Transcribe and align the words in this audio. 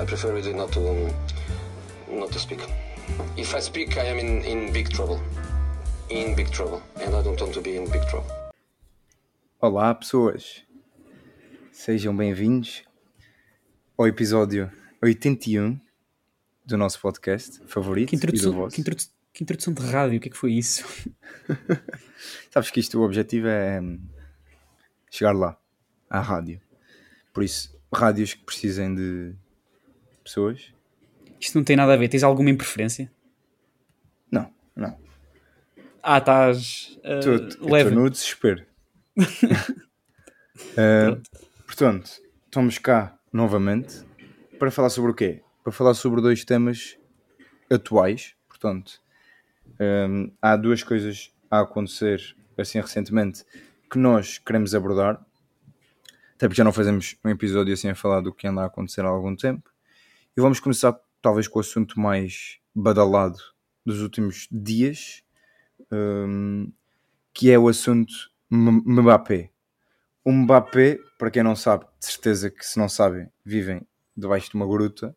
I 0.00 0.04
prefer 0.04 0.32
really 0.32 0.52
not 0.52 0.72
to 0.72 0.80
um, 0.80 1.10
not 2.18 2.30
to 2.32 2.38
speak. 2.38 2.60
If 3.36 3.54
I 3.54 3.60
speak, 3.60 3.96
I 3.96 4.06
am 4.10 4.18
in, 4.18 4.44
in 4.44 4.72
big 4.72 4.90
trouble. 4.90 5.20
In 6.10 6.34
big 6.34 6.50
trouble, 6.50 6.82
and 6.96 7.14
I 7.14 7.22
don't 7.22 7.40
want 7.40 7.52
to 7.54 7.60
be 7.60 7.76
in 7.76 7.88
big 7.90 8.02
trouble. 8.08 8.30
Olá, 9.60 9.94
pessoas. 9.94 10.62
Sejam 11.72 12.16
bem-vindos 12.16 12.82
ao 13.98 14.06
episódio 14.06 14.70
81 15.02 15.78
do 16.64 16.76
nosso 16.76 17.00
podcast 17.00 17.60
favorito 17.66 18.10
Que 18.10 18.16
e 18.16 18.18
do 18.18 18.22
introdução, 18.24 18.52
vosso. 18.52 18.74
que, 18.74 18.80
introdu- 18.80 19.02
que 19.32 19.42
introdução 19.44 19.72
de 19.74 19.82
rádio, 19.82 20.18
o 20.18 20.20
que 20.20 20.28
é 20.28 20.30
que 20.30 20.36
foi 20.36 20.52
isso? 20.52 20.84
Sabes 22.50 22.70
que 22.70 22.80
isto, 22.80 22.98
o 22.98 23.04
objetivo 23.04 23.46
é 23.48 23.80
hum, 23.80 24.00
chegar 25.10 25.32
lá, 25.32 25.58
à 26.08 26.20
rádio. 26.20 26.60
Por 27.32 27.42
isso, 27.44 27.76
rádios 27.92 28.34
que 28.34 28.44
precisem 28.44 28.94
de 28.94 29.34
pessoas. 30.26 30.72
Isto 31.40 31.56
não 31.58 31.64
tem 31.64 31.76
nada 31.76 31.92
a 31.92 31.96
ver, 31.96 32.08
tens 32.08 32.22
alguma 32.22 32.50
impreferência? 32.50 33.10
Não, 34.30 34.50
não. 34.74 34.98
Ah, 36.02 36.18
estás 36.18 36.98
uh, 37.04 37.18
Estou- 37.18 37.32
eu 37.34 37.48
Estou 37.48 37.70
leve. 37.70 37.90
no 37.90 38.10
desespero. 38.10 38.64
Uh, 40.72 41.20
portanto, 41.66 42.10
estamos 42.46 42.78
cá 42.78 43.18
novamente 43.30 44.02
para 44.58 44.70
falar 44.70 44.88
sobre 44.88 45.10
o 45.10 45.14
quê? 45.14 45.42
Para 45.62 45.70
falar 45.70 45.92
sobre 45.92 46.22
dois 46.22 46.46
temas 46.46 46.96
atuais. 47.70 48.34
Portanto, 48.48 49.00
um, 50.08 50.32
há 50.40 50.56
duas 50.56 50.82
coisas 50.82 51.30
a 51.50 51.60
acontecer 51.60 52.34
assim 52.56 52.80
recentemente 52.80 53.44
que 53.90 53.98
nós 53.98 54.38
queremos 54.38 54.74
abordar. 54.74 55.20
Até 56.34 56.48
porque 56.48 56.56
já 56.56 56.64
não 56.64 56.72
fazemos 56.72 57.16
um 57.22 57.28
episódio 57.28 57.74
assim 57.74 57.90
a 57.90 57.94
falar 57.94 58.20
do 58.22 58.32
que 58.32 58.46
anda 58.46 58.62
a 58.62 58.66
acontecer 58.66 59.02
há 59.02 59.08
algum 59.08 59.36
tempo. 59.36 59.70
E 60.36 60.40
vamos 60.40 60.60
começar 60.60 60.98
talvez 61.22 61.48
com 61.48 61.58
o 61.58 61.60
assunto 61.60 61.98
mais 61.98 62.58
badalado 62.74 63.38
dos 63.84 64.00
últimos 64.02 64.48
dias, 64.50 65.22
um, 65.92 66.72
que 67.34 67.50
é 67.50 67.58
o 67.58 67.68
assunto 67.68 68.12
Mbappé. 68.50 69.50
O 70.24 70.32
Mbappé, 70.32 70.98
para 71.18 71.30
quem 71.30 71.42
não 71.42 71.56
sabe, 71.56 71.86
de 72.00 72.06
certeza 72.06 72.50
que 72.50 72.64
se 72.66 72.78
não 72.78 72.88
sabem, 72.88 73.28
vivem 73.44 73.86
debaixo 74.16 74.50
de 74.50 74.56
uma 74.56 74.66
gruta. 74.66 75.16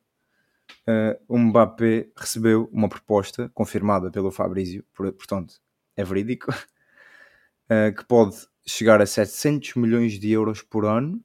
Uh, 0.87 1.17
o 1.27 1.37
Mbappé 1.39 2.09
recebeu 2.17 2.69
uma 2.71 2.89
proposta 2.89 3.49
confirmada 3.53 4.11
pelo 4.11 4.31
Fabrício, 4.31 4.83
por- 4.93 5.11
portanto, 5.13 5.55
é 5.95 6.03
verídico, 6.03 6.51
uh, 7.71 7.95
que 7.95 8.05
pode 8.05 8.35
chegar 8.65 9.01
a 9.01 9.05
700 9.05 9.75
milhões 9.75 10.19
de 10.19 10.31
euros 10.31 10.61
por 10.61 10.85
ano 10.85 11.23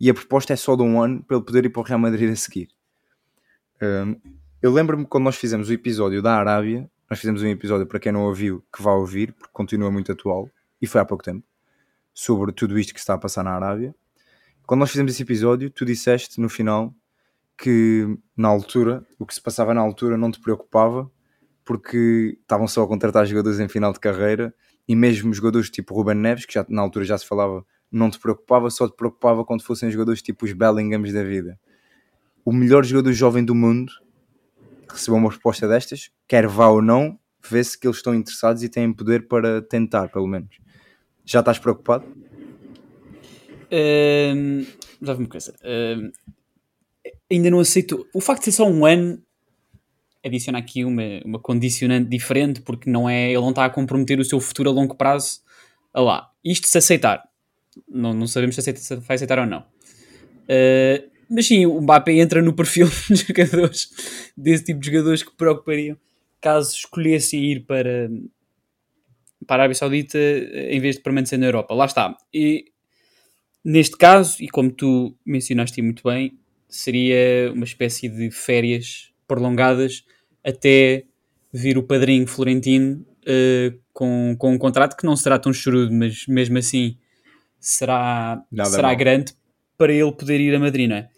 e 0.00 0.10
a 0.10 0.14
proposta 0.14 0.52
é 0.54 0.56
só 0.56 0.76
de 0.76 0.82
um 0.82 1.02
ano 1.02 1.22
para 1.24 1.36
ele 1.38 1.46
poder 1.46 1.66
ir 1.66 1.70
para 1.70 1.80
o 1.82 1.84
Real 1.84 2.00
Madrid 2.00 2.30
a 2.32 2.36
seguir. 2.36 2.68
Um, 3.82 4.16
eu 4.62 4.72
lembro-me 4.72 5.04
quando 5.04 5.24
nós 5.24 5.36
fizemos 5.36 5.68
o 5.68 5.72
episódio 5.72 6.22
da 6.22 6.36
Arábia, 6.36 6.90
nós 7.08 7.18
fizemos 7.18 7.42
um 7.42 7.46
episódio 7.46 7.86
para 7.86 8.00
quem 8.00 8.12
não 8.12 8.24
ouviu, 8.24 8.64
que 8.74 8.82
vá 8.82 8.92
ouvir, 8.92 9.32
porque 9.32 9.52
continua 9.52 9.90
muito 9.90 10.10
atual, 10.10 10.48
e 10.80 10.86
foi 10.86 11.00
há 11.00 11.04
pouco 11.04 11.22
tempo, 11.22 11.44
sobre 12.12 12.52
tudo 12.52 12.78
isto 12.78 12.94
que 12.94 13.00
está 13.00 13.14
a 13.14 13.18
passar 13.18 13.44
na 13.44 13.54
Arábia. 13.54 13.94
Quando 14.66 14.80
nós 14.80 14.90
fizemos 14.90 15.12
esse 15.12 15.22
episódio, 15.22 15.70
tu 15.70 15.84
disseste 15.84 16.40
no 16.40 16.48
final 16.48 16.94
que 17.58 18.18
na 18.36 18.48
altura, 18.48 19.06
o 19.18 19.26
que 19.26 19.34
se 19.34 19.40
passava 19.40 19.74
na 19.74 19.80
altura 19.80 20.16
não 20.16 20.30
te 20.30 20.40
preocupava, 20.40 21.10
porque 21.64 22.38
estavam 22.40 22.66
só 22.66 22.82
a 22.82 22.88
contratar 22.88 23.26
jogadores 23.26 23.60
em 23.60 23.68
final 23.68 23.92
de 23.92 24.00
carreira, 24.00 24.54
e 24.86 24.94
mesmo 24.96 25.32
jogadores 25.32 25.70
tipo 25.70 25.94
Ruben 25.94 26.14
Neves, 26.14 26.44
que 26.46 26.54
já, 26.54 26.64
na 26.68 26.82
altura 26.82 27.04
já 27.04 27.16
se 27.16 27.26
falava, 27.26 27.64
não 27.90 28.10
te 28.10 28.18
preocupava, 28.18 28.70
só 28.70 28.88
te 28.88 28.96
preocupava 28.96 29.44
quando 29.44 29.62
fossem 29.62 29.90
jogadores 29.90 30.20
tipo 30.20 30.44
os 30.44 30.52
Bellinghams 30.52 31.12
da 31.12 31.22
vida. 31.22 31.58
O 32.44 32.52
melhor 32.52 32.84
jogador 32.84 33.12
jovem 33.12 33.44
do 33.44 33.54
mundo 33.54 33.92
recebeu 34.88 35.16
uma 35.16 35.28
proposta 35.28 35.66
destas, 35.66 36.10
quer 36.28 36.46
vá 36.46 36.68
ou 36.68 36.82
não, 36.82 37.18
vê-se 37.48 37.78
que 37.78 37.86
eles 37.86 37.96
estão 37.96 38.14
interessados 38.14 38.62
e 38.62 38.68
têm 38.68 38.92
poder 38.92 39.26
para 39.26 39.62
tentar, 39.62 40.08
pelo 40.08 40.26
menos. 40.26 40.58
Já 41.24 41.40
estás 41.40 41.58
preocupado? 41.58 42.04
Um, 43.72 44.64
já 45.02 45.14
vi 45.14 45.20
uma 45.20 45.28
coisa. 45.28 45.54
Um, 45.64 46.12
ainda 47.30 47.50
não 47.50 47.60
aceito. 47.60 48.06
O 48.12 48.20
facto 48.20 48.40
de 48.40 48.44
ser 48.46 48.52
só 48.52 48.68
um 48.68 48.84
ano 48.84 49.22
adiciona 50.24 50.58
aqui 50.58 50.84
uma, 50.84 51.02
uma 51.24 51.38
condicionante 51.38 52.08
diferente, 52.08 52.60
porque 52.62 52.88
não 52.88 53.08
é, 53.08 53.30
ele 53.30 53.40
não 53.40 53.50
está 53.50 53.64
a 53.64 53.70
comprometer 53.70 54.18
o 54.18 54.24
seu 54.24 54.40
futuro 54.40 54.70
a 54.70 54.72
longo 54.72 54.94
prazo. 54.94 55.40
Ah 55.92 56.00
lá, 56.00 56.30
isto 56.44 56.66
se 56.66 56.78
aceitar. 56.78 57.22
Não, 57.88 58.14
não 58.14 58.26
sabemos 58.26 58.54
se, 58.54 58.60
aceita, 58.60 58.80
se 58.80 58.96
vai 58.96 59.16
aceitar 59.16 59.38
ou 59.38 59.46
não. 59.46 59.60
Uh, 60.44 61.13
mas 61.28 61.46
sim, 61.46 61.66
o 61.66 61.80
Mbappé 61.80 62.12
entra 62.14 62.42
no 62.42 62.52
perfil 62.52 62.88
de 63.08 63.16
jogadores, 63.16 63.88
desse 64.36 64.64
tipo 64.64 64.80
de 64.80 64.86
jogadores 64.86 65.22
que 65.22 65.34
preocupariam 65.36 65.96
caso 66.40 66.74
escolhessem 66.74 67.42
ir 67.52 67.60
para, 67.60 68.10
para 69.46 69.56
a 69.56 69.64
Arábia 69.64 69.74
Saudita 69.74 70.18
em 70.18 70.78
vez 70.78 70.96
de 70.96 71.02
permanecer 71.02 71.38
na 71.38 71.46
Europa. 71.46 71.74
Lá 71.74 71.86
está. 71.86 72.14
E 72.32 72.66
neste 73.64 73.96
caso, 73.96 74.36
e 74.42 74.48
como 74.48 74.70
tu 74.70 75.16
mencionaste 75.24 75.80
muito 75.80 76.02
bem, 76.06 76.38
seria 76.68 77.50
uma 77.54 77.64
espécie 77.64 78.10
de 78.10 78.30
férias 78.30 79.10
prolongadas 79.26 80.04
até 80.44 81.04
vir 81.50 81.78
o 81.78 81.82
padrinho 81.82 82.26
Florentino 82.26 83.06
uh, 83.22 83.78
com, 83.92 84.36
com 84.38 84.52
um 84.52 84.58
contrato 84.58 84.96
que 84.96 85.06
não 85.06 85.16
será 85.16 85.38
tão 85.38 85.52
chorudo, 85.52 85.94
mas 85.94 86.26
mesmo 86.26 86.58
assim 86.58 86.98
será, 87.58 88.44
Nada 88.52 88.68
será 88.68 88.92
grande 88.92 89.32
para 89.78 89.92
ele 89.92 90.12
poder 90.12 90.40
ir 90.40 90.54
a 90.54 90.58
Madrid, 90.58 90.90
não 90.90 90.96
é? 90.96 91.08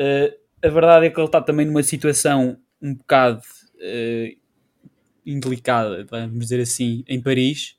Uh, 0.00 0.32
a 0.64 0.68
verdade 0.68 1.06
é 1.06 1.10
que 1.10 1.18
ele 1.18 1.26
está 1.26 1.40
também 1.40 1.66
numa 1.66 1.82
situação 1.82 2.56
um 2.80 2.94
bocado 2.94 3.42
uh, 3.76 4.38
indelicada, 5.24 6.04
vamos 6.08 6.38
dizer 6.38 6.60
assim, 6.60 7.04
em 7.06 7.20
Paris. 7.20 7.76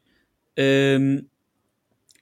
Um, 0.58 1.24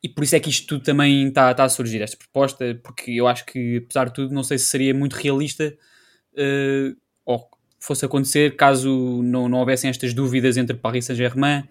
e 0.03 0.09
por 0.09 0.23
isso 0.23 0.35
é 0.35 0.39
que 0.39 0.49
isto 0.49 0.67
tudo 0.67 0.83
também 0.83 1.27
está 1.27 1.53
tá 1.53 1.63
a 1.63 1.69
surgir, 1.69 2.01
esta 2.01 2.17
proposta, 2.17 2.79
porque 2.83 3.11
eu 3.11 3.27
acho 3.27 3.45
que, 3.45 3.77
apesar 3.77 4.05
de 4.05 4.13
tudo, 4.13 4.33
não 4.33 4.43
sei 4.43 4.57
se 4.57 4.65
seria 4.65 4.93
muito 4.93 5.13
realista 5.13 5.77
uh, 6.33 6.97
ou 7.23 7.47
fosse 7.79 8.05
acontecer 8.05 8.55
caso 8.55 9.21
não, 9.23 9.47
não 9.47 9.59
houvessem 9.59 9.89
estas 9.89 10.13
dúvidas 10.13 10.57
entre 10.57 10.75
Paris 10.75 11.05
Saint-Germain 11.05 11.67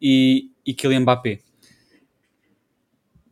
e, 0.00 0.50
e 0.64 0.72
Kylian 0.72 1.00
Mbappé. 1.00 1.40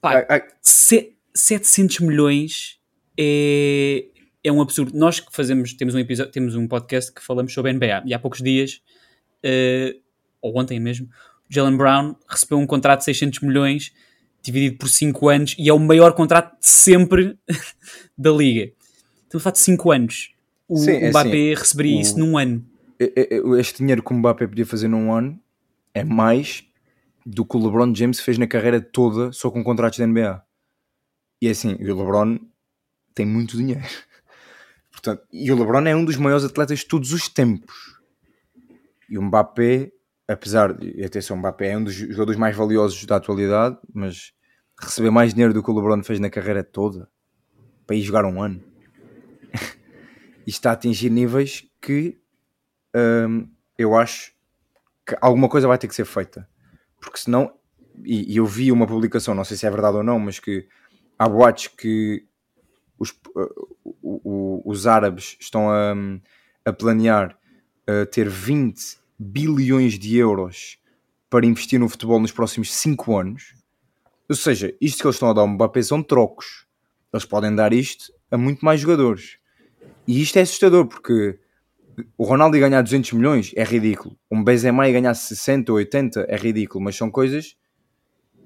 Pá, 0.00 0.16
Ai, 0.16 0.26
ai, 0.28 0.48
se- 0.60 1.14
700 1.34 2.00
milhões 2.00 2.78
é, 3.18 4.04
é 4.44 4.52
um 4.52 4.60
absurdo. 4.60 4.92
Nós 4.96 5.18
que 5.20 5.34
fazemos, 5.34 5.72
temos 5.74 5.94
um 5.94 5.98
episódio, 5.98 6.30
temos 6.30 6.54
um 6.54 6.68
podcast 6.68 7.12
que 7.12 7.22
falamos 7.22 7.52
sobre 7.52 7.70
a 7.70 7.74
NBA 7.74 8.02
e 8.06 8.14
há 8.14 8.18
poucos 8.18 8.40
dias, 8.42 8.80
eh, 9.42 9.96
ou 10.40 10.56
ontem 10.58 10.78
mesmo, 10.78 11.08
Jalen 11.48 11.76
Brown 11.76 12.14
recebeu 12.28 12.58
um 12.58 12.66
contrato 12.66 12.98
de 13.00 13.04
600 13.06 13.40
milhões 13.40 13.92
dividido 14.42 14.76
por 14.76 14.88
5 14.88 15.28
anos 15.28 15.56
e 15.58 15.68
é 15.68 15.72
o 15.72 15.78
maior 15.78 16.12
contrato 16.12 16.52
de 16.60 16.66
sempre 16.66 17.38
da 18.16 18.30
liga. 18.30 18.70
Falar 19.38 19.52
de 19.52 19.58
5 19.58 19.90
anos. 19.90 20.30
O, 20.68 20.76
Sim, 20.76 20.92
é 20.92 21.10
Mbappé 21.10 21.28
assim, 21.30 21.54
receberia 21.54 21.96
o- 21.96 22.00
isso 22.00 22.18
num 22.18 22.38
ano. 22.38 22.64
este 23.58 23.78
dinheiro 23.78 24.02
que 24.02 24.12
o 24.12 24.16
Mbappé 24.16 24.46
podia 24.46 24.64
fazer 24.66 24.86
num 24.88 25.12
ano 25.12 25.38
é 25.92 26.04
mais 26.04 26.64
do 27.26 27.44
que 27.44 27.56
o 27.56 27.64
LeBron 27.64 27.92
James 27.94 28.20
fez 28.20 28.38
na 28.38 28.46
carreira 28.46 28.80
toda 28.80 29.32
só 29.32 29.50
com 29.50 29.64
contratos 29.64 29.98
da 29.98 30.06
NBA. 30.06 30.42
E 31.42 31.48
é 31.48 31.50
assim, 31.50 31.74
o 31.74 31.82
LeBron 31.82 32.38
tem 33.14 33.26
muito 33.26 33.56
dinheiro. 33.56 33.82
Portanto, 34.94 35.26
e 35.32 35.50
o 35.50 35.58
LeBron 35.58 35.86
é 35.86 35.94
um 35.94 36.04
dos 36.04 36.16
maiores 36.16 36.44
atletas 36.44 36.78
de 36.78 36.86
todos 36.86 37.12
os 37.12 37.28
tempos. 37.28 37.98
E 39.10 39.18
o 39.18 39.22
Mbappé, 39.22 39.92
apesar 40.26 40.72
de, 40.72 41.04
atenção, 41.04 41.36
o 41.36 41.40
Mbappé 41.40 41.72
é 41.72 41.76
um 41.76 41.84
dos 41.84 41.94
jogadores 41.94 42.38
mais 42.38 42.56
valiosos 42.56 43.04
da 43.04 43.16
atualidade, 43.16 43.76
mas 43.92 44.32
receber 44.80 45.10
mais 45.10 45.34
dinheiro 45.34 45.52
do 45.52 45.62
que 45.62 45.70
o 45.70 45.74
LeBron 45.74 46.02
fez 46.02 46.18
na 46.20 46.30
carreira 46.30 46.64
toda 46.64 47.08
para 47.86 47.96
ir 47.96 48.02
jogar 48.02 48.24
um 48.24 48.40
ano 48.40 48.62
e 50.46 50.50
está 50.50 50.70
a 50.70 50.72
atingir 50.72 51.10
níveis 51.10 51.64
que 51.82 52.18
hum, 53.28 53.48
eu 53.76 53.94
acho 53.94 54.32
que 55.06 55.16
alguma 55.20 55.48
coisa 55.48 55.68
vai 55.68 55.76
ter 55.76 55.88
que 55.88 55.94
ser 55.94 56.06
feita. 56.06 56.48
Porque 57.00 57.18
senão, 57.18 57.52
e, 58.04 58.32
e 58.32 58.36
eu 58.36 58.46
vi 58.46 58.72
uma 58.72 58.86
publicação, 58.86 59.34
não 59.34 59.44
sei 59.44 59.56
se 59.56 59.66
é 59.66 59.70
verdade 59.70 59.98
ou 59.98 60.02
não, 60.02 60.18
mas 60.18 60.38
que 60.38 60.66
há 61.18 61.28
boatos 61.28 61.66
que 61.66 62.26
os, 62.98 63.10
uh, 63.10 63.68
o- 63.84 64.20
o- 64.24 64.62
os 64.64 64.86
árabes 64.86 65.36
estão 65.40 65.70
a, 65.70 65.94
a 66.64 66.72
planear 66.72 67.36
uh, 67.88 68.06
ter 68.06 68.28
20 68.28 68.98
bilhões 69.18 69.98
de 69.98 70.16
euros 70.16 70.78
para 71.30 71.46
investir 71.46 71.78
no 71.80 71.88
futebol 71.88 72.20
nos 72.20 72.32
próximos 72.32 72.72
5 72.72 73.16
anos. 73.16 73.54
Ou 74.28 74.36
seja, 74.36 74.74
isto 74.80 75.00
que 75.00 75.06
eles 75.06 75.16
estão 75.16 75.30
a 75.30 75.32
dar 75.32 75.40
ao 75.42 75.48
Mbappé 75.48 75.82
são 75.82 76.02
trocos. 76.02 76.66
Eles 77.12 77.24
podem 77.24 77.54
dar 77.54 77.72
isto 77.72 78.12
a 78.30 78.36
muito 78.38 78.64
mais 78.64 78.80
jogadores. 78.80 79.38
E 80.06 80.20
isto 80.22 80.36
é 80.38 80.42
assustador 80.42 80.86
porque 80.86 81.38
o 82.18 82.24
Ronaldo 82.24 82.58
ganhar 82.58 82.82
200 82.82 83.12
milhões 83.12 83.52
é 83.54 83.62
ridículo. 83.64 84.16
Um 84.30 84.42
Benzema 84.42 84.88
ganhar 84.90 85.14
60 85.14 85.70
ou 85.72 85.78
80 85.78 86.26
é 86.28 86.36
ridículo. 86.36 86.82
Mas 86.82 86.96
são 86.96 87.10
coisas 87.10 87.56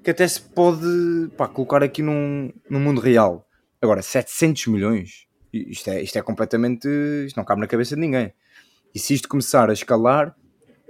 que 0.03 0.11
até 0.11 0.27
se 0.27 0.41
pode 0.41 1.29
pá, 1.37 1.47
colocar 1.47 1.83
aqui 1.83 2.01
num, 2.01 2.51
num 2.69 2.79
mundo 2.79 3.01
real. 3.01 3.47
Agora, 3.81 4.01
700 4.01 4.67
milhões? 4.67 5.27
Isto 5.53 5.89
é, 5.89 6.01
isto 6.01 6.17
é 6.17 6.21
completamente. 6.21 6.87
Isto 7.25 7.37
não 7.37 7.45
cabe 7.45 7.61
na 7.61 7.67
cabeça 7.67 7.95
de 7.95 8.01
ninguém. 8.01 8.33
E 8.93 8.99
se 8.99 9.13
isto 9.13 9.27
começar 9.27 9.69
a 9.69 9.73
escalar, 9.73 10.35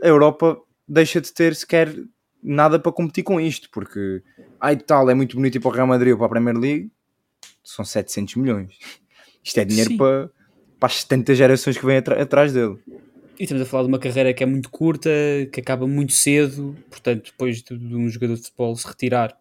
a 0.02 0.08
Europa 0.08 0.60
deixa 0.88 1.22
de 1.22 1.32
ter 1.32 1.56
sequer 1.56 1.94
nada 2.42 2.80
para 2.80 2.92
competir 2.92 3.24
com 3.24 3.40
isto, 3.40 3.70
porque 3.72 4.24
ai 4.60 4.78
tal, 4.78 5.10
é 5.10 5.14
muito 5.14 5.36
bonito 5.36 5.56
ir 5.56 5.60
para 5.60 5.70
o 5.70 5.74
Real 5.74 5.88
Madrid 5.88 6.14
ou 6.14 6.18
para 6.18 6.28
a 6.28 6.30
Premier 6.30 6.58
League, 6.58 6.92
são 7.64 7.84
700 7.84 8.36
milhões. 8.36 8.78
Isto 9.44 9.60
é 9.60 9.66
dinheiro 9.66 9.98
para, 9.98 10.30
para 10.80 10.88
as 10.88 11.02
70 11.02 11.36
gerações 11.36 11.78
que 11.78 11.86
vêm 11.86 11.98
atrás 11.98 12.54
dele. 12.54 12.78
E 13.40 13.44
estamos 13.44 13.62
a 13.62 13.66
falar 13.66 13.84
de 13.84 13.90
uma 13.90 14.00
carreira 14.00 14.34
que 14.34 14.44
é 14.44 14.46
muito 14.46 14.70
curta, 14.70 15.10
que 15.52 15.62
acaba 15.62 15.88
muito 15.88 16.14
cedo, 16.14 16.76
portanto, 16.90 17.32
depois 17.32 17.62
de, 17.62 17.78
de 17.78 17.96
um 17.96 18.10
jogador 18.10 18.36
de 18.36 18.44
futebol 18.44 18.76
se 18.76 18.88
retirar, 18.88 19.38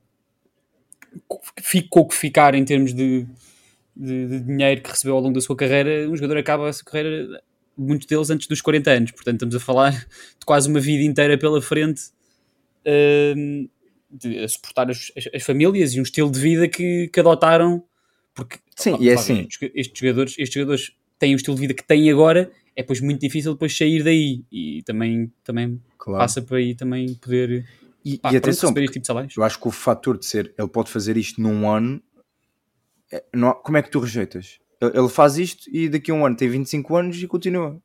ficou 1.60 2.02
o 2.02 2.08
que 2.08 2.14
ficar 2.14 2.54
em 2.54 2.64
termos 2.64 2.94
de, 2.94 3.26
de, 3.96 4.26
de, 4.26 4.40
dinheiro 4.40 4.80
que 4.82 4.90
recebeu 4.90 5.14
ao 5.14 5.20
longo 5.20 5.34
da 5.34 5.40
sua 5.40 5.56
carreira, 5.56 6.08
um 6.08 6.16
jogador 6.16 6.38
acaba 6.38 6.68
a 6.68 6.72
sua 6.72 6.84
carreira, 6.84 7.42
muitos 7.76 8.06
deles 8.06 8.30
antes 8.30 8.46
dos 8.46 8.60
40 8.60 8.90
anos, 8.90 9.10
portanto, 9.12 9.34
estamos 9.34 9.54
a 9.54 9.60
falar 9.60 9.92
de 9.92 10.46
quase 10.46 10.68
uma 10.68 10.80
vida 10.80 11.02
inteira 11.02 11.38
pela 11.38 11.60
frente 11.62 12.02
uh, 12.86 13.68
de, 14.10 14.38
a 14.38 14.48
suportar 14.48 14.90
as, 14.90 15.12
as, 15.16 15.28
as, 15.34 15.42
famílias 15.42 15.94
e 15.94 16.00
um 16.00 16.02
estilo 16.02 16.30
de 16.30 16.40
vida 16.40 16.68
que, 16.68 17.08
que 17.12 17.20
adotaram, 17.20 17.82
porque 18.34 18.58
Sim, 18.74 18.96
e 19.00 19.08
é 19.10 19.14
assim. 19.14 19.46
estes, 19.74 19.98
jogadores, 19.98 20.34
estes 20.38 20.54
jogadores 20.54 20.92
têm 21.18 21.34
o 21.34 21.36
estilo 21.36 21.56
de 21.56 21.62
vida 21.62 21.74
que 21.74 21.84
têm 21.84 22.10
agora 22.10 22.50
é 22.78 22.82
depois 22.82 23.00
muito 23.00 23.20
difícil 23.20 23.54
depois 23.54 23.76
sair 23.76 24.04
daí 24.04 24.44
e 24.52 24.84
também, 24.84 25.32
também 25.42 25.82
claro. 25.98 26.20
passa 26.20 26.40
por 26.40 26.58
aí 26.58 26.76
também 26.76 27.12
poder 27.14 27.66
e, 28.14 28.18
pá, 28.18 28.32
e 28.32 28.36
atenção, 28.36 28.72
tipo 28.72 29.02
eu 29.36 29.44
acho 29.44 29.60
que 29.60 29.68
o 29.68 29.70
fator 29.70 30.18
de 30.18 30.26
ser 30.26 30.54
ele 30.58 30.68
pode 30.68 30.90
fazer 30.90 31.16
isto 31.16 31.40
num 31.40 31.68
ano 31.70 32.02
é, 33.10 33.24
não, 33.34 33.54
como 33.54 33.76
é 33.76 33.82
que 33.82 33.90
tu 33.90 33.98
rejeitas? 33.98 34.58
Ele 34.80 35.08
faz 35.08 35.38
isto 35.38 35.68
e 35.72 35.88
daqui 35.88 36.10
a 36.10 36.14
um 36.14 36.24
ano 36.24 36.36
tem 36.36 36.48
25 36.48 36.96
anos 36.96 37.22
e 37.22 37.26
continua. 37.26 37.80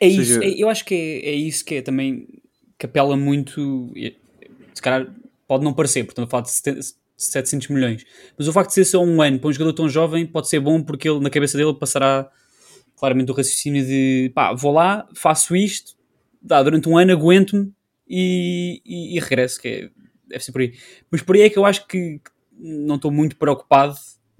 É 0.00 0.06
isso, 0.06 0.34
seja... 0.34 0.44
é, 0.44 0.50
eu 0.50 0.68
acho 0.68 0.84
que 0.84 0.94
é, 0.94 1.30
é, 1.30 1.34
isso 1.34 1.64
que 1.64 1.76
é 1.76 1.82
também 1.82 2.28
que 2.78 2.86
apela 2.86 3.16
muito, 3.16 3.92
se 4.74 4.82
calhar 4.82 5.10
pode 5.48 5.64
não 5.64 5.72
parecer, 5.72 6.04
portanto, 6.04 6.26
a 6.26 6.30
falar 6.30 6.42
de 6.42 6.82
700 7.16 7.68
milhões, 7.68 8.04
mas 8.36 8.46
o 8.46 8.52
facto 8.52 8.68
de 8.68 8.74
ser 8.74 8.84
só 8.84 9.02
um 9.02 9.22
ano 9.22 9.38
para 9.38 9.48
um 9.48 9.52
jogador 9.52 9.72
tão 9.72 9.88
jovem 9.88 10.26
pode 10.26 10.48
ser 10.48 10.60
bom 10.60 10.82
porque 10.82 11.08
ele 11.08 11.20
na 11.20 11.30
cabeça 11.30 11.56
dele 11.56 11.72
passará 11.72 12.30
claramente 12.96 13.30
o 13.30 13.34
raciocínio 13.34 13.84
de 13.84 14.30
pá, 14.34 14.52
vou 14.52 14.72
lá, 14.72 15.08
faço 15.14 15.56
isto, 15.56 15.96
dá, 16.42 16.62
durante 16.62 16.88
um 16.88 16.98
ano 16.98 17.12
aguento-me 17.12 17.72
e, 18.08 18.80
e, 18.84 19.16
e, 19.16 19.20
regresso, 19.20 19.60
que 19.60 19.68
é, 19.68 19.90
deve 20.28 20.44
ser 20.44 20.52
por 20.52 20.60
aí. 20.60 20.74
Mas 21.10 21.22
por 21.22 21.36
aí 21.36 21.42
é 21.42 21.50
que 21.50 21.58
eu 21.58 21.64
acho 21.64 21.86
que 21.86 22.20
não 22.58 22.96
estou 22.96 23.10
muito 23.10 23.36
preocupado, 23.36 23.94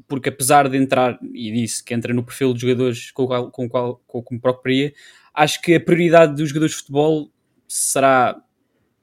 porque 0.09 0.29
apesar 0.29 0.69
de 0.69 0.77
entrar, 0.77 1.19
e 1.35 1.51
disse 1.53 1.83
que 1.83 1.93
entra 1.93 2.15
no 2.15 2.23
perfil 2.23 2.53
dos 2.53 2.63
jogadores 2.63 3.11
com 3.11 3.25
o 3.25 3.27
qual, 3.27 3.51
com 3.51 3.65
o 3.67 3.69
qual 3.69 4.03
com 4.07 4.39
preocuparia, 4.39 4.93
acho 5.35 5.61
que 5.61 5.75
a 5.75 5.81
prioridade 5.81 6.35
dos 6.35 6.49
jogadores 6.49 6.73
de 6.73 6.79
futebol 6.79 7.31
será, 7.69 8.41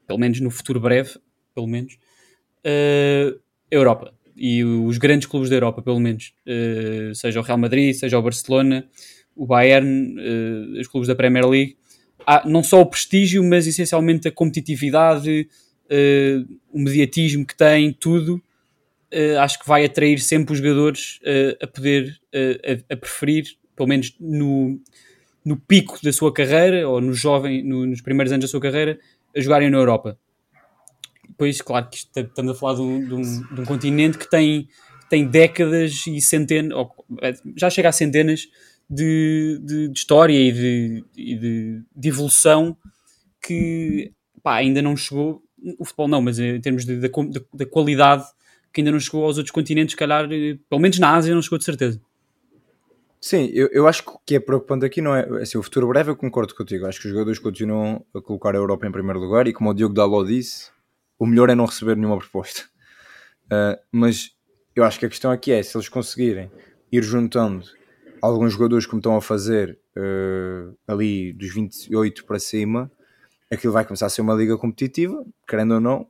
pelo 0.06 0.18
menos 0.18 0.40
no 0.40 0.50
futuro 0.50 0.80
breve, 0.80 1.18
pelo 1.54 1.66
menos, 1.66 1.98
uh, 2.64 3.38
Europa. 3.70 4.12
E 4.36 4.64
os 4.64 4.98
grandes 4.98 5.28
clubes 5.28 5.48
da 5.48 5.56
Europa, 5.56 5.80
pelo 5.80 6.00
menos. 6.00 6.34
Uh, 6.44 7.14
seja 7.14 7.38
o 7.38 7.42
Real 7.42 7.58
Madrid, 7.58 7.94
seja 7.94 8.18
o 8.18 8.22
Barcelona, 8.22 8.88
o 9.36 9.46
Bayern, 9.46 10.16
uh, 10.18 10.80
os 10.80 10.88
clubes 10.88 11.06
da 11.06 11.14
Premier 11.14 11.46
League, 11.46 11.76
não 12.44 12.62
só 12.62 12.80
o 12.80 12.86
prestígio, 12.86 13.42
mas 13.42 13.66
essencialmente 13.66 14.28
a 14.28 14.32
competitividade, 14.32 15.48
uh, 15.86 16.58
o 16.72 16.78
mediatismo 16.78 17.46
que 17.46 17.56
tem, 17.56 17.92
tudo, 17.92 18.42
uh, 19.12 19.38
acho 19.40 19.58
que 19.58 19.66
vai 19.66 19.84
atrair 19.84 20.18
sempre 20.20 20.52
os 20.52 20.58
jogadores 20.58 21.20
a 21.62 21.66
poder, 21.66 22.18
a, 22.32 22.94
a, 22.94 22.96
preferir, 22.96 23.56
pelo 23.76 23.88
menos 23.88 24.14
no, 24.20 24.80
no 25.44 25.56
pico 25.56 25.98
da 26.02 26.12
sua 26.12 26.32
carreira, 26.32 26.88
ou 26.88 27.00
no 27.00 27.12
jovem, 27.12 27.62
no, 27.62 27.86
nos 27.86 28.00
primeiros 28.00 28.32
anos 28.32 28.44
da 28.44 28.48
sua 28.48 28.60
carreira, 28.60 28.98
a 29.36 29.40
jogarem 29.40 29.70
na 29.70 29.78
Europa. 29.78 30.18
Depois, 31.28 31.60
claro 31.60 31.88
que 31.90 31.96
estamos 31.96 32.52
a 32.52 32.54
falar 32.54 32.74
de 32.74 32.82
um, 32.82 33.06
de 33.06 33.14
um, 33.14 33.54
de 33.54 33.60
um 33.60 33.64
continente 33.64 34.16
que 34.18 34.30
tem, 34.30 34.68
tem 35.10 35.26
décadas 35.26 36.06
e 36.06 36.20
centenas, 36.20 36.72
já 37.56 37.68
chega 37.68 37.88
a 37.88 37.92
centenas 37.92 38.48
de, 38.88 39.60
de, 39.62 39.88
de 39.88 39.98
história 39.98 40.38
e, 40.38 40.52
de, 40.52 41.04
de, 41.14 41.82
de, 41.94 42.08
evolução 42.08 42.76
que 43.42 44.12
pá, 44.42 44.56
ainda 44.56 44.82
não 44.82 44.96
chegou, 44.96 45.42
o 45.78 45.84
futebol 45.84 46.08
não, 46.08 46.20
mas 46.20 46.38
em 46.38 46.60
termos 46.60 46.84
da 46.84 47.66
qualidade 47.66 48.24
que 48.72 48.80
ainda 48.80 48.90
não 48.90 49.00
chegou 49.00 49.24
aos 49.24 49.38
outros 49.38 49.52
continentes, 49.52 49.94
calhar, 49.94 50.24
eh, 50.30 50.58
pelo 50.68 50.80
menos 50.80 50.98
na 50.98 51.14
Ásia 51.14 51.32
não 51.32 51.40
chegou 51.40 51.58
de 51.58 51.64
certeza. 51.64 52.00
Sim, 53.20 53.50
eu, 53.54 53.68
eu 53.72 53.86
acho 53.86 54.02
que 54.02 54.10
o 54.10 54.20
que 54.26 54.34
é 54.34 54.40
preocupante 54.40 54.84
aqui 54.84 55.00
não 55.00 55.14
é 55.14 55.26
assim, 55.40 55.56
o 55.56 55.62
futuro 55.62 55.88
breve, 55.88 56.10
eu 56.10 56.16
concordo 56.16 56.54
contigo. 56.54 56.84
Acho 56.84 57.00
que 57.00 57.06
os 57.06 57.12
jogadores 57.12 57.38
continuam 57.38 58.04
a 58.12 58.20
colocar 58.20 58.54
a 58.54 58.58
Europa 58.58 58.86
em 58.86 58.92
primeiro 58.92 59.20
lugar 59.20 59.46
e, 59.46 59.52
como 59.52 59.70
o 59.70 59.74
Diogo 59.74 59.94
Dalot 59.94 60.28
disse, 60.28 60.70
o 61.18 61.24
melhor 61.24 61.48
é 61.48 61.54
não 61.54 61.64
receber 61.64 61.96
nenhuma 61.96 62.18
proposta. 62.18 62.64
Uh, 63.46 63.80
mas 63.90 64.32
eu 64.74 64.84
acho 64.84 64.98
que 64.98 65.06
a 65.06 65.08
questão 65.08 65.30
aqui 65.30 65.52
é 65.52 65.62
se 65.62 65.74
eles 65.74 65.88
conseguirem 65.88 66.50
ir 66.92 67.02
juntando 67.02 67.64
alguns 68.32 68.52
jogadores 68.52 68.86
como 68.86 69.00
estão 69.00 69.16
a 69.16 69.20
fazer 69.20 69.78
uh, 69.96 70.76
ali 70.86 71.32
dos 71.32 71.52
28 71.52 72.24
para 72.24 72.38
cima, 72.38 72.90
aquilo 73.50 73.72
vai 73.72 73.84
começar 73.84 74.06
a 74.06 74.08
ser 74.08 74.22
uma 74.22 74.34
liga 74.34 74.56
competitiva, 74.56 75.24
querendo 75.46 75.74
ou 75.74 75.80
não, 75.80 76.06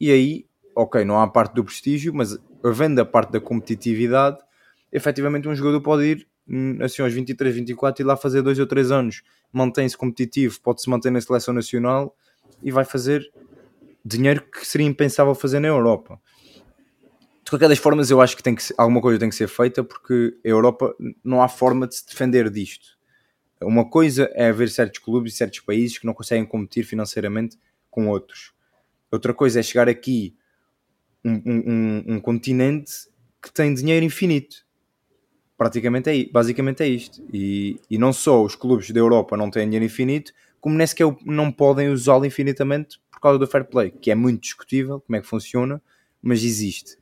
e 0.00 0.10
aí, 0.10 0.46
ok, 0.74 1.04
não 1.04 1.20
há 1.20 1.26
parte 1.28 1.54
do 1.54 1.62
prestígio, 1.62 2.14
mas 2.14 2.38
havendo 2.64 3.00
a 3.00 3.04
parte 3.04 3.32
da 3.32 3.40
competitividade, 3.40 4.38
efetivamente 4.90 5.48
um 5.48 5.54
jogador 5.54 5.80
pode 5.82 6.04
ir 6.04 6.28
hum, 6.48 6.78
assim 6.80 7.02
aos 7.02 7.12
23, 7.12 7.54
24 7.54 8.02
e 8.02 8.06
lá 8.06 8.16
fazer 8.16 8.40
dois 8.42 8.58
ou 8.58 8.66
três 8.66 8.90
anos, 8.90 9.22
mantém-se 9.52 9.96
competitivo, 9.96 10.58
pode-se 10.62 10.88
manter 10.88 11.10
na 11.10 11.20
seleção 11.20 11.52
nacional 11.52 12.16
e 12.62 12.70
vai 12.70 12.84
fazer 12.84 13.22
dinheiro 14.04 14.42
que 14.50 14.66
seria 14.66 14.86
impensável 14.86 15.34
fazer 15.34 15.60
na 15.60 15.68
Europa 15.68 16.18
de 17.50 17.56
qualquer 17.56 17.68
das 17.68 17.78
formas, 17.78 18.08
eu 18.12 18.20
acho 18.20 18.36
que, 18.36 18.44
tem 18.44 18.54
que 18.54 18.62
alguma 18.78 19.00
coisa 19.00 19.18
tem 19.18 19.28
que 19.28 19.34
ser 19.34 19.48
feita 19.48 19.82
porque 19.82 20.38
a 20.44 20.48
Europa 20.48 20.94
não 21.24 21.42
há 21.42 21.48
forma 21.48 21.88
de 21.88 21.96
se 21.96 22.06
defender 22.06 22.48
disto. 22.48 22.96
Uma 23.60 23.90
coisa 23.90 24.30
é 24.34 24.50
haver 24.50 24.70
certos 24.70 25.00
clubes 25.00 25.34
e 25.34 25.36
certos 25.36 25.58
países 25.58 25.98
que 25.98 26.06
não 26.06 26.14
conseguem 26.14 26.46
competir 26.46 26.84
financeiramente 26.84 27.58
com 27.90 28.06
outros. 28.06 28.52
Outra 29.10 29.34
coisa 29.34 29.58
é 29.58 29.62
chegar 29.64 29.88
aqui 29.88 30.36
um, 31.24 31.42
um, 31.44 32.04
um 32.14 32.20
continente 32.20 32.92
que 33.42 33.52
tem 33.52 33.74
dinheiro 33.74 34.06
infinito. 34.06 34.64
Praticamente 35.58 36.08
é, 36.08 36.30
basicamente 36.30 36.84
é 36.84 36.86
isto. 36.86 37.20
E, 37.32 37.80
e 37.90 37.98
não 37.98 38.12
só 38.12 38.44
os 38.44 38.54
clubes 38.54 38.92
da 38.92 39.00
Europa 39.00 39.36
não 39.36 39.50
têm 39.50 39.64
dinheiro 39.64 39.84
infinito, 39.84 40.32
como 40.60 40.76
nem 40.76 40.86
sequer 40.86 41.12
não 41.24 41.50
podem 41.50 41.88
usá-lo 41.88 42.24
infinitamente 42.24 43.00
por 43.10 43.20
causa 43.20 43.40
do 43.40 43.46
fair 43.48 43.64
play, 43.64 43.90
que 43.90 44.12
é 44.12 44.14
muito 44.14 44.40
discutível 44.40 45.00
como 45.00 45.16
é 45.16 45.20
que 45.20 45.26
funciona, 45.26 45.82
mas 46.22 46.44
existe. 46.44 46.99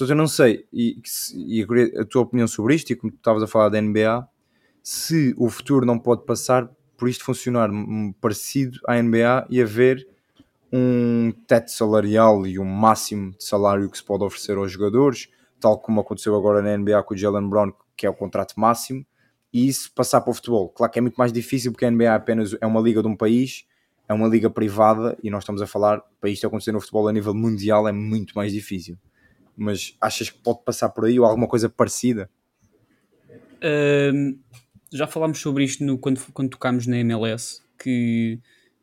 Portanto, 0.00 0.12
eu 0.12 0.16
não 0.16 0.26
sei, 0.26 0.64
e, 0.72 0.98
e 1.34 1.66
a 1.98 2.04
tua 2.06 2.22
opinião 2.22 2.48
sobre 2.48 2.74
isto, 2.74 2.90
e 2.90 2.96
como 2.96 3.12
tu 3.12 3.16
estavas 3.16 3.42
a 3.42 3.46
falar 3.46 3.68
da 3.68 3.78
NBA, 3.78 4.26
se 4.82 5.34
o 5.36 5.50
futuro 5.50 5.84
não 5.84 5.98
pode 5.98 6.24
passar 6.24 6.70
por 6.96 7.06
isto 7.06 7.22
funcionar 7.22 7.68
parecido 8.18 8.78
à 8.88 9.00
NBA 9.00 9.46
e 9.50 9.60
haver 9.60 10.08
um 10.72 11.30
teto 11.46 11.70
salarial 11.70 12.46
e 12.46 12.58
um 12.58 12.64
máximo 12.64 13.32
de 13.32 13.44
salário 13.44 13.90
que 13.90 13.98
se 13.98 14.02
pode 14.02 14.24
oferecer 14.24 14.56
aos 14.56 14.72
jogadores, 14.72 15.28
tal 15.60 15.78
como 15.78 16.00
aconteceu 16.00 16.34
agora 16.34 16.62
na 16.62 16.78
NBA 16.78 17.02
com 17.02 17.12
o 17.12 17.16
Jalen 17.18 17.50
Brown, 17.50 17.70
que 17.94 18.06
é 18.06 18.10
o 18.10 18.14
contrato 18.14 18.58
máximo, 18.58 19.04
e 19.52 19.68
isso 19.68 19.92
passar 19.94 20.22
para 20.22 20.30
o 20.30 20.34
futebol. 20.34 20.70
Claro 20.70 20.90
que 20.90 20.98
é 20.98 21.02
muito 21.02 21.16
mais 21.16 21.30
difícil 21.30 21.72
porque 21.72 21.84
a 21.84 21.90
NBA 21.90 22.14
apenas 22.14 22.56
é 22.58 22.66
uma 22.66 22.80
liga 22.80 23.02
de 23.02 23.08
um 23.08 23.16
país, 23.16 23.66
é 24.08 24.14
uma 24.14 24.28
liga 24.28 24.48
privada 24.48 25.18
e 25.22 25.28
nós 25.28 25.42
estamos 25.42 25.60
a 25.60 25.66
falar 25.66 26.00
para 26.18 26.30
isto 26.30 26.46
acontecer 26.46 26.72
no 26.72 26.80
futebol 26.80 27.06
a 27.06 27.12
nível 27.12 27.34
mundial 27.34 27.86
é 27.86 27.92
muito 27.92 28.32
mais 28.34 28.50
difícil 28.50 28.96
mas 29.60 29.94
achas 30.00 30.30
que 30.30 30.38
pode 30.38 30.64
passar 30.64 30.88
por 30.88 31.04
aí 31.04 31.20
ou 31.20 31.26
alguma 31.26 31.46
coisa 31.46 31.68
parecida? 31.68 32.30
Já 34.92 35.06
falámos 35.06 35.38
sobre 35.38 35.64
isto 35.64 35.84
no, 35.84 35.98
quando, 35.98 36.20
quando 36.32 36.50
tocámos 36.50 36.86
na 36.86 36.98
MLS, 36.98 37.62
que 37.78 38.40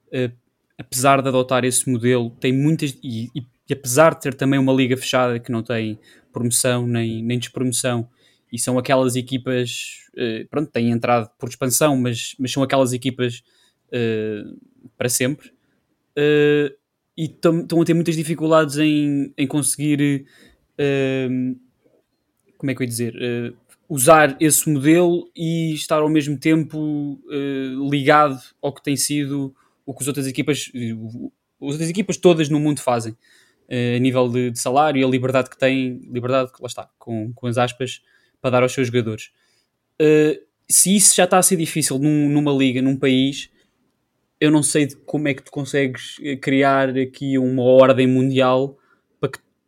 uh, 0.08 0.34
apesar 0.78 1.22
de 1.22 1.28
adotar 1.28 1.66
esse 1.66 1.90
modelo, 1.90 2.30
tem 2.40 2.54
muitas. 2.54 2.98
E, 3.04 3.30
e, 3.36 3.46
e, 3.70 3.74
apesar 3.74 4.14
de 4.14 4.22
ter 4.22 4.34
também 4.34 4.60
uma 4.60 4.72
liga 4.72 4.96
fechada 4.96 5.40
que 5.40 5.52
não 5.52 5.62
tem 5.62 6.00
promoção 6.32 6.88
nem, 6.88 7.22
nem 7.22 7.40
despromoção, 7.40 8.08
e 8.52 8.58
são 8.58 8.78
aquelas 8.78 9.16
equipas. 9.16 10.06
Uh, 10.14 10.48
pronto, 10.50 10.72
têm 10.72 10.92
entrado 10.92 11.30
por 11.38 11.50
expansão, 11.50 11.98
mas, 11.98 12.36
mas 12.40 12.52
são 12.52 12.64
aquelas 12.64 12.94
equipas 12.94 13.44
ah, 13.92 14.44
para 14.98 15.10
sempre. 15.10 15.52
E 17.18 17.24
estão 17.24 17.82
a 17.82 17.86
ter 17.86 17.94
muitas 17.94 18.16
dificuldades 18.16 18.78
em, 18.78 19.34
em 19.38 19.48
conseguir 19.48 20.26
como 22.58 22.72
é 22.72 22.76
que 22.76 22.82
eu 22.82 22.86
ia 22.86 22.90
dizer? 22.90 23.16
Uh, 23.16 23.56
usar 23.90 24.36
esse 24.40 24.70
modelo 24.70 25.30
e 25.36 25.74
estar 25.74 26.02
ao 26.02 26.10
mesmo 26.10 26.38
tempo 26.38 26.78
uh, 26.78 27.90
ligado 27.90 28.40
ao 28.62 28.74
que 28.74 28.84
tem 28.84 28.98
sido 28.98 29.56
o 29.86 29.94
que 29.94 30.04
as 30.04 30.08
outras 30.08 30.28
equipas, 30.28 30.70
as 30.76 31.72
outras 31.72 31.90
equipas 31.90 32.18
todas 32.18 32.50
no 32.50 32.60
mundo 32.60 32.82
fazem, 32.82 33.14
uh, 33.14 33.96
a 33.96 34.00
nível 34.00 34.28
de, 34.28 34.52
de, 34.52 34.60
salário 34.60 35.00
e 35.00 35.04
a 35.04 35.08
liberdade 35.08 35.50
que 35.50 35.58
têm, 35.58 36.02
liberdade, 36.12 36.52
lá 36.60 36.68
está, 36.68 36.90
com, 37.00 37.32
com 37.34 37.48
as 37.48 37.58
aspas, 37.58 38.02
para 38.42 38.52
dar 38.52 38.64
aos 38.64 38.74
seus 38.74 38.88
jogadores. 38.88 39.32
Uh, 40.02 40.38
se 40.70 40.96
isso 40.96 41.16
já 41.16 41.24
está 41.24 41.38
a 41.38 41.44
ser 41.44 41.56
difícil 41.56 41.98
num, 41.98 42.28
numa 42.30 42.52
liga, 42.52 42.82
num 42.82 42.98
país, 42.98 43.50
eu 44.40 44.52
não 44.52 44.62
sei 44.62 44.90
como 45.06 45.30
é 45.30 45.34
que 45.34 45.42
tu 45.42 45.50
consegues 45.50 46.18
criar 46.42 46.90
aqui 46.90 47.38
uma 47.38 47.64
ordem 47.64 48.06
mundial 48.06 48.78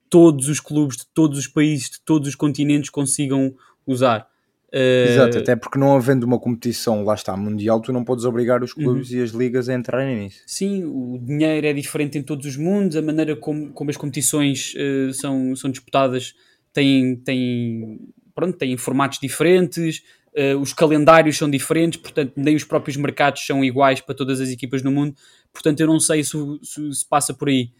todos 0.10 0.48
os 0.48 0.60
clubes 0.60 0.98
de 0.98 1.06
todos 1.14 1.38
os 1.38 1.48
países, 1.48 1.90
de 1.92 2.02
todos 2.02 2.28
os 2.28 2.36
continentes 2.36 2.90
consigam 2.90 3.54
usar. 3.86 4.28
Uh... 4.74 5.10
Exato, 5.10 5.38
até 5.40 5.56
porque 5.56 5.80
não 5.80 5.96
havendo 5.96 6.26
uma 6.26 6.40
competição, 6.40 7.04
lá 7.04 7.16
está, 7.16 7.36
mundial, 7.36 7.82
tu 7.82 7.92
não 7.92 8.04
podes 8.04 8.26
obrigar 8.26 8.64
os 8.64 8.74
clubes 8.74 9.10
uhum. 9.10 9.18
e 9.18 9.22
as 9.22 9.32
ligas 9.32 9.68
a 9.68 9.74
entrarem 9.74 10.26
nisso. 10.26 10.42
Sim, 10.46 10.84
o 10.86 11.20
dinheiro 11.22 11.66
é 11.66 11.74
diferente 11.74 12.18
em 12.18 12.24
todos 12.24 12.46
os 12.46 12.56
mundos, 12.56 12.96
a 12.96 13.02
maneira 13.02 13.36
como, 13.36 13.72
como 13.72 13.90
as 13.90 13.98
competições 13.98 14.74
uh, 14.76 15.14
são, 15.14 15.56
são 15.56 15.72
disputadas 15.72 16.36
tem, 16.72 17.16
tem, 17.16 18.00
pronto, 18.34 18.58
tem 18.58 18.78
formatos 18.78 19.20
diferentes, 19.20 20.04
uh, 20.38 20.58
os 20.60 20.72
calendários 20.74 21.38
são 21.38 21.50
diferentes, 21.50 22.00
portanto, 22.00 22.34
nem 22.36 22.56
os 22.56 22.64
próprios 22.64 22.96
mercados 22.96 23.46
são 23.46 23.64
iguais 23.64 24.02
para 24.02 24.16
todas 24.16 24.40
as 24.40 24.50
equipas 24.50 24.84
no 24.84 24.92
mundo, 24.92 25.16
portanto, 25.52 25.80
eu 25.80 25.88
não 25.88 26.00
sei 26.00 26.24
se, 26.24 26.38
se, 26.62 26.94
se 26.94 27.08
passa 27.08 27.34
por 27.34 27.50
aí 27.50 27.72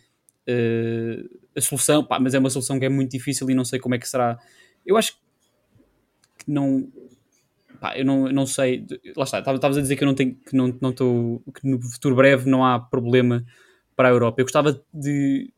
a 1.56 1.62
solução, 1.62 2.04
pá, 2.04 2.20
mas 2.20 2.34
é 2.34 2.40
uma 2.40 2.50
solução 2.50 2.80
que 2.80 2.86
é 2.86 2.90
muito 2.90 3.12
difícil 3.12 3.50
e 3.50 3.54
não 3.54 3.66
sei 3.66 3.80
como 3.80 3.96
é 3.96 4.00
que 4.00 4.08
será. 4.08 4.38
Eu 4.86 4.98
acho 4.98 5.14
que 6.38 6.52
não. 6.52 6.92
Pá, 7.80 7.98
eu 7.98 8.06
não, 8.06 8.32
não 8.32 8.46
sei. 8.46 8.86
Lá 9.16 9.24
está, 9.24 9.40
estavas 9.40 9.78
a 9.78 9.82
dizer 9.82 9.96
que 9.96 10.04
eu 10.04 10.08
não 10.08 10.16
tenho. 10.16 10.36
que 10.36 10.56
não 10.56 10.76
não 10.82 10.90
estou. 10.90 11.44
que 11.54 11.68
no 11.68 11.82
futuro 11.82 12.16
breve 12.16 12.50
não 12.50 12.66
há 12.66 12.80
problema 12.80 13.46
para 13.96 14.10
a 14.10 14.12
Europa. 14.12 14.42
Eu 14.42 14.46
gostava 14.46 14.82
de, 14.94 15.52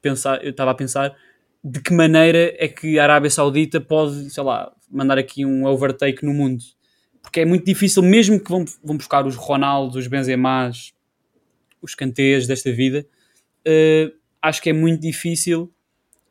pensar. 0.00 0.44
Eu 0.44 0.50
estava 0.50 0.70
a 0.70 0.74
pensar 0.74 1.16
de 1.64 1.80
que 1.80 1.92
maneira 1.92 2.54
é 2.58 2.68
que 2.68 2.98
a 2.98 3.04
Arábia 3.04 3.30
Saudita 3.30 3.80
pode, 3.80 4.30
sei 4.30 4.42
lá, 4.42 4.72
mandar 4.90 5.18
aqui 5.18 5.46
um 5.46 5.64
overtake 5.64 6.24
no 6.24 6.34
mundo. 6.34 6.62
Porque 7.22 7.40
é 7.40 7.44
muito 7.44 7.64
difícil, 7.64 8.02
mesmo 8.02 8.40
que 8.40 8.50
vão, 8.50 8.64
vão 8.82 8.96
buscar 8.96 9.24
os 9.24 9.36
Ronaldos, 9.36 9.94
os 9.94 10.08
Benzemás, 10.08 10.92
os 11.80 11.94
Cantês 11.94 12.48
desta 12.48 12.72
vida, 12.72 13.06
uh, 13.66 14.12
acho 14.40 14.62
que 14.62 14.70
é 14.70 14.72
muito 14.72 15.00
difícil 15.00 15.72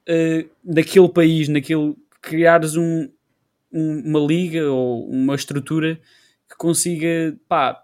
uh, 0.07 1.09
país, 1.09 1.47
naquele, 1.47 1.95
criares 2.21 2.75
um, 2.75 3.09
uma 3.71 4.19
liga 4.19 4.69
ou 4.69 5.09
uma 5.09 5.35
estrutura 5.35 6.00
que 6.50 6.55
consiga 6.57 7.38
pá, 7.47 7.83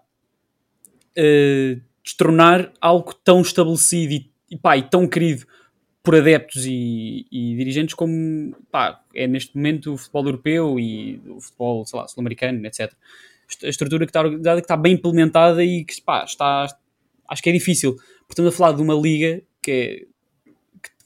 uh, 1.16 1.80
destronar 2.02 2.72
algo 2.80 3.14
tão 3.14 3.40
estabelecido 3.40 4.12
e, 4.12 4.30
e, 4.50 4.56
pá, 4.56 4.76
e 4.76 4.82
tão 4.82 5.06
querido 5.06 5.46
por 6.02 6.14
adeptos 6.14 6.64
e, 6.64 7.26
e, 7.30 7.56
dirigentes 7.56 7.94
como 7.94 8.54
pá, 8.70 9.02
é 9.14 9.26
neste 9.26 9.54
momento 9.56 9.92
o 9.92 9.96
futebol 9.96 10.24
europeu 10.24 10.80
e 10.80 11.20
o 11.28 11.40
futebol 11.40 11.84
sul-americano, 11.84 12.66
etc. 12.66 12.92
A 13.62 13.68
estrutura 13.68 14.06
que 14.06 14.10
está 14.10 14.22
que 14.54 14.60
está 14.60 14.76
bem 14.76 14.94
implementada 14.94 15.62
e 15.64 15.84
que 15.84 16.00
pá, 16.00 16.24
está, 16.24 16.66
acho 17.28 17.42
que 17.42 17.50
é 17.50 17.52
difícil. 17.52 17.96
Estamos 18.28 18.52
a 18.52 18.56
falar 18.56 18.72
de 18.72 18.82
uma 18.82 18.94
liga 18.94 19.42
que, 19.62 19.70
é, 19.70 20.50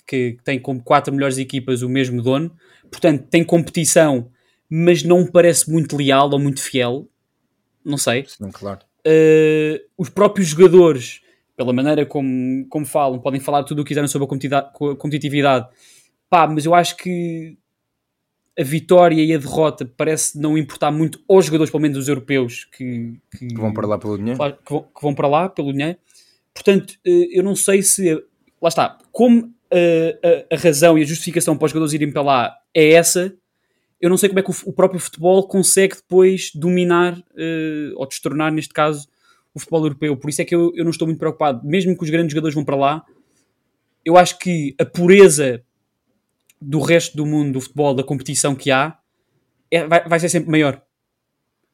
que, 0.06 0.32
que 0.32 0.42
tem 0.44 0.58
como 0.58 0.82
quatro 0.82 1.14
melhores 1.14 1.38
equipas 1.38 1.82
o 1.82 1.88
mesmo 1.88 2.20
dono, 2.22 2.54
portanto 2.90 3.26
tem 3.28 3.44
competição 3.44 4.30
mas 4.74 5.02
não 5.02 5.26
parece 5.26 5.70
muito 5.70 5.94
leal 5.94 6.30
ou 6.30 6.38
muito 6.38 6.62
fiel. 6.62 7.06
Não 7.84 7.98
sei. 7.98 8.24
Sim, 8.26 8.50
claro. 8.50 8.80
Uh, 9.06 9.78
os 9.98 10.08
próprios 10.08 10.48
jogadores, 10.48 11.20
pela 11.54 11.74
maneira 11.74 12.06
como, 12.06 12.66
como 12.70 12.86
falam, 12.86 13.18
podem 13.18 13.38
falar 13.38 13.64
tudo 13.64 13.82
o 13.82 13.84
que 13.84 13.88
quiserem 13.88 14.08
sobre 14.08 14.24
a 14.24 14.96
competitividade. 14.96 15.68
Pá, 16.30 16.46
mas 16.46 16.64
eu 16.64 16.74
acho 16.74 16.96
que 16.96 17.58
a 18.58 18.62
vitória 18.62 19.22
e 19.22 19.34
a 19.34 19.38
derrota 19.38 19.84
parece 19.94 20.38
não 20.38 20.56
importar 20.56 20.90
muito 20.90 21.22
aos 21.28 21.44
jogadores, 21.44 21.70
pelo 21.70 21.82
menos 21.82 21.98
os 21.98 22.08
europeus, 22.08 22.64
que, 22.64 23.20
que, 23.30 23.48
que 23.48 23.54
vão 23.54 23.74
para 23.74 23.86
lá 23.86 23.98
pelo 23.98 24.16
dinheiro. 24.16 24.38
Que 24.38 24.72
vão, 24.72 24.82
que 24.84 25.02
vão, 25.02 25.14
para 25.14 25.28
lá 25.28 25.48
pelo 25.50 25.70
dinheiro. 25.70 25.98
Portanto, 26.54 26.92
uh, 27.06 27.28
eu 27.30 27.42
não 27.42 27.56
sei 27.56 27.82
se. 27.82 28.12
Lá 28.60 28.68
está. 28.68 28.98
Como 29.10 29.46
uh, 29.46 30.46
a, 30.50 30.54
a 30.54 30.58
razão 30.58 30.98
e 30.98 31.02
a 31.02 31.06
justificação 31.06 31.56
para 31.56 31.66
os 31.66 31.72
jogadores 31.72 31.92
irem 31.94 32.12
para 32.12 32.22
lá 32.22 32.56
é 32.74 32.92
essa, 32.92 33.34
eu 34.00 34.10
não 34.10 34.16
sei 34.16 34.28
como 34.28 34.40
é 34.40 34.42
que 34.42 34.50
o, 34.50 34.54
o 34.66 34.72
próprio 34.72 35.00
futebol 35.00 35.46
consegue 35.46 35.96
depois 35.96 36.50
dominar 36.54 37.16
uh, 37.18 37.94
ou 37.96 38.06
destornar, 38.06 38.52
neste 38.52 38.74
caso, 38.74 39.08
o 39.54 39.58
futebol 39.58 39.84
europeu. 39.84 40.16
Por 40.16 40.28
isso 40.28 40.42
é 40.42 40.44
que 40.44 40.54
eu, 40.54 40.72
eu 40.74 40.84
não 40.84 40.90
estou 40.90 41.06
muito 41.06 41.18
preocupado. 41.18 41.66
Mesmo 41.66 41.96
que 41.96 42.02
os 42.02 42.10
grandes 42.10 42.32
jogadores 42.32 42.54
vão 42.54 42.64
para 42.64 42.76
lá, 42.76 43.04
eu 44.04 44.16
acho 44.16 44.38
que 44.38 44.74
a 44.78 44.84
pureza 44.84 45.62
do 46.60 46.80
resto 46.80 47.16
do 47.16 47.26
mundo 47.26 47.52
do 47.52 47.60
futebol, 47.60 47.94
da 47.94 48.02
competição 48.02 48.54
que 48.54 48.70
há, 48.70 48.98
é, 49.70 49.86
vai, 49.86 50.08
vai 50.08 50.20
ser 50.20 50.28
sempre 50.28 50.50
maior. 50.50 50.82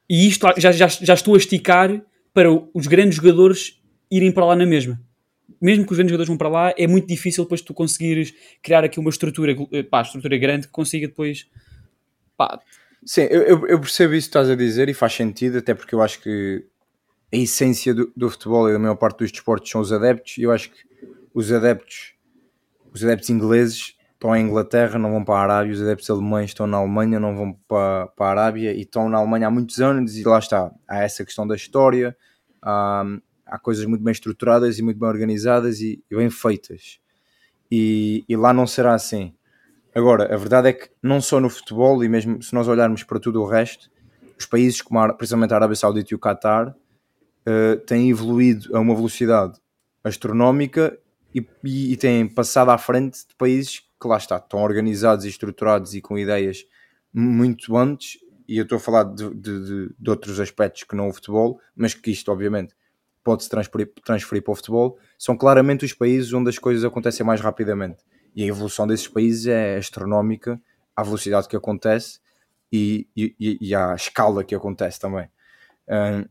E 0.09 0.27
isto 0.29 0.47
já, 0.57 0.73
já, 0.73 0.89
já 0.89 1.15
estou 1.15 1.35
a 1.35 1.39
esticar 1.39 2.03
para 2.33 2.51
os 2.51 2.87
grandes 2.87 3.17
jogadores 3.17 3.83
irem 4.11 4.33
para 4.33 4.45
lá 4.45 4.57
na 4.57 4.67
mesma. 4.67 5.01
Mesmo 5.61 5.85
que 5.85 5.93
os 5.93 5.97
grandes 5.97 6.11
jogadores 6.11 6.29
vão 6.29 6.37
para 6.37 6.49
lá, 6.49 6.75
é 6.77 6.87
muito 6.87 7.07
difícil 7.07 7.45
depois 7.45 7.61
tu 7.61 7.75
conseguires 7.75 8.33
criar 8.63 8.85
aqui 8.85 9.01
uma 9.01 9.11
estrutura, 9.11 9.57
eh, 9.73 9.83
pá, 9.83 10.03
estrutura 10.03 10.37
grande 10.37 10.67
que 10.67 10.73
consiga 10.73 11.09
depois 11.09 11.49
pá. 12.37 12.61
Sim, 13.05 13.23
eu, 13.23 13.67
eu 13.67 13.81
percebo 13.81 14.15
isso 14.15 14.27
que 14.27 14.31
estás 14.31 14.49
a 14.49 14.55
dizer 14.55 14.89
e 14.89 14.95
faz 14.95 15.15
sentido, 15.15 15.59
até 15.59 15.75
porque 15.75 15.95
eu 15.95 16.03
acho 16.03 16.21
que 16.21 16.65
a 17.33 17.37
essência 17.37 17.93
do, 17.95 18.13
do 18.17 18.31
futebol 18.31 18.69
e 18.69 18.73
da 18.73 18.79
maior 18.79 18.95
parte 18.95 19.19
dos 19.19 19.33
desportos 19.33 19.71
são 19.71 19.81
os 19.81 19.93
adeptos, 19.93 20.39
e 20.39 20.43
eu 20.43 20.53
acho 20.53 20.71
que 20.71 20.79
os 21.35 21.53
adeptos, 21.53 22.15
os 22.93 23.05
adeptos 23.05 23.31
ingleses 23.31 23.95
estão 24.15 24.35
em 24.35 24.45
Inglaterra, 24.45 24.99
não 24.99 25.13
vão 25.13 25.25
para 25.25 25.37
a 25.37 25.43
Arábia, 25.43 25.73
os 25.73 25.81
adeptos 25.81 26.11
alemães 26.11 26.51
estão 26.51 26.67
na 26.67 26.79
Alemanha, 26.79 27.21
não 27.21 27.37
vão 27.37 27.53
para, 27.69 28.09
para 28.09 28.27
a 28.27 28.31
Arábia 28.31 28.73
e 28.73 28.81
estão 28.81 29.09
na 29.09 29.19
Alemanha 29.19 29.47
há 29.47 29.51
muitos 29.51 29.81
anos 29.81 30.17
e 30.17 30.25
lá 30.25 30.39
está, 30.39 30.73
há 30.89 31.03
essa 31.03 31.25
questão 31.25 31.47
da 31.47 31.55
história, 31.55 32.17
há, 32.61 33.05
há 33.49 33.59
coisas 33.59 33.85
muito 33.87 34.05
bem 34.05 34.13
estruturadas 34.13 34.79
e 34.79 34.83
muito 34.83 35.01
bem 35.01 35.09
organizadas 35.09 35.81
e, 35.81 36.03
e 36.11 36.17
bem 36.17 36.31
feitas. 36.31 37.01
E, 37.71 38.25
e, 38.29 38.37
lá 38.37 38.53
não 38.53 38.67
será 38.67 38.95
assim. 38.95 39.35
Agora, 39.95 40.33
a 40.33 40.37
verdade 40.37 40.69
é 40.69 40.73
que 40.73 40.91
não 41.03 41.21
só 41.21 41.41
no 41.41 41.51
futebol, 41.51 42.05
e 42.05 42.09
mesmo 42.09 42.43
se 42.43 42.55
nós 42.55 42.69
olharmos 42.69 43.03
para 43.03 43.19
tudo 43.19 43.43
o 43.43 43.47
resto, 43.47 43.91
os 44.39 44.47
países 44.47 44.81
como 44.81 45.01
a, 45.01 45.13
precisamente 45.13 45.53
a 45.53 45.57
Arábia 45.57 45.77
Saudita 45.77 46.13
e 46.13 46.15
o 46.15 46.19
Qatar 46.19 46.69
uh, 46.69 47.77
têm 47.87 48.11
evoluído 48.11 48.77
a 48.77 48.81
uma 48.81 48.95
velocidade 48.95 49.59
astronómica 50.05 50.97
e, 51.35 51.45
e, 51.65 51.93
e, 51.93 51.97
têm 51.97 52.27
passado 52.29 52.71
à 52.71 52.79
frente 52.79 53.27
de 53.27 53.35
países 53.37 53.81
que 54.01 54.09
lá 54.09 54.17
está, 54.17 54.37
estão 54.37 54.63
organizados 54.63 55.25
e 55.25 55.29
estruturados 55.29 55.95
e 55.95 56.01
com 56.01 56.19
ideias 56.19 56.65
muito 57.13 57.77
antes, 57.77 58.19
e 58.47 58.57
eu 58.57 58.63
estou 58.63 58.77
a 58.77 58.81
falar 58.81 59.05
de, 59.05 59.35
de, 59.35 59.95
de 59.99 60.11
outros 60.11 60.39
aspectos 60.39 60.85
que 60.85 60.95
não 60.95 61.09
o 61.09 61.13
futebol, 61.13 61.61
mas 61.77 61.95
que 61.95 62.11
isto 62.11 62.31
obviamente 62.31 62.75
pode-se 63.29 63.51
transferir, 63.51 63.93
transferir 64.03 64.43
para 64.43 64.53
o 64.53 64.55
futebol, 64.55 64.99
são 65.19 65.37
claramente 65.37 65.85
os 65.85 65.93
países 65.93 66.33
onde 66.33 66.49
as 66.49 66.59
coisas 66.59 66.83
acontecem 66.83 67.27
mais 67.27 67.43
rapidamente 67.43 68.03
e 68.35 68.43
a 68.43 68.47
evolução 68.47 68.87
desses 68.87 69.07
países 69.07 69.47
é 69.47 69.77
astronómica 69.77 70.59
à 70.97 71.03
velocidade 71.03 71.47
que 71.47 71.55
acontece 71.55 72.21
e, 72.73 73.07
e, 73.15 73.59
e 73.61 73.75
à 73.75 73.95
escala 73.95 74.43
que 74.43 74.55
acontece 74.55 74.99
também. 74.99 75.29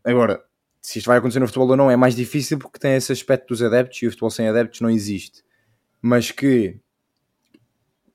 agora, 0.04 0.44
se 0.82 0.98
isto 0.98 1.06
vai 1.06 1.20
acontecer 1.20 1.40
no 1.40 1.46
futebol 1.46 1.70
ou 1.70 1.78
não 1.78 1.92
é 1.92 1.96
mais 1.96 2.16
difícil 2.16 2.58
porque 2.58 2.80
tem 2.80 2.96
esse 2.96 3.12
aspecto 3.12 3.50
dos 3.50 3.62
adeptos 3.62 4.02
e 4.02 4.08
o 4.08 4.10
futebol 4.10 4.32
sem 4.32 4.48
adeptos 4.48 4.82
não 4.82 4.90
existe. 4.90 5.44
Mas 6.02 6.32
que 6.32 6.80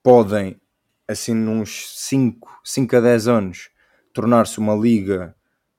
podem, 0.03 0.61
assim, 1.07 1.37
uns 1.37 1.89
5, 2.01 2.61
5 2.65 2.97
a 2.97 3.01
10 3.01 3.29
anos, 3.29 3.71
tornar-se 4.13 4.59
uma 4.59 4.75
liga 4.75 5.37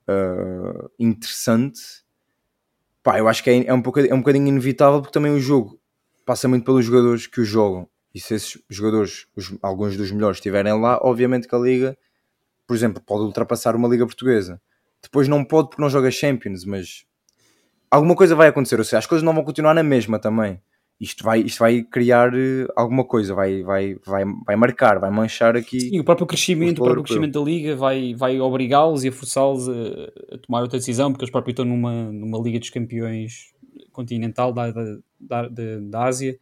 uh, 0.08 0.90
interessante, 0.98 2.03
pá, 3.04 3.20
eu 3.20 3.28
acho 3.28 3.44
que 3.44 3.50
é, 3.50 3.66
é, 3.66 3.74
um 3.74 3.84
é 4.10 4.14
um 4.14 4.20
bocadinho 4.20 4.48
inevitável 4.48 5.02
porque 5.02 5.14
também 5.14 5.34
o 5.34 5.40
jogo 5.40 5.80
passa 6.26 6.48
muito 6.48 6.64
pelos 6.64 6.86
jogadores 6.86 7.28
que 7.28 7.42
o 7.42 7.46
jogam 7.46 7.88
e 8.14 8.20
se 8.20 8.36
esses 8.36 8.62
jogadores, 8.70 9.26
os, 9.36 9.54
alguns 9.62 9.98
dos 9.98 10.12
melhores, 10.12 10.38
estiverem 10.38 10.80
lá, 10.80 11.00
obviamente 11.02 11.48
que 11.48 11.56
a 11.56 11.58
liga, 11.58 11.98
por 12.68 12.76
exemplo, 12.76 13.02
pode 13.04 13.24
ultrapassar 13.24 13.76
uma 13.76 13.88
liga 13.88 14.06
portuguesa. 14.06 14.62
Depois 15.02 15.28
não 15.28 15.44
pode 15.44 15.70
porque 15.70 15.82
não 15.82 15.90
joga 15.90 16.12
Champions, 16.12 16.64
mas 16.64 17.06
alguma 17.90 18.16
coisa 18.16 18.36
vai 18.36 18.48
acontecer. 18.48 18.78
Ou 18.78 18.86
seja, 18.86 19.00
as 19.00 19.08
coisas 19.08 19.24
não 19.24 19.34
vão 19.34 19.44
continuar 19.44 19.74
na 19.74 19.84
mesma 19.84 20.20
também. 20.20 20.62
Isto 21.04 21.24
vai, 21.24 21.42
isto 21.42 21.60
vai 21.60 21.84
criar 21.84 22.34
eh, 22.34 22.66
alguma 22.76 23.04
coisa, 23.04 23.36
vai, 23.36 23.62
vai, 23.62 23.96
vai, 24.06 24.24
vai 24.46 24.56
marcar, 24.56 25.00
vai 25.00 25.12
manchar 25.12 25.58
aqui. 25.58 25.82
Sim, 25.82 26.00
o 26.00 26.04
próprio 26.04 26.26
crescimento, 26.26 26.80
o, 26.80 26.86
próprio 26.86 27.04
crescimento 27.04 27.40
da 27.40 27.46
liga 27.46 27.76
vai, 27.76 28.16
vai 28.16 28.40
obrigá-los 28.40 29.04
e 29.04 29.10
a 29.10 29.12
forçá-los 29.12 29.68
a, 29.68 29.74
a, 30.36 30.38
tomar 30.38 30.62
outra 30.62 30.80
decisão, 30.80 31.12
porque 31.12 31.26
eles 31.26 31.32
próprios 31.32 31.54
estão 31.54 31.66
numa, 31.66 32.12
numa 32.12 32.40
Liga 32.40 32.58
dos 32.58 32.70
Campeões 32.70 33.54
continental 33.92 34.54
da, 34.54 34.72
da, 34.72 34.98
da, 35.20 35.50
da 35.82 36.04
Ásia 36.04 36.40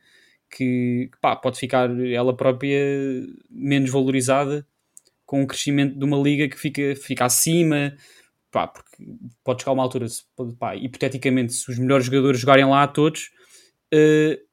que 0.52 1.10
pá, 1.22 1.36
pode 1.36 1.58
ficar 1.58 1.90
ela 2.00 2.36
própria 2.36 2.80
menos 3.50 3.90
valorizada 3.90 4.68
com 5.26 5.42
o 5.42 5.48
crescimento 5.48 5.98
de 5.98 6.04
uma 6.04 6.18
liga 6.18 6.48
que 6.50 6.60
fica, 6.60 6.94
fica 6.96 7.26
acima, 7.26 7.96
pá, 8.52 8.68
porque 8.68 8.92
pode 9.44 9.62
chegar 9.62 9.72
a 9.72 9.74
uma 9.74 9.84
altura, 9.84 10.06
pá, 10.60 10.76
hipoteticamente, 10.76 11.54
se 11.54 11.72
os 11.72 11.80
melhores 11.80 12.06
jogadores 12.06 12.42
jogarem 12.42 12.66
lá 12.66 12.86
todos, 12.86 13.32
uh, 13.94 14.51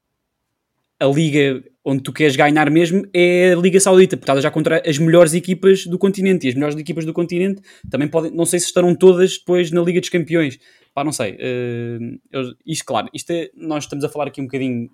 a 1.01 1.07
liga 1.07 1.63
onde 1.85 2.03
tu 2.03 2.13
queres 2.13 2.37
ganhar 2.37 2.71
mesmo 2.71 3.09
é 3.15 3.53
a 3.53 3.57
Liga 3.57 3.81
Saudita, 3.81 4.17
porque 4.17 4.25
estás 4.25 4.43
já 4.43 4.51
contra 4.51 4.83
as 4.87 4.99
melhores 4.99 5.33
equipas 5.33 5.87
do 5.87 5.99
continente 5.99 6.47
e 6.47 6.51
as 6.51 6.55
melhores 6.55 6.77
equipas 6.77 7.05
do 7.05 7.15
continente 7.15 7.63
também 7.89 8.09
podem, 8.09 8.31
não 8.31 8.45
sei 8.45 8.61
se 8.61 8.67
estarão 8.67 8.95
todas 8.95 9.39
depois 9.39 9.71
na 9.71 9.81
Liga 9.81 10.01
dos 10.01 10.11
Campeões. 10.11 10.59
Pá, 10.93 11.05
não 11.05 11.13
sei. 11.13 11.35
Uh, 11.35 12.21
eu, 12.31 12.55
isto, 12.67 12.85
claro, 12.85 13.09
isto 13.15 13.31
é, 13.31 13.49
nós 13.55 13.85
estamos 13.85 14.05
a 14.05 14.09
falar 14.09 14.27
aqui 14.27 14.41
um 14.41 14.45
bocadinho 14.45 14.91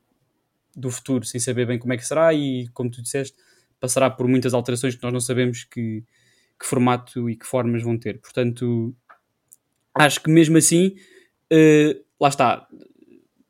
do 0.76 0.90
futuro 0.90 1.24
sem 1.24 1.40
saber 1.40 1.66
bem 1.66 1.78
como 1.78 1.92
é 1.92 1.96
que 1.96 2.06
será 2.06 2.32
e, 2.34 2.68
como 2.74 2.90
tu 2.90 3.02
disseste, 3.02 3.36
passará 3.80 4.10
por 4.10 4.28
muitas 4.28 4.54
alterações 4.54 4.94
que 4.94 5.02
nós 5.02 5.12
não 5.12 5.20
sabemos 5.20 5.64
que, 5.64 6.04
que 6.60 6.66
formato 6.66 7.28
e 7.30 7.36
que 7.36 7.46
formas 7.46 7.82
vão 7.82 7.98
ter. 7.98 8.20
Portanto, 8.20 8.94
acho 9.94 10.22
que 10.22 10.30
mesmo 10.30 10.58
assim, 10.58 10.94
uh, 11.52 12.04
lá 12.20 12.28
está, 12.28 12.68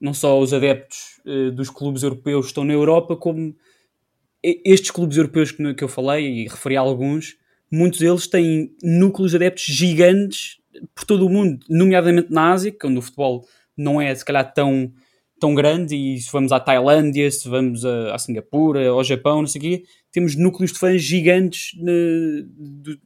não 0.05 0.13
só 0.13 0.39
os 0.39 0.53
adeptos 0.53 1.19
uh, 1.25 1.51
dos 1.51 1.71
clubes 1.71 2.03
europeus 2.03 2.47
estão 2.47 2.63
na 2.63 2.75
Europa, 2.75 3.17
como 3.17 3.57
estes 4.43 4.91
clubes 4.91 5.17
europeus 5.17 5.51
que, 5.51 5.73
que 5.73 5.83
eu 5.83 5.89
falei 5.89 6.43
e 6.43 6.47
referi 6.47 6.77
a 6.77 6.81
alguns, 6.81 7.39
muitos 7.73 8.01
deles 8.01 8.27
têm 8.27 8.77
núcleos 8.83 9.31
de 9.31 9.39
adeptos 9.39 9.65
gigantes 9.65 10.59
por 10.95 11.07
todo 11.07 11.25
o 11.25 11.31
mundo, 11.31 11.65
nomeadamente 11.71 12.31
na 12.31 12.53
Ásia, 12.53 12.71
é 12.79 12.87
onde 12.87 12.99
o 12.99 13.03
futebol 13.03 13.47
não 13.75 13.99
é 13.99 14.15
se 14.15 14.23
calhar 14.23 14.53
tão, 14.53 14.93
tão 15.41 15.55
grande, 15.55 15.97
e 15.97 16.21
se 16.21 16.31
vamos 16.31 16.53
à 16.53 16.61
Tailândia, 16.61 17.31
se 17.31 17.49
vamos 17.49 17.83
a, 17.87 18.15
a 18.15 18.19
Singapura, 18.19 18.87
ao 18.87 19.03
Japão, 19.03 19.41
não 19.41 19.47
sei 19.47 19.59
o 19.59 19.63
quê, 19.63 19.85
temos 20.13 20.37
núcleos 20.37 20.71
de 20.71 20.79
fãs 20.79 21.03
gigantes 21.03 21.71
ne, 21.79 22.47
de, 22.59 23.01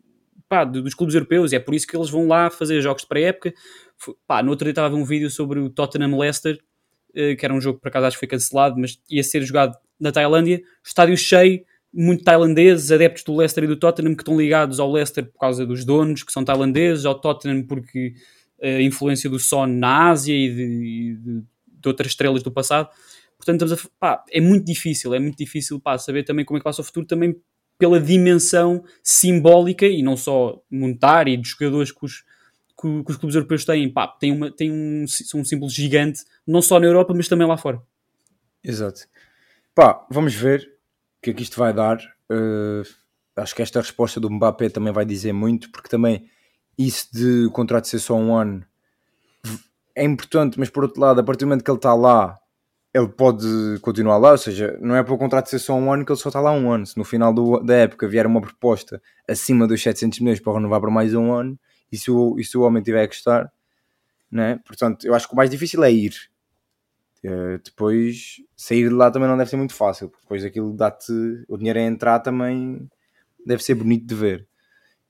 pá, 0.49 0.65
dos 0.65 0.95
clubes 0.95 1.15
europeus, 1.15 1.53
e 1.53 1.57
é 1.57 1.61
por 1.61 1.77
isso 1.77 1.87
que 1.87 1.97
eles 1.97 2.11
vão 2.11 2.27
lá 2.27 2.51
fazer 2.51 2.81
jogos 2.81 3.03
de 3.03 3.09
pré-época. 3.09 3.55
No 4.43 4.51
outro 4.51 4.65
dia 4.65 4.73
estava 4.73 4.89
a 4.89 4.91
ver 4.91 4.97
um 4.97 5.05
vídeo 5.05 5.31
sobre 5.31 5.61
o 5.61 5.71
Tottenham 5.71 6.19
Leicester, 6.19 6.57
eh, 6.57 6.68
que 7.13 7.45
era 7.45 7.55
um 7.55 7.61
jogo 7.61 7.79
que 7.79 7.83
por 7.83 7.89
acaso 7.89 8.07
acho 8.07 8.17
que 8.17 8.21
foi 8.21 8.29
cancelado, 8.29 8.77
mas 8.79 8.99
ia 9.11 9.23
ser 9.23 9.43
jogado 9.43 9.77
na 9.99 10.13
Tailândia, 10.13 10.63
estádio 10.85 11.17
cheio, 11.17 11.65
muito 11.93 12.23
tailandeses, 12.23 12.93
adeptos 12.93 13.25
do 13.25 13.35
Leicester 13.35 13.65
e 13.65 13.67
do 13.67 13.77
Tottenham 13.77 14.15
que 14.15 14.23
estão 14.23 14.39
ligados 14.39 14.79
ao 14.79 14.91
Leicester 14.91 15.25
por 15.25 15.39
causa 15.39 15.65
dos 15.65 15.85
donos, 15.85 16.23
que 16.23 16.33
são 16.33 16.45
tailandeses, 16.45 17.05
ao 17.05 17.19
Tottenham 17.19 17.63
porque 17.63 18.15
eh, 18.61 18.77
a 18.77 18.83
influência 18.83 19.29
do 19.31 19.39
Son 19.39 19.67
na 19.67 20.11
Ásia 20.11 20.35
e 20.35 20.49
de, 20.49 21.17
de, 21.17 21.43
de 21.67 21.89
outras 21.89 22.13
estrelas 22.13 22.43
do 22.43 22.51
passado. 22.51 22.89
Portanto, 23.37 23.65
a, 23.73 23.77
pá, 23.99 24.25
é 24.31 24.41
muito 24.41 24.65
difícil, 24.65 25.15
é 25.15 25.19
muito 25.19 25.39
difícil 25.39 25.81
pá, 25.81 25.97
saber 25.97 26.25
também 26.25 26.45
como 26.45 26.59
é 26.59 26.63
que 26.63 26.73
ser 26.73 26.81
o 26.81 26.85
futuro, 26.85 27.07
também 27.07 27.35
pela 27.79 28.01
dimensão 28.01 28.85
simbólica 29.03 29.87
e 29.87 30.03
não 30.03 30.17
só 30.17 30.61
monetária 30.71 31.33
e 31.33 31.37
dos 31.37 31.51
jogadores 31.51 31.93
que 31.93 32.05
os, 32.05 32.25
que, 32.81 33.05
que 33.05 33.11
os 33.11 33.17
clubes 33.17 33.35
europeus 33.35 33.65
têm. 33.65 33.93
Pá, 33.93 34.07
tem 34.09 34.33
uma, 34.33 34.51
tem 34.51 34.71
um, 34.71 35.05
um 35.35 35.45
símbolo 35.45 35.71
gigante, 35.71 36.25
não 36.47 36.63
só 36.63 36.79
na 36.79 36.87
Europa, 36.87 37.13
mas 37.15 37.29
também 37.29 37.47
lá 37.47 37.57
fora. 37.57 37.83
Exato. 38.63 39.07
Pá, 39.75 40.07
vamos 40.11 40.35
ver 40.35 40.61
o 41.19 41.23
que 41.23 41.31
é 41.31 41.35
que 41.35 41.43
isto 41.43 41.59
vai 41.59 41.73
dar. 41.73 41.99
Uh, 42.31 42.83
acho 43.37 43.55
que 43.55 43.63
esta 43.63 43.81
resposta 43.81 44.21
do 44.21 44.31
Mbappé 44.31 44.69
também 44.69 44.93
vai 44.93 45.05
dizer 45.05 45.33
muito, 45.33 45.71
porque 45.71 45.89
também 45.89 46.29
isso 46.77 47.09
de 47.13 47.47
o 47.47 47.51
contrato 47.51 47.89
ser 47.89 47.99
só 47.99 48.15
um 48.15 48.35
ano 48.35 48.65
é 49.99 50.05
importante, 50.05 50.59
mas 50.59 50.71
por 50.71 50.85
outro 50.85 51.01
lado, 51.01 51.21
a 51.21 51.25
partir 51.25 51.41
do 51.41 51.49
momento 51.49 51.65
que 51.65 51.71
ele 51.71 51.79
está 51.79 51.93
lá, 51.93 52.39
ele 52.95 53.09
pode 53.09 53.47
continuar 53.83 54.17
lá, 54.17 54.31
ou 54.31 54.39
seja, 54.39 54.79
não 54.81 54.95
é 54.95 55.03
para 55.03 55.13
o 55.13 55.19
contrato 55.19 55.51
ser 55.51 55.59
só 55.59 55.75
um 55.75 55.93
ano 55.93 56.05
que 56.05 56.13
ele 56.13 56.19
só 56.19 56.29
está 56.29 56.41
lá 56.41 56.53
um 56.53 56.71
ano. 56.71 56.87
Se 56.87 56.97
no 56.97 57.05
final 57.05 57.35
do, 57.35 57.59
da 57.61 57.75
época 57.75 58.07
vier 58.07 58.25
uma 58.25 58.41
proposta 58.41 59.03
acima 59.29 59.67
dos 59.67 59.83
700 59.83 60.21
milhões 60.21 60.41
para 60.41 60.55
renovar 60.55 60.81
por 60.81 60.91
mais 60.91 61.13
um 61.15 61.33
ano, 61.33 61.59
e 61.91 61.97
se 61.97 62.11
o, 62.11 62.39
e 62.39 62.45
se 62.45 62.57
o 62.57 62.63
homem 62.63 62.83
tiver 62.83 63.03
a 63.03 63.07
gostar, 63.07 63.53
né? 64.31 64.61
portanto, 64.67 65.07
eu 65.07 65.15
acho 65.15 65.27
que 65.27 65.35
o 65.35 65.37
mais 65.37 65.51
difícil 65.51 65.83
é 65.83 65.91
ir. 65.91 66.15
Uh, 67.25 67.59
depois, 67.65 68.37
sair 68.57 68.89
de 68.89 68.95
lá 68.95 69.11
também 69.11 69.29
não 69.29 69.37
deve 69.37 69.51
ser 69.51 69.57
muito 69.57 69.75
fácil, 69.75 70.09
porque 70.09 70.23
depois 70.23 70.45
aquilo 70.45 70.73
dá-te 70.73 71.13
o 71.49 71.57
dinheiro 71.57 71.79
a 71.79 71.83
entrar 71.83 72.21
também 72.21 72.89
deve 73.45 73.63
ser 73.63 73.75
bonito 73.75 74.07
de 74.07 74.15
ver 74.15 74.49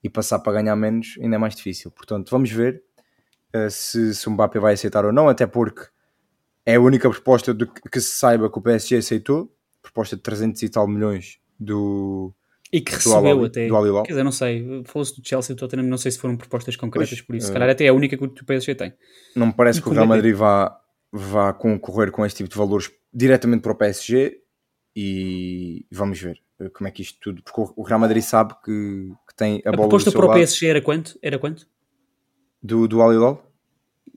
e 0.03 0.09
passar 0.09 0.39
para 0.39 0.55
ganhar 0.55 0.77
menos 0.77 1.17
ainda 1.21 1.37
é 1.37 1.39
mais 1.39 1.55
difícil. 1.55 1.91
Portanto, 1.91 2.31
vamos 2.31 2.51
ver 2.51 2.83
uh, 3.55 3.71
se, 3.71 4.15
se 4.15 4.29
o 4.29 4.31
Mbappé 4.31 4.59
vai 4.59 4.75
aceitar 4.75 5.05
ou 5.05 5.13
não, 5.13 5.29
até 5.29 5.47
porque 5.47 5.87
é 6.65 6.77
a 6.77 6.81
única 6.81 7.11
proposta 7.11 7.53
de, 7.53 7.67
que 7.67 8.01
se 8.01 8.17
saiba 8.17 8.51
que 8.51 8.59
o 8.59 8.63
PSG 8.63 8.97
aceitou 8.97 9.53
proposta 9.83 10.17
de 10.17 10.23
300 10.23 10.63
e 10.63 10.69
tal 10.69 10.87
milhões 10.87 11.39
do, 11.59 12.33
e 12.73 12.81
que 12.81 12.93
recebeu 12.93 13.45
até. 13.45 13.67
Do 13.67 14.03
Quer 14.03 14.13
dizer, 14.13 14.25
não 14.25 14.33
sei. 14.33 14.83
Falou-se 14.85 15.21
do 15.21 15.27
Chelsea 15.27 15.53
e 15.53 15.57
do 15.57 15.59
Tottenham, 15.59 15.87
não 15.87 15.99
sei 15.99 16.13
se 16.13 16.19
foram 16.19 16.37
propostas 16.37 16.77
concretas 16.77 17.11
pois, 17.11 17.21
por 17.23 17.37
isso. 17.37 17.47
Se 17.47 17.51
uh, 17.51 17.55
calhar 17.55 17.71
até 17.71 17.85
é 17.85 17.89
a 17.89 17.95
única 17.95 18.17
que 18.17 18.25
o 18.25 18.45
PSG 18.45 18.75
tem. 18.75 18.93
Não 19.35 19.47
me 19.47 19.53
parece 19.53 19.79
e 19.79 19.83
que 19.83 19.89
o 19.89 19.93
Real 19.93 20.05
é 20.05 20.09
Madrid 20.09 20.35
vá, 20.35 20.79
vá 21.11 21.53
concorrer 21.53 22.11
com 22.11 22.25
este 22.25 22.39
tipo 22.39 22.51
de 22.51 22.57
valores 22.57 22.91
diretamente 23.13 23.63
para 23.63 23.73
o 23.73 23.75
PSG 23.75 24.41
e 24.95 25.87
vamos 25.91 26.21
ver 26.21 26.41
uh, 26.61 26.71
como 26.71 26.89
é 26.89 26.91
que 26.91 27.03
isto 27.03 27.19
tudo. 27.21 27.43
Porque 27.43 27.73
o 27.75 27.83
Real 27.83 28.01
Madrid 28.01 28.23
sabe 28.23 28.55
que, 28.65 29.13
que 29.29 29.35
tem 29.37 29.63
a, 29.65 29.71
a 29.71 29.73
bola. 29.73 29.87
A 29.87 29.89
proposta 29.89 30.13
para 30.13 30.27
o 30.27 30.33
PSG 30.33 30.67
era 30.67 30.83
quanto? 30.83 31.19
Era 31.23 31.39
quanto? 31.39 31.67
Do, 32.63 32.87
do 32.87 33.03
Alilol? 33.03 33.43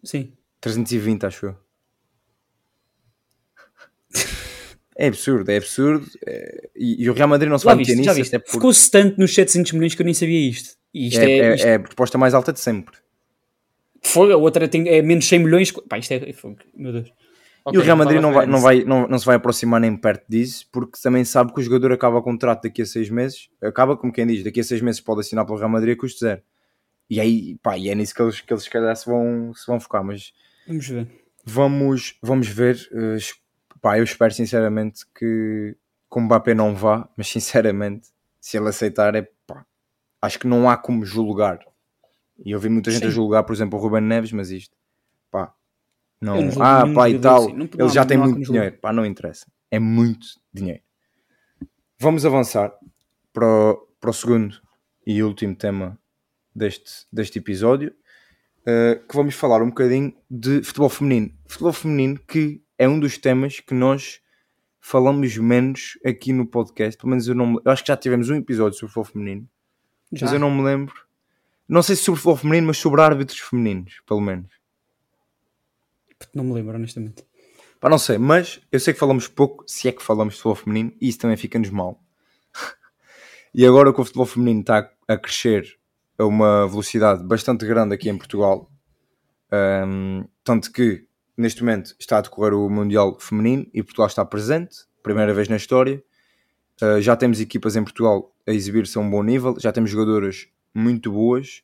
Sim. 0.03 0.33
320, 0.59 1.25
acho 1.25 1.45
eu. 1.47 1.55
É 5.01 5.07
absurdo, 5.07 5.49
é 5.49 5.57
absurdo. 5.57 6.05
É... 6.27 6.69
E, 6.75 7.03
e, 7.03 7.09
o 7.09 7.13
Real 7.13 7.27
Madrid 7.27 7.49
não 7.49 7.57
se 7.57 7.65
vai 7.65 7.73
meter 7.73 7.95
nisso. 7.95 8.35
É 8.35 8.37
por... 8.37 8.51
Ficou-se 8.51 8.91
tanto 8.91 9.19
nos 9.19 9.33
700 9.33 9.71
milhões 9.71 9.95
que 9.95 10.01
eu 10.03 10.05
nem 10.05 10.13
sabia 10.13 10.47
isto. 10.47 10.77
isto 10.93 11.19
é, 11.19 11.31
é, 11.31 11.55
isto... 11.55 11.67
é, 11.67 11.75
a 11.75 11.79
proposta 11.79 12.19
mais 12.19 12.35
alta 12.35 12.53
de 12.53 12.59
sempre. 12.59 12.95
Foi, 14.03 14.31
a 14.31 14.37
outra 14.37 14.67
tem, 14.67 14.87
é 14.87 15.01
menos 15.01 15.27
100 15.27 15.39
milhões. 15.39 15.71
Pá, 15.71 15.97
isto 15.97 16.11
é. 16.11 16.31
Meu 16.75 16.93
Deus. 16.93 17.11
Okay, 17.65 17.79
e 17.79 17.81
o 17.81 17.83
Real 17.83 17.97
Madrid 17.97 18.21
não 18.21 18.31
vai, 18.31 18.45
não, 18.45 18.59
vai, 18.59 18.83
não, 18.83 19.07
não 19.07 19.17
se 19.17 19.25
vai 19.25 19.37
aproximar 19.37 19.81
nem 19.81 19.97
perto 19.97 20.23
disso, 20.29 20.67
porque 20.71 20.99
também 21.01 21.25
sabe 21.25 21.51
que 21.51 21.59
o 21.59 21.63
jogador 21.63 21.91
acaba 21.93 22.19
o 22.19 22.21
contrato 22.21 22.61
daqui 22.61 22.83
a 22.83 22.85
seis 22.85 23.09
meses. 23.09 23.49
Acaba, 23.59 23.97
como 23.97 24.13
quem 24.13 24.27
diz, 24.27 24.43
daqui 24.43 24.59
a 24.59 24.63
seis 24.63 24.81
meses 24.81 25.01
pode 25.01 25.21
assinar 25.21 25.47
pelo 25.47 25.57
Real 25.57 25.69
Madrid 25.69 25.97
a 25.97 25.99
custo 25.99 26.19
zero. 26.19 26.43
E 27.09 27.19
aí, 27.19 27.57
pá, 27.63 27.75
e 27.75 27.89
é 27.89 27.95
nisso 27.95 28.13
que 28.13 28.21
eles, 28.21 28.39
que 28.39 28.53
eles 28.53 28.63
se 28.63 28.69
calhar 28.69 28.95
se 28.95 29.07
vão, 29.07 29.51
se 29.55 29.65
vão 29.65 29.79
focar. 29.79 30.03
Mas 30.03 30.31
vamos 30.67 30.87
ver. 30.87 31.07
Vamos, 31.43 32.15
vamos 32.21 32.47
ver. 32.47 32.87
Uh, 32.91 33.17
Pá, 33.82 33.98
eu 33.98 34.04
espero 34.04 34.34
sinceramente 34.34 35.06
que, 35.15 35.76
o 36.10 36.22
Mbappé 36.22 36.54
não 36.54 36.76
vá, 36.76 37.10
mas 37.17 37.28
sinceramente, 37.28 38.10
se 38.39 38.58
ele 38.58 38.70
aceitar, 38.70 39.15
é 39.15 39.28
pá, 39.48 39.65
acho 40.22 40.39
que 40.39 40.48
não 40.48 40.70
há 40.70 40.78
como 40.78 41.06
julgar. 41.06 41.60
E 42.46 42.52
eu 42.52 42.60
vi 42.60 42.70
muita 42.70 42.91
gente 42.91 43.04
Sim. 43.04 43.08
a 43.08 43.12
julgar, 43.12 43.44
por 43.44 43.54
exemplo, 43.54 43.78
o 43.78 43.82
Ruben 43.82 44.02
Neves, 44.02 44.32
mas 44.32 44.52
isto, 44.52 44.76
pá, 45.32 45.54
não, 46.20 46.36
ah, 46.60 46.84
pá, 46.94 47.10
e 47.10 47.20
tal, 47.20 47.48
assim. 47.48 47.70
ele 47.78 47.89
já 47.89 48.06
tem 48.06 48.17
muito 48.17 48.52
dinheiro, 48.52 48.78
pá, 48.78 48.94
não 48.94 49.06
interessa, 49.06 49.48
é 49.70 49.80
muito 49.80 50.28
dinheiro. 50.54 50.82
Vamos 51.98 52.26
avançar 52.26 52.72
para 53.34 53.46
o, 53.46 53.88
para 54.00 54.10
o 54.10 54.13
segundo 54.13 54.62
e 55.06 55.24
último 55.24 55.56
tema 55.56 56.00
deste, 56.56 57.06
deste 57.12 57.39
episódio, 57.39 57.94
uh, 58.62 59.08
que 59.08 59.15
vamos 59.15 59.36
falar 59.36 59.62
um 59.62 59.70
bocadinho 59.70 60.13
de 60.30 60.63
futebol 60.63 60.89
feminino. 60.89 61.32
Futebol 61.46 61.74
feminino 61.74 62.20
que 62.28 62.62
é 62.82 62.88
um 62.88 63.00
dos 63.00 63.15
temas 63.15 63.60
que 63.60 63.76
nós 63.76 64.20
falamos 64.80 65.38
menos 65.38 66.00
aqui 66.04 66.34
no 66.34 66.48
podcast. 66.48 66.98
Pelo 66.98 67.12
menos 67.12 67.28
eu 67.28 67.36
não 67.36 67.46
me... 67.46 67.62
eu 67.63 67.72
acho 67.72 67.84
que 67.84 67.89
já 67.89 67.96
tivemos 67.96 68.28
um 68.32 68.34
episódio 68.34 68.74
sobre 68.74 68.91
futebol 68.91 69.13
feminino, 69.13 69.48
já. 70.12 70.26
mas 70.26 70.34
eu 70.34 70.39
não 70.39 70.50
me 70.50 70.63
lembro. 70.63 70.96
Não 71.70 71.84
sei 71.84 71.96
se 71.96 72.02
sobre 72.02 72.20
futebol 72.20 72.38
feminino, 72.38 72.65
mas 72.65 72.80
sobre 72.80 73.00
árbitros 73.00 73.38
femininos, 73.38 74.02
pelo 74.08 74.20
menos. 74.20 74.52
Não 76.34 76.44
me 76.44 76.54
lembro, 76.54 76.76
honestamente. 76.76 77.24
Pá, 77.80 77.88
não 77.88 78.00
sei, 78.00 78.17
mas 78.17 78.60
eu 78.72 78.80
sei 78.80 78.96
que 78.96 79.00
falamos 79.00 79.28
pouco, 79.28 79.63
se 79.67 79.88
é 79.88 79.91
que 79.91 80.02
falamos 80.02 80.34
de 80.34 80.39
futebol 80.39 80.56
feminino, 80.56 80.91
e 81.00 81.08
isso 81.08 81.20
também 81.20 81.38
fica-nos 81.38 81.70
mal. 81.70 82.04
e 83.54 83.63
agora 83.63 83.94
que 83.94 84.02
o 84.02 84.04
futebol 84.04 84.26
feminino 84.26 84.62
está 84.62 84.91
a 85.08 85.17
crescer 85.17 85.78
a 86.17 86.26
uma 86.26 86.67
velocidade 86.67 87.24
bastante 87.24 87.63
grande 87.63 87.94
aqui 87.94 88.10
em 88.10 88.17
Portugal, 88.17 88.72
um, 89.88 90.26
tanto 90.44 90.72
que 90.72 91.06
neste 91.41 91.63
momento 91.63 91.95
está 91.99 92.19
a 92.19 92.21
decorrer 92.21 92.54
o 92.54 92.69
Mundial 92.69 93.17
Feminino 93.19 93.65
e 93.73 93.84
Portugal 93.84 94.08
está 94.08 94.23
presente, 94.23 94.86
primeira 95.04 95.34
vez 95.34 95.49
na 95.49 95.56
história. 95.56 96.01
Uh, 96.82 97.01
já 97.01 97.15
temos 97.15 97.39
equipas 97.41 97.75
em 97.75 97.84
Portugal 97.84 98.34
a 98.47 98.51
exibir-se 98.51 98.97
a 98.97 99.01
um 99.01 99.10
bom 99.10 99.23
nível, 99.23 99.56
já 99.60 99.71
temos 99.71 99.89
jogadoras 99.89 100.47
muito 100.73 101.12
boas, 101.12 101.63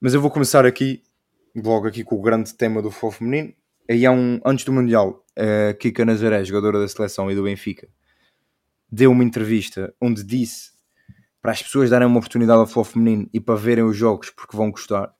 mas 0.00 0.14
eu 0.14 0.20
vou 0.20 0.30
começar 0.30 0.66
aqui, 0.66 1.02
logo 1.56 1.86
aqui 1.88 2.04
com 2.04 2.16
o 2.16 2.22
grande 2.22 2.54
tema 2.54 2.82
do 2.82 2.90
futebol 2.90 3.12
feminino. 3.12 3.54
Aí 3.90 4.04
há 4.04 4.12
um, 4.12 4.40
antes 4.44 4.64
do 4.64 4.72
Mundial, 4.72 5.24
a 5.36 5.72
Kika 5.74 6.04
Nazaré, 6.04 6.44
jogadora 6.44 6.78
da 6.78 6.86
seleção 6.86 7.30
e 7.30 7.34
do 7.34 7.44
Benfica, 7.44 7.88
deu 8.90 9.10
uma 9.10 9.24
entrevista 9.24 9.94
onde 10.00 10.22
disse 10.22 10.72
para 11.40 11.52
as 11.52 11.62
pessoas 11.62 11.90
darem 11.90 12.06
uma 12.06 12.18
oportunidade 12.18 12.58
ao 12.58 12.66
futebol 12.66 12.84
feminino 12.84 13.30
e 13.32 13.40
para 13.40 13.54
verem 13.54 13.84
os 13.84 13.96
jogos 13.96 14.30
porque 14.30 14.56
vão 14.56 14.70
gostar. 14.70 15.12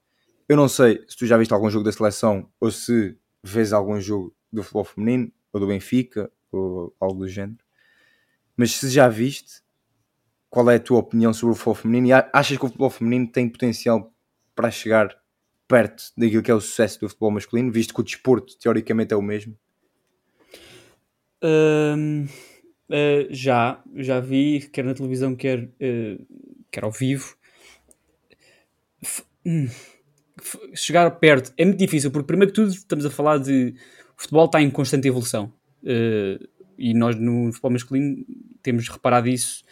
Eu 0.49 0.57
não 0.57 0.69
sei 0.69 1.05
se 1.09 1.17
tu 1.17 1.27
já 1.27 1.37
viste 1.37 1.53
algum 1.53 1.71
jogo 1.71 1.85
da 1.85 1.93
seleção 1.93 2.49
ou 2.61 2.71
se 2.71 3.17
vês 3.43 3.73
algum 3.73 4.01
jogo 4.01 4.35
do 4.53 4.63
futebol 4.63 4.85
feminino 4.85 5.33
ou 5.53 5.61
do 5.61 5.67
Benfica 5.67 6.31
ou 6.51 6.95
algo 7.01 7.21
do 7.21 7.29
género. 7.29 7.59
Mas 8.57 8.73
se 8.73 8.91
já 8.91 9.09
viste, 9.09 9.63
qual 10.51 10.71
é 10.71 10.77
a 10.77 10.81
tua 10.81 10.99
opinião 10.99 11.33
sobre 11.33 11.53
o 11.53 11.55
futebol 11.55 11.75
feminino? 11.75 12.09
E 12.09 12.13
achas 12.13 12.57
que 12.57 12.65
o 12.65 12.69
futebol 12.69 12.91
feminino 12.91 13.27
tem 13.27 13.49
potencial 13.49 14.13
para 14.55 14.71
chegar 14.71 15.17
perto 15.69 16.05
daquilo 16.17 16.43
que 16.43 16.51
é 16.51 16.55
o 16.55 16.61
sucesso 16.61 16.99
do 17.01 17.09
futebol 17.09 17.31
masculino, 17.31 17.71
visto 17.71 17.95
que 17.95 18.01
o 18.01 18.05
desporto 18.05 18.59
teoricamente 18.59 19.13
é 19.13 19.17
o 19.17 19.23
mesmo? 19.23 19.57
Uh, 21.45 22.25
uh, 22.25 23.29
já, 23.31 23.81
já 23.95 24.19
vi, 24.19 24.69
quer 24.73 24.85
na 24.85 24.95
televisão, 24.95 25.37
quer, 25.37 25.65
uh, 25.65 26.27
quer 26.71 26.85
ao 26.85 26.91
vivo. 26.91 27.37
F 29.03 29.23
hum, 29.47 29.69
chegar 30.75 31.11
perto 31.13 31.53
é 31.57 31.65
muito 31.65 31.79
difícil, 31.79 32.11
porque 32.11 32.27
primeiro 32.27 32.53
que 32.53 32.61
tudo 32.61 32.71
estamos 32.71 33.05
a 33.05 33.11
falar 33.11 33.39
de 33.39 33.75
o 34.17 34.21
futebol 34.23 34.47
está 34.47 34.61
em 34.61 34.71
constante 34.71 35.09
evolução. 35.09 35.53
Uh, 35.83 36.47
e 36.77 36.95
nós 36.95 37.17
no 37.17 37.53
futebol 37.53 37.73
masculino 37.73 38.25
temos 38.63 38.89
reparado 38.89 39.29
isso. 39.29 39.65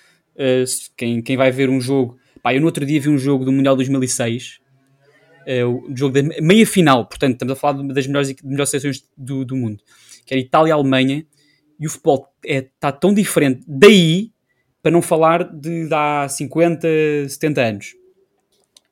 quem, 0.97 1.23
quem 1.23 1.37
vai 1.37 1.51
ver 1.51 1.71
um 1.71 1.81
jogo, 1.81 2.19
pá, 2.43 2.55
eu 2.55 2.61
no 2.61 2.67
outro 2.67 2.85
dia 2.85 3.01
vi 3.01 3.09
um 3.09 3.19
jogo 3.19 3.45
do 3.45 3.53
Mundial 3.53 3.77
2006 3.77 4.61
uh, 5.47 5.91
o 5.91 5.97
jogo 5.97 6.15
da 6.15 6.23
meia 6.43 6.67
final, 6.67 7.07
portanto, 7.07 7.35
estamos 7.35 7.53
a 7.53 7.57
falar 7.57 7.83
das 7.85 8.07
melhores, 8.07 8.35
melhores 8.43 8.71
seleções 8.71 9.09
do, 9.17 9.45
do 9.45 9.57
mundo, 9.57 9.83
que 10.27 10.35
era 10.35 10.41
Itália 10.41 10.71
e 10.71 10.73
Alemanha, 10.73 11.25
e 11.79 11.87
o 11.87 11.91
futebol 11.91 12.29
está 12.45 12.55
é, 12.55 12.69
tá 12.81 12.93
tão 12.93 13.15
diferente 13.15 13.63
daí, 13.67 14.33
para 14.83 14.93
não 14.93 15.03
falar 15.03 15.45
de, 15.45 15.89
de 15.89 15.95
há 15.95 16.29
50, 16.29 17.29
70 17.29 17.61
anos. 17.61 17.95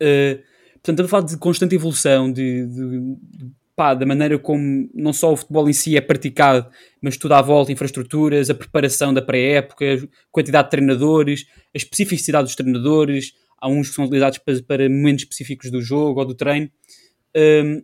Uh, 0.00 0.42
portanto, 0.84 1.00
estamos 1.00 1.06
a 1.06 1.08
falar 1.08 1.26
de 1.26 1.36
constante 1.38 1.74
evolução, 1.74 2.30
de, 2.30 2.66
de, 2.66 3.16
pá, 3.74 3.94
da 3.94 4.04
maneira 4.04 4.38
como 4.38 4.88
não 4.94 5.14
só 5.14 5.32
o 5.32 5.36
futebol 5.36 5.68
em 5.68 5.72
si 5.72 5.96
é 5.96 6.00
praticado, 6.00 6.68
mas 7.00 7.16
tudo 7.16 7.32
à 7.32 7.40
volta, 7.40 7.72
infraestruturas, 7.72 8.50
a 8.50 8.54
preparação 8.54 9.12
da 9.14 9.22
pré-época, 9.22 10.06
quantidade 10.30 10.66
de 10.66 10.70
treinadores, 10.70 11.46
a 11.74 11.78
especificidade 11.78 12.44
dos 12.44 12.54
treinadores, 12.54 13.32
há 13.58 13.66
uns 13.66 13.88
que 13.88 13.94
são 13.94 14.04
utilizados 14.04 14.38
para, 14.38 14.62
para 14.62 14.88
momentos 14.88 15.22
específicos 15.22 15.70
do 15.70 15.80
jogo 15.80 16.20
ou 16.20 16.26
do 16.26 16.34
treino. 16.34 16.70
Um, 17.34 17.82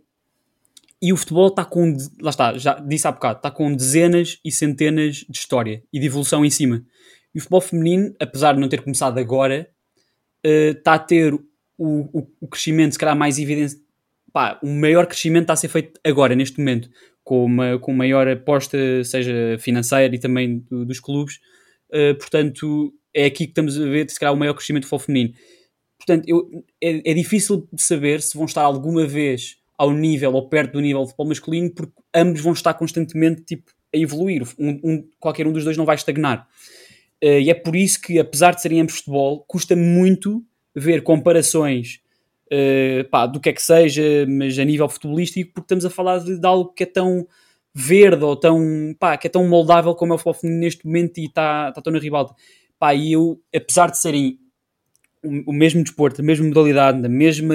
e 1.03 1.11
o 1.11 1.17
futebol 1.17 1.49
está 1.49 1.65
com, 1.65 1.97
lá 2.21 2.29
está, 2.29 2.59
já 2.59 2.75
disse 2.75 3.09
há 3.09 3.13
bocado, 3.13 3.39
está 3.39 3.51
com 3.51 3.75
dezenas 3.75 4.39
e 4.45 4.53
centenas 4.53 5.25
de 5.27 5.39
história 5.39 5.83
e 5.91 5.99
de 5.99 6.05
evolução 6.05 6.45
em 6.45 6.51
cima. 6.51 6.85
E 7.35 7.39
o 7.39 7.41
futebol 7.41 7.63
feminino, 7.63 8.15
apesar 8.21 8.53
de 8.53 8.61
não 8.61 8.69
ter 8.69 8.83
começado 8.83 9.17
agora, 9.17 9.67
uh, 10.45 10.77
está 10.77 10.95
a 10.95 10.99
ter 10.99 11.33
o, 11.83 12.27
o, 12.43 12.47
crescimento, 12.47 12.93
se 12.93 12.99
calhar 12.99 13.17
mais 13.17 13.39
evidente, 13.39 13.77
pá, 14.31 14.61
o 14.63 14.69
maior 14.69 15.07
crescimento 15.07 15.45
está 15.45 15.55
a 15.55 15.57
ser 15.57 15.69
feito 15.69 15.99
agora, 16.05 16.35
neste 16.35 16.59
momento, 16.59 16.91
com 17.25 17.45
uma 17.45 17.79
com 17.79 17.93
maior 17.93 18.29
aposta, 18.29 18.77
seja 19.03 19.57
financeira 19.59 20.15
e 20.15 20.19
também 20.19 20.59
do, 20.59 20.85
dos 20.85 21.01
clubes. 21.01 21.37
Uh, 21.91 22.15
portanto, 22.19 22.93
é 23.15 23.25
aqui 23.25 23.45
que 23.45 23.53
estamos 23.53 23.81
a 23.81 23.85
ver, 23.85 24.11
se 24.11 24.21
calhar, 24.21 24.35
o 24.35 24.37
maior 24.37 24.53
crescimento 24.53 24.83
do 24.83 24.89
futebol 24.89 25.07
feminino. 25.07 25.35
Portanto, 25.97 26.25
eu, 26.29 26.65
é, 26.83 27.11
é, 27.11 27.15
difícil 27.15 27.67
de 27.73 27.83
saber 27.83 28.21
se 28.21 28.37
vão 28.37 28.45
estar 28.45 28.63
alguma 28.63 29.07
vez 29.07 29.57
ao 29.79 29.91
nível 29.93 30.35
ou 30.35 30.49
perto 30.49 30.73
do 30.73 30.81
nível 30.81 31.01
de 31.01 31.09
futebol 31.09 31.29
masculino, 31.29 31.71
porque 31.71 31.95
ambos 32.15 32.43
vão 32.43 32.53
estar 32.53 32.75
constantemente 32.75 33.43
tipo, 33.43 33.73
a 33.95 33.97
evoluir. 33.97 34.43
Um, 34.59 34.81
um, 34.85 35.09
qualquer 35.19 35.47
um 35.47 35.53
dos 35.53 35.65
dois 35.65 35.77
não 35.79 35.87
vai 35.87 35.97
estagnar. 35.97 36.47
Uh, 37.25 37.41
e 37.41 37.51
é 37.51 37.55
por 37.55 37.75
isso 37.75 38.01
que, 38.01 38.19
apesar 38.19 38.55
de 38.55 38.61
serem 38.61 38.81
ambos 38.81 38.97
futebol, 38.97 39.45
custa 39.49 39.75
muito 39.75 40.45
ver 40.75 41.03
comparações 41.03 42.01
uh, 42.53 43.09
pá, 43.11 43.27
do 43.27 43.41
que 43.41 43.49
é 43.49 43.53
que 43.53 43.63
seja, 43.63 44.27
mas 44.29 44.59
a 44.59 44.65
nível 44.65 44.89
futebolístico, 44.89 45.53
porque 45.53 45.65
estamos 45.65 45.85
a 45.85 45.91
falar 45.91 46.19
de, 46.19 46.39
de 46.39 46.47
algo 46.47 46.73
que 46.73 46.83
é 46.83 46.87
tão 46.87 47.27
verde 47.73 48.25
ou 48.25 48.37
tão, 48.37 48.95
pá, 48.99 49.17
que 49.17 49.27
é 49.27 49.31
tão 49.31 49.47
moldável 49.47 49.95
como 49.95 50.13
é 50.13 50.17
o 50.17 50.19
futebol 50.19 50.51
neste 50.51 50.85
momento 50.85 51.19
e 51.19 51.27
está 51.27 51.73
tá 51.73 51.81
tão 51.81 51.93
na 51.93 51.99
ribalta. 51.99 52.35
Pá, 52.79 52.95
e 52.95 53.13
eu, 53.13 53.41
apesar 53.55 53.91
de 53.91 53.99
serem 53.99 54.39
o, 55.23 55.53
mesmo 55.53 55.83
desporto, 55.83 56.21
a 56.21 56.25
mesma 56.25 56.47
modalidade, 56.47 56.99
na 56.99 57.09
mesma, 57.09 57.55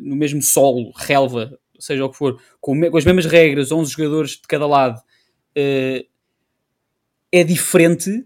no 0.00 0.16
mesmo 0.16 0.42
solo, 0.42 0.92
relva, 0.96 1.56
seja 1.78 2.04
o 2.04 2.10
que 2.10 2.16
for, 2.16 2.40
com, 2.60 2.90
com 2.90 2.96
as 2.96 3.04
mesmas 3.04 3.26
regras, 3.26 3.70
11 3.70 3.92
jogadores 3.92 4.30
de 4.32 4.42
cada 4.48 4.66
lado, 4.66 4.98
uh, 4.98 6.06
é 7.32 7.44
diferente 7.44 8.24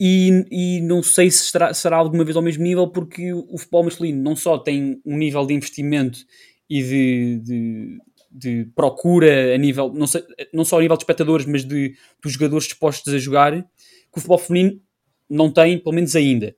e, 0.00 0.46
e 0.50 0.80
não 0.80 1.02
sei 1.02 1.30
se 1.30 1.50
será, 1.50 1.74
será 1.74 1.96
alguma 1.98 2.24
vez 2.24 2.36
ao 2.36 2.42
mesmo 2.42 2.64
nível, 2.64 2.88
porque 2.88 3.32
o, 3.32 3.46
o 3.50 3.58
futebol 3.58 3.84
masculino 3.84 4.22
não 4.22 4.34
só 4.34 4.58
tem 4.58 5.00
um 5.04 5.18
nível 5.18 5.44
de 5.44 5.54
investimento 5.54 6.20
e 6.68 6.82
de, 6.82 7.40
de, 7.40 7.98
de 8.30 8.64
procura 8.74 9.54
a 9.54 9.58
nível, 9.58 9.92
não, 9.92 10.06
sei, 10.06 10.24
não 10.52 10.64
só 10.64 10.78
a 10.78 10.80
nível 10.80 10.96
de 10.96 11.02
espectadores, 11.02 11.44
mas 11.44 11.64
de, 11.64 11.94
dos 12.22 12.32
jogadores 12.32 12.64
dispostos 12.64 13.12
a 13.12 13.18
jogar, 13.18 13.52
que 13.52 14.16
o 14.16 14.20
futebol 14.20 14.38
feminino 14.38 14.80
não 15.28 15.52
tem, 15.52 15.78
pelo 15.78 15.94
menos 15.94 16.16
ainda 16.16 16.56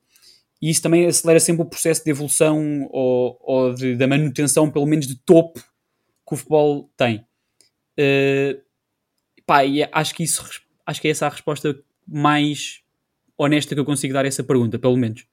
e 0.63 0.71
isso 0.71 0.81
também 0.81 1.07
acelera 1.07 1.41
sempre 1.41 1.63
o 1.63 1.69
processo 1.69 2.05
de 2.05 2.11
evolução 2.11 2.89
ou, 2.93 3.37
ou 3.43 3.75
de, 3.75 3.97
da 3.97 4.07
manutenção, 4.07 4.71
pelo 4.71 4.87
menos 4.87 5.09
de 5.09 5.17
topo, 5.17 5.59
que 5.61 6.35
o 6.35 6.37
futebol 6.37 6.89
tem. 6.97 7.27
Uh, 7.99 8.63
pá, 9.45 9.65
e 9.65 9.83
acho 9.91 10.15
que, 10.15 10.23
isso, 10.23 10.49
acho 10.87 11.01
que 11.01 11.09
é 11.09 11.11
essa 11.11 11.27
a 11.27 11.31
resposta 11.31 11.77
mais 12.07 12.81
honesta 13.37 13.75
que 13.75 13.81
eu 13.81 13.85
consigo 13.85 14.14
dar 14.14 14.25
essa 14.25 14.42
pergunta, 14.42 14.79
pelo 14.79 14.97
menos. 14.97 15.27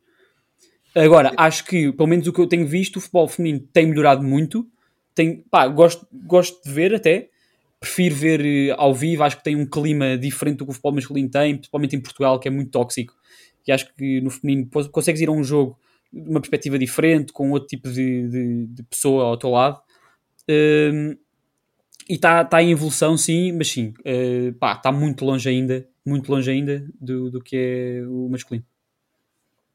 Agora, 0.96 1.32
acho 1.38 1.66
que, 1.66 1.92
pelo 1.92 2.10
menos 2.10 2.28
o 2.28 2.34
que 2.34 2.42
eu 2.42 2.48
tenho 2.48 2.68
visto, 2.68 2.98
o 2.98 3.02
futebol 3.02 3.28
feminino 3.28 3.60
tem 3.72 3.86
melhorado 3.86 4.24
muito. 4.24 4.68
Tem, 5.14 5.44
pá, 5.50 5.68
gosto, 5.68 6.08
gosto 6.12 6.62
de 6.64 6.72
ver 6.72 6.96
até. 6.96 7.30
Prefiro 7.80 8.16
ver 8.16 8.46
eh, 8.46 8.76
ao 8.78 8.94
vivo, 8.94 9.24
acho 9.24 9.38
que 9.38 9.44
tem 9.44 9.56
um 9.56 9.66
clima 9.66 10.18
diferente 10.18 10.58
do 10.58 10.66
que 10.66 10.72
o 10.72 10.74
futebol 10.74 10.94
masculino 10.94 11.30
tem, 11.30 11.56
principalmente 11.56 11.96
em 11.96 12.02
Portugal, 12.02 12.40
que 12.40 12.48
é 12.48 12.52
muito 12.52 12.72
tóxico 12.72 13.14
e 13.70 13.72
acho 13.72 13.94
que 13.94 14.20
no 14.22 14.32
feminino 14.32 14.68
consegues 14.92 15.22
ir 15.22 15.30
a 15.30 15.32
um 15.32 15.44
jogo 15.44 15.78
de 16.12 16.28
uma 16.28 16.40
perspectiva 16.40 16.80
diferente, 16.80 17.32
com 17.32 17.52
outro 17.52 17.68
tipo 17.68 17.88
de, 17.88 18.28
de, 18.28 18.66
de 18.66 18.84
pessoa 18.84 19.26
ao 19.26 19.38
teu 19.38 19.52
lado. 19.52 19.80
Um, 20.50 21.16
e 22.10 22.16
está 22.16 22.44
tá 22.44 22.64
em 22.64 22.72
evolução, 22.72 23.16
sim, 23.16 23.52
mas 23.52 23.70
sim, 23.70 23.94
uh, 24.00 24.50
está 24.76 24.92
muito 24.92 25.24
longe 25.24 25.48
ainda, 25.48 25.88
muito 26.06 26.32
longe 26.32 26.50
ainda 26.50 26.86
do, 27.00 27.30
do 27.30 27.42
que 27.42 27.56
é 27.56 28.08
o 28.08 28.30
masculino. 28.30 28.66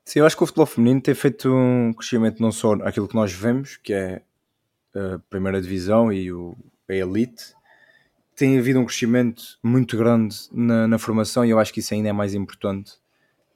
Sim, 0.05 0.21
eu 0.21 0.27
acho 0.27 0.37
que 0.37 0.43
o 0.43 0.47
futebol 0.47 0.67
feminino 0.67 1.01
tem 1.01 1.15
feito 1.15 1.53
um 1.53 1.93
crescimento 1.93 2.43
não 2.43 2.53
só 2.53 2.75
aquilo 2.83 3.09
que 3.09 3.15
nós 3.15 3.33
vemos, 3.33 3.77
que 3.77 3.93
é 3.93 4.23
a 4.95 5.19
primeira 5.31 5.61
divisão 5.61 6.13
e 6.13 6.31
o, 6.33 6.57
a 6.89 6.95
elite, 6.95 7.55
tem 8.37 8.59
havido 8.59 8.81
um 8.81 8.85
crescimento 8.85 9.59
muito 9.63 9.97
grande 9.97 10.37
na, 10.53 10.87
na 10.87 10.99
formação 10.99 11.45
e 11.45 11.51
eu 11.51 11.59
acho 11.59 11.73
que 11.73 11.81
isso 11.81 11.95
ainda 11.95 12.09
é 12.09 12.13
mais 12.13 12.35
importante 12.35 12.99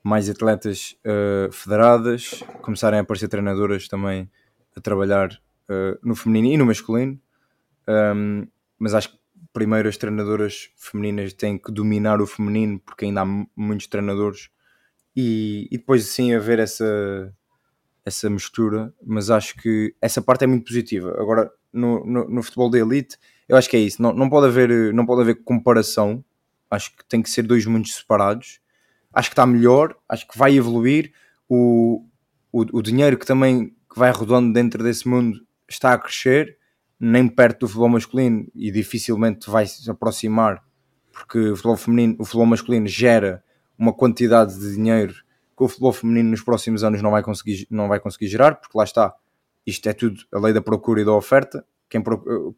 mais 0.03 0.31
atletas 0.31 0.97
uh, 1.05 1.53
federadas, 1.53 2.43
começarem 2.63 2.99
a 2.99 3.03
aparecer 3.03 3.29
treinadoras 3.29 3.89
também 3.89 4.31
a 4.75 4.81
trabalhar 4.81 5.33
uh, 5.33 5.99
no 6.03 6.15
feminino 6.15 6.55
e 6.55 6.57
no 6.57 6.67
masculino. 6.67 7.21
Um, 7.87 8.47
mas 8.79 8.95
acho 8.95 9.11
que 9.11 9.18
primeiro 9.53 9.89
as 9.89 9.97
treinadoras 9.97 10.71
femininas 10.77 11.33
têm 11.33 11.59
que 11.59 11.73
dominar 11.73 12.21
o 12.21 12.27
feminino 12.27 12.79
porque 12.81 13.05
ainda 13.05 13.23
há 13.23 13.27
muitos 13.57 13.87
treinadores 13.87 14.51
e, 15.17 15.69
e 15.71 15.79
depois 15.79 16.05
sim 16.07 16.35
haver 16.35 16.59
essa, 16.59 17.35
essa 18.05 18.31
mistura. 18.31 18.93
Mas 19.05 19.31
acho 19.31 19.57
que 19.57 19.95
essa 20.01 20.23
parte 20.23 20.45
é 20.45 20.47
muito 20.47 20.67
positiva. 20.67 21.17
Agora, 21.21 21.51
no, 21.73 22.05
no, 22.05 22.29
no 22.29 22.43
futebol 22.43 22.71
da 22.71 22.79
elite, 22.79 23.17
eu 23.49 23.57
acho 23.57 23.69
que 23.69 23.77
é 23.77 23.81
isso. 23.81 24.01
Não, 24.01 24.13
não, 24.13 24.29
pode 24.29 24.47
haver, 24.47 24.93
não 24.93 25.07
pode 25.07 25.23
haver 25.23 25.43
comparação. 25.43 26.25
Acho 26.71 26.95
que 26.95 27.05
tem 27.07 27.23
que 27.23 27.31
ser 27.31 27.43
dois 27.43 27.65
mundos 27.67 27.95
separados 27.95 28.61
acho 29.13 29.31
que 29.31 29.33
está 29.33 29.47
melhor, 29.47 29.97
acho 30.09 30.27
que 30.27 30.39
vai 30.39 30.57
evoluir. 30.57 31.13
O, 31.49 32.07
o, 32.53 32.79
o 32.79 32.83
dinheiro 32.83 33.19
que 33.19 33.27
também 33.27 33.71
que 33.91 33.99
vai 33.99 34.11
rodando 34.11 34.53
dentro 34.53 34.83
desse 34.83 35.09
mundo 35.09 35.41
está 35.69 35.95
a 35.95 35.99
crescer, 35.99 36.58
nem 36.99 37.29
perto 37.29 37.61
do 37.61 37.69
futebol 37.69 37.89
masculino 37.89 38.47
e 38.55 38.71
dificilmente 38.71 39.49
vai 39.49 39.67
se 39.67 39.89
aproximar, 39.91 40.63
porque 41.13 41.39
o 41.51 41.57
futebol 41.57 41.77
feminino, 41.77 42.17
o 42.19 42.25
futebol 42.25 42.47
masculino 42.47 42.87
gera 42.87 43.43
uma 43.79 43.93
quantidade 43.93 44.59
de 44.59 44.75
dinheiro 44.75 45.15
que 45.57 45.65
o 45.65 45.69
futebol 45.69 45.93
feminino 45.93 46.31
nos 46.31 46.43
próximos 46.43 46.85
anos 46.85 47.03
não 47.03 47.11
vai 47.11 47.23
conseguir, 47.23 47.67
não 47.71 47.89
vai 47.89 48.01
conseguir 48.01 48.29
gerar, 48.29 48.57
porque 48.57 48.77
lá 48.77 48.85
está, 48.85 49.15
isto 49.67 49.89
é 49.89 49.93
tudo 49.93 50.21
a 50.33 50.39
lei 50.39 50.53
da 50.53 50.63
procura 50.63 51.01
e 51.01 51.05
da 51.05 51.13
oferta. 51.13 51.65
Quem, 51.91 52.03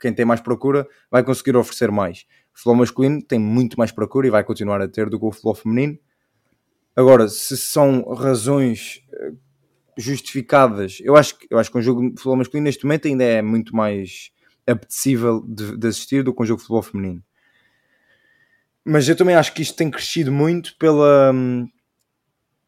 quem 0.01 0.13
tem 0.13 0.25
mais 0.25 0.41
procura 0.41 0.89
vai 1.11 1.23
conseguir 1.23 1.57
oferecer 1.57 1.91
mais. 1.91 2.27
O 2.53 2.59
futebol 2.59 2.77
masculino 2.77 3.23
tem 3.23 3.39
muito 3.39 3.79
mais 3.79 3.93
procura 3.93 4.27
e 4.27 4.31
vai 4.31 4.43
continuar 4.43 4.83
a 4.83 4.89
ter 4.89 5.09
do 5.09 5.21
que 5.21 5.25
o 5.25 5.31
futebol 5.31 5.55
feminino 5.55 5.99
Agora, 7.01 7.29
se 7.29 7.57
são 7.57 8.03
razões 8.13 9.03
eh, 9.13 9.33
justificadas, 10.03 10.99
eu 11.03 11.17
acho, 11.17 11.37
eu 11.51 11.59
acho 11.59 11.71
que 11.71 11.79
um 11.79 11.83
jogo 11.83 12.03
de 12.03 12.11
futebol 12.11 12.37
masculino 12.37 12.65
neste 12.65 12.85
momento 12.85 13.09
ainda 13.09 13.25
é 13.25 13.43
muito 13.43 13.75
mais 13.75 14.31
apetecível 14.67 15.41
de, 15.47 15.77
de 15.77 15.87
assistir 15.87 16.23
do 16.23 16.35
que 16.35 16.43
um 16.43 16.47
jogo 16.47 16.59
de 16.59 16.63
futebol 16.63 16.83
feminino. 16.83 17.23
Mas 18.85 19.09
eu 19.09 19.17
também 19.17 19.35
acho 19.35 19.53
que 19.53 19.63
isto 19.63 19.77
tem 19.77 19.91
crescido 19.91 20.33
muito 20.33 20.77
pela. 20.79 21.33
Hum, 21.33 21.69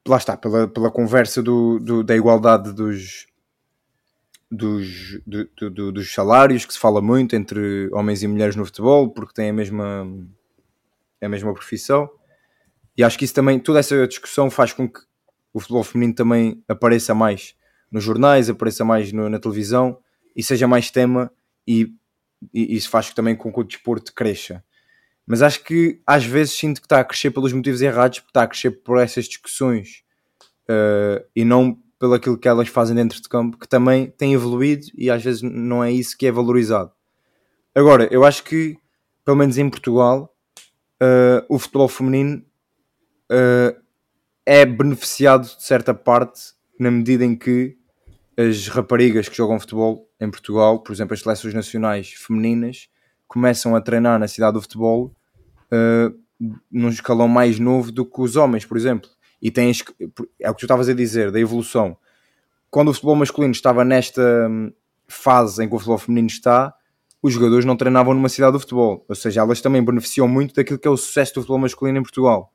lá 0.07 0.16
está, 0.16 0.37
pela, 0.37 0.68
pela 0.68 0.90
conversa 0.90 1.42
do, 1.42 1.79
do 1.79 2.03
da 2.03 2.14
igualdade 2.14 2.73
dos, 2.73 3.27
dos, 4.51 5.21
do, 5.27 5.71
do, 5.71 5.92
dos 5.92 6.12
salários, 6.12 6.66
que 6.66 6.75
se 6.75 6.79
fala 6.79 7.01
muito 7.01 7.35
entre 7.35 7.88
homens 7.92 8.23
e 8.23 8.29
mulheres 8.29 8.57
no 8.57 8.64
futebol, 8.64 9.09
porque 9.11 9.33
têm 9.33 9.51
a 9.51 9.53
mesma, 9.53 10.07
a 11.21 11.29
mesma 11.29 11.55
profissão. 11.55 12.11
E 12.97 13.03
acho 13.03 13.18
que 13.18 13.25
isso 13.25 13.35
também, 13.35 13.59
toda 13.59 13.79
essa 13.79 14.07
discussão 14.07 14.51
faz 14.51 14.73
com 14.73 14.87
que 14.87 15.01
o 15.53 15.61
futebol 15.61 15.85
feminino 15.85 16.15
também 16.15 16.62
apareça 16.69 17.15
mais 17.15 17.55
nos 17.91 18.03
jornais, 18.03 18.49
apareça 18.49 18.85
mais 18.85 19.12
no, 19.12 19.29
na 19.29 19.38
televisão 19.38 19.99
e 20.35 20.43
seja 20.43 20.67
mais 20.67 20.91
tema 20.91 21.31
e, 21.67 21.93
e 22.53 22.75
isso 22.77 22.88
faz 22.88 23.11
também 23.11 23.37
com 23.37 23.53
que 23.53 23.61
o 23.61 23.65
desporto 23.65 24.15
cresça. 24.15 24.65
Mas 25.27 25.43
acho 25.43 25.62
que 25.62 26.01
às 26.07 26.25
vezes 26.25 26.55
sinto 26.55 26.81
que 26.81 26.87
está 26.87 27.01
a 27.01 27.05
crescer 27.05 27.31
pelos 27.31 27.53
motivos 27.53 27.83
errados, 27.83 28.19
porque 28.19 28.31
está 28.31 28.43
a 28.43 28.49
crescer 28.49 28.71
por 28.71 28.99
essas 28.99 29.27
discussões 29.27 30.03
uh, 30.69 31.25
e 31.37 31.45
não 31.45 31.79
pelo 31.99 32.15
aquilo 32.15 32.37
que 32.37 32.49
elas 32.49 32.69
fazem 32.69 32.97
dentro 32.97 33.21
de 33.23 33.29
campo, 33.29 33.57
que 33.57 33.69
também 33.69 34.11
tem 34.11 34.35
evoluído 34.35 34.87
e 34.97 35.09
às 35.09 35.23
vezes 35.23 35.43
não 35.43 35.85
é 35.85 35.93
isso 35.93 36.19
que 36.19 36.27
é 36.27 36.33
valorizado. 36.33 36.91
Agora, 37.75 38.09
eu 38.11 38.25
acho 38.25 38.43
que, 38.43 38.77
pelo 39.25 39.37
menos 39.37 39.57
em 39.57 39.71
Portugal, 39.71 40.35
uh, 41.01 41.45
o 41.49 41.59
futebol 41.59 41.87
feminino 41.87 42.45
uh, 43.31 43.82
é 44.44 44.64
beneficiado 44.64 45.44
de 45.44 45.62
certa 45.62 45.94
parte 45.94 46.52
na 46.78 46.90
medida 46.90 47.24
em 47.24 47.37
que 47.37 47.76
as 48.37 48.68
raparigas 48.68 49.28
que 49.28 49.37
jogam 49.37 49.61
futebol 49.61 50.09
em 50.20 50.31
Portugal, 50.31 50.83
por 50.83 50.92
exemplo, 50.92 51.14
as 51.14 51.20
seleções 51.20 51.55
nacionais 51.55 52.12
femininas, 52.12 52.88
começam 53.28 53.76
a 53.76 53.81
treinar 53.81 54.18
na 54.18 54.28
cidade 54.28 54.55
do 54.55 54.62
futebol 54.62 55.14
uh, 55.72 56.18
num 56.70 56.88
escalão 56.88 57.28
mais 57.28 57.59
novo 57.59 57.92
do 57.92 58.05
que 58.05 58.20
os 58.20 58.37
homens, 58.37 58.64
por 58.64 58.76
exemplo. 58.76 59.09
E 59.40 59.52
é 60.40 60.50
o 60.50 60.55
que 60.55 60.61
tu 60.61 60.64
estavas 60.64 60.88
a 60.88 60.94
dizer, 60.94 61.31
da 61.31 61.40
evolução. 61.40 61.96
Quando 62.70 62.88
o 62.88 62.94
futebol 62.94 63.16
masculino 63.16 63.52
estava 63.52 63.85
nesta 63.85 64.48
hum, 64.48 64.72
fase 65.09 65.64
em 65.64 65.68
que 65.68 65.74
o 65.74 65.78
futebol 65.78 65.98
feminino 65.98 66.28
está, 66.28 66.74
os 67.22 67.35
jogadores 67.35 67.64
não 67.64 67.76
treinavam 67.76 68.14
numa 68.14 68.28
cidade 68.28 68.52
do 68.52 68.61
futebol. 68.61 69.05
Ou 69.09 69.14
seja, 69.14 69.40
elas 69.40 69.61
também 69.61 69.85
beneficiam 69.85 70.26
muito 70.26 70.55
daquilo 70.55 70.78
que 70.78 70.88
é 70.88 70.90
o 70.90 70.96
sucesso 70.96 71.35
do 71.35 71.40
futebol 71.40 71.59
masculino 71.59 71.98
em 71.98 72.02
Portugal. 72.02 72.52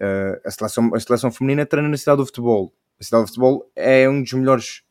Uh, 0.00 0.40
a, 0.44 0.50
seleção, 0.50 0.94
a 0.94 1.00
seleção 1.00 1.30
feminina 1.30 1.64
treina 1.64 1.88
na 1.88 1.96
cidade 1.96 2.18
do 2.18 2.26
futebol. 2.26 2.72
A 3.00 3.04
cidade 3.04 3.24
do 3.24 3.28
futebol 3.28 3.70
é 3.74 4.08
um 4.08 4.22
dos 4.22 4.32
melhores. 4.32 4.82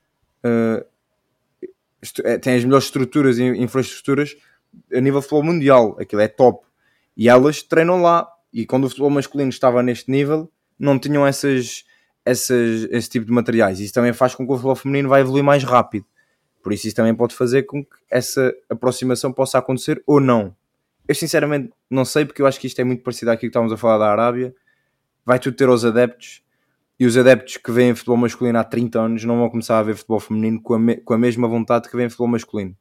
Uh, 0.43 0.85
tem 2.41 2.55
as 2.55 2.63
melhores 2.63 2.85
estruturas 2.85 3.37
e 3.37 3.43
infraestruturas 3.43 4.35
a 4.93 4.99
nível 4.99 5.19
de 5.19 5.27
futebol 5.27 5.43
mundial. 5.43 5.97
Aquilo 5.99 6.21
é 6.21 6.27
top. 6.27 6.65
E 7.15 7.29
elas 7.29 7.61
treinam 7.63 8.01
lá. 8.01 8.27
E 8.51 8.65
quando 8.65 8.85
o 8.85 8.89
futebol 8.89 9.09
masculino 9.09 9.49
estava 9.49 9.81
neste 9.81 10.11
nível, 10.11 10.51
não 10.77 10.99
tinham 10.99 11.25
essas, 11.25 11.85
essas, 12.25 12.83
esse 12.91 13.09
tipo 13.09 13.25
de 13.25 13.31
materiais. 13.31 13.79
Isso 13.79 13.93
também 13.93 14.13
faz 14.13 14.35
com 14.35 14.45
que 14.45 14.51
o 14.51 14.55
futebol 14.55 14.75
feminino 14.75 15.09
vai 15.09 15.21
evoluir 15.21 15.43
mais 15.43 15.63
rápido. 15.63 16.05
Por 16.61 16.71
isso, 16.71 16.87
isso 16.87 16.95
também 16.95 17.13
pode 17.13 17.35
fazer 17.35 17.63
com 17.63 17.83
que 17.83 17.95
essa 18.09 18.53
aproximação 18.69 19.33
possa 19.33 19.57
acontecer 19.57 20.01
ou 20.05 20.19
não. 20.19 20.55
Eu 21.07 21.13
sinceramente 21.13 21.71
não 21.89 22.05
sei, 22.05 22.25
porque 22.25 22.41
eu 22.41 22.47
acho 22.47 22.59
que 22.59 22.67
isto 22.67 22.79
é 22.79 22.83
muito 22.83 23.03
parecido 23.03 23.31
àquilo 23.31 23.41
que 23.41 23.47
estávamos 23.47 23.73
a 23.73 23.77
falar 23.77 23.97
da 23.97 24.11
Arábia. 24.11 24.55
Vai 25.25 25.39
tudo 25.39 25.55
ter 25.55 25.69
os 25.69 25.85
adeptos 25.85 26.43
e 26.99 27.05
os 27.05 27.17
adeptos 27.17 27.57
que 27.57 27.71
veem 27.71 27.95
futebol 27.95 28.17
masculino 28.17 28.57
há 28.59 28.63
30 28.63 28.99
anos 28.99 29.23
não 29.23 29.37
vão 29.37 29.49
começar 29.49 29.79
a 29.79 29.83
ver 29.83 29.95
futebol 29.95 30.19
feminino 30.19 30.61
com 30.61 30.75
a, 30.75 30.79
me 30.79 30.97
com 30.97 31.13
a 31.13 31.17
mesma 31.17 31.47
vontade 31.47 31.89
que 31.89 31.95
veem 31.97 32.09
futebol 32.09 32.27
masculino. 32.27 32.77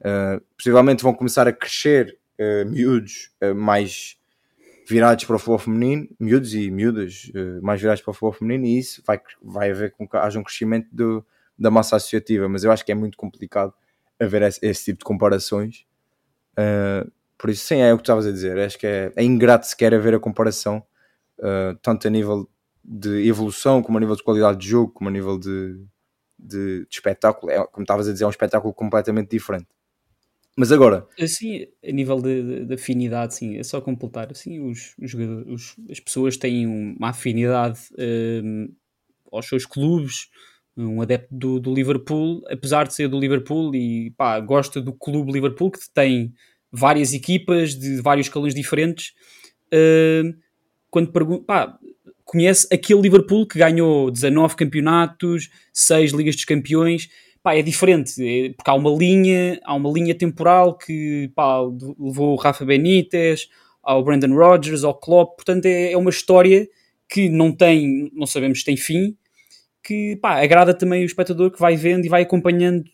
Uh, 0.00 0.40
possivelmente 0.56 1.02
vão 1.02 1.14
começar 1.14 1.48
a 1.48 1.52
crescer 1.52 2.18
uh, 2.38 2.68
miúdos 2.68 3.32
uh, 3.42 3.54
mais 3.54 4.16
virados 4.88 5.24
para 5.24 5.36
o 5.36 5.38
futebol 5.38 5.58
feminino, 5.58 6.08
miúdos 6.18 6.54
e 6.54 6.70
miúdas 6.70 7.30
mais 7.60 7.78
virados 7.78 8.00
para 8.00 8.10
o 8.10 8.14
futebol 8.14 8.32
feminino, 8.32 8.64
e 8.64 8.78
isso 8.78 9.02
vai, 9.06 9.20
vai 9.42 9.70
haver 9.70 9.92
com 9.92 10.08
que 10.08 10.16
haja 10.16 10.38
um 10.38 10.42
crescimento 10.42 10.88
do, 10.90 11.22
da 11.58 11.70
massa 11.70 11.96
associativa, 11.96 12.48
mas 12.48 12.64
eu 12.64 12.72
acho 12.72 12.86
que 12.86 12.92
é 12.92 12.94
muito 12.94 13.18
complicado 13.18 13.74
haver 14.18 14.40
esse, 14.42 14.58
esse 14.62 14.86
tipo 14.86 15.00
de 15.00 15.04
comparações. 15.04 15.84
Por 17.36 17.50
isso, 17.50 17.66
sim, 17.66 17.80
é 17.82 17.92
o 17.92 17.98
que 17.98 18.02
estavas 18.02 18.26
a 18.26 18.32
dizer. 18.32 18.58
Acho 18.58 18.78
que 18.78 18.86
é, 18.86 19.12
é 19.14 19.22
ingrato 19.22 19.66
sequer 19.66 19.92
haver 19.92 20.14
a 20.14 20.18
comparação, 20.18 20.82
uh, 21.40 21.76
tanto 21.82 22.06
a 22.06 22.10
nível 22.10 22.48
de 22.84 23.26
evolução, 23.28 23.82
como 23.82 23.98
a 23.98 24.00
nível 24.00 24.16
de 24.16 24.22
qualidade 24.22 24.58
de 24.58 24.68
jogo, 24.68 24.92
como 24.92 25.08
a 25.08 25.12
nível 25.12 25.38
de, 25.38 25.84
de, 26.38 26.80
de 26.80 26.86
espetáculo. 26.90 27.50
É, 27.52 27.66
como 27.66 27.82
estavas 27.84 28.08
a 28.08 28.12
dizer, 28.12 28.24
é 28.24 28.26
um 28.26 28.30
espetáculo 28.30 28.72
completamente 28.72 29.30
diferente. 29.30 29.66
Mas 30.56 30.72
agora. 30.72 31.06
Assim, 31.20 31.66
a 31.86 31.92
nível 31.92 32.20
de, 32.20 32.42
de, 32.42 32.64
de 32.64 32.74
afinidade, 32.74 33.34
sim, 33.34 33.56
é 33.58 33.62
só 33.62 33.80
completar. 33.80 34.28
Assim, 34.32 34.58
os, 34.58 34.94
os, 35.00 35.14
os 35.14 35.76
as 35.88 36.00
pessoas 36.00 36.36
têm 36.36 36.66
uma 36.66 37.10
afinidade 37.10 37.78
uh, 37.92 38.74
aos 39.30 39.46
seus 39.46 39.64
clubes, 39.64 40.28
um 40.76 41.00
adepto 41.00 41.28
do, 41.30 41.60
do, 41.60 41.72
Liverpool, 41.72 42.42
apesar 42.48 42.88
de 42.88 42.94
ser 42.94 43.08
do 43.08 43.20
Liverpool 43.20 43.74
e 43.74 44.10
pá, 44.16 44.40
gosta 44.40 44.80
do 44.80 44.92
clube 44.92 45.30
Liverpool, 45.30 45.70
que 45.70 45.78
tem 45.92 46.32
várias 46.72 47.12
equipas 47.12 47.74
de 47.74 48.00
vários 48.00 48.26
escalões 48.26 48.54
diferentes. 48.54 49.12
Uh, 49.72 50.34
quando 50.90 51.12
pergunta, 51.12 51.44
pá, 51.44 51.78
conhece 52.24 52.66
aquele 52.72 53.00
Liverpool 53.00 53.46
que 53.46 53.58
ganhou 53.58 54.10
19 54.10 54.56
campeonatos, 54.56 55.48
6 55.72 56.12
Ligas 56.12 56.36
dos 56.36 56.44
Campeões. 56.44 57.08
Pá, 57.42 57.54
é 57.54 57.62
diferente, 57.62 58.12
é, 58.20 58.52
porque 58.52 58.70
há 58.70 58.74
uma 58.74 58.90
linha, 58.90 59.60
há 59.64 59.74
uma 59.74 59.90
linha 59.90 60.14
temporal 60.14 60.76
que 60.76 61.30
pá, 61.34 61.60
levou 61.98 62.32
o 62.32 62.36
Rafa 62.36 62.64
Benítez, 62.64 63.48
ao 63.82 64.04
Brandon 64.04 64.34
Rodgers, 64.34 64.84
ao 64.84 64.94
Klopp, 64.94 65.36
portanto 65.36 65.64
é, 65.64 65.92
é 65.92 65.96
uma 65.96 66.10
história 66.10 66.68
que 67.08 67.30
não 67.30 67.50
tem, 67.50 68.10
não 68.12 68.26
sabemos 68.26 68.58
se 68.58 68.64
tem 68.66 68.76
fim, 68.76 69.16
que 69.82 70.16
pá, 70.16 70.42
agrada 70.42 70.74
também 70.74 71.02
o 71.02 71.06
espectador 71.06 71.50
que 71.50 71.58
vai 71.58 71.74
vendo 71.76 72.04
e 72.04 72.08
vai 72.08 72.22
acompanhando 72.22 72.84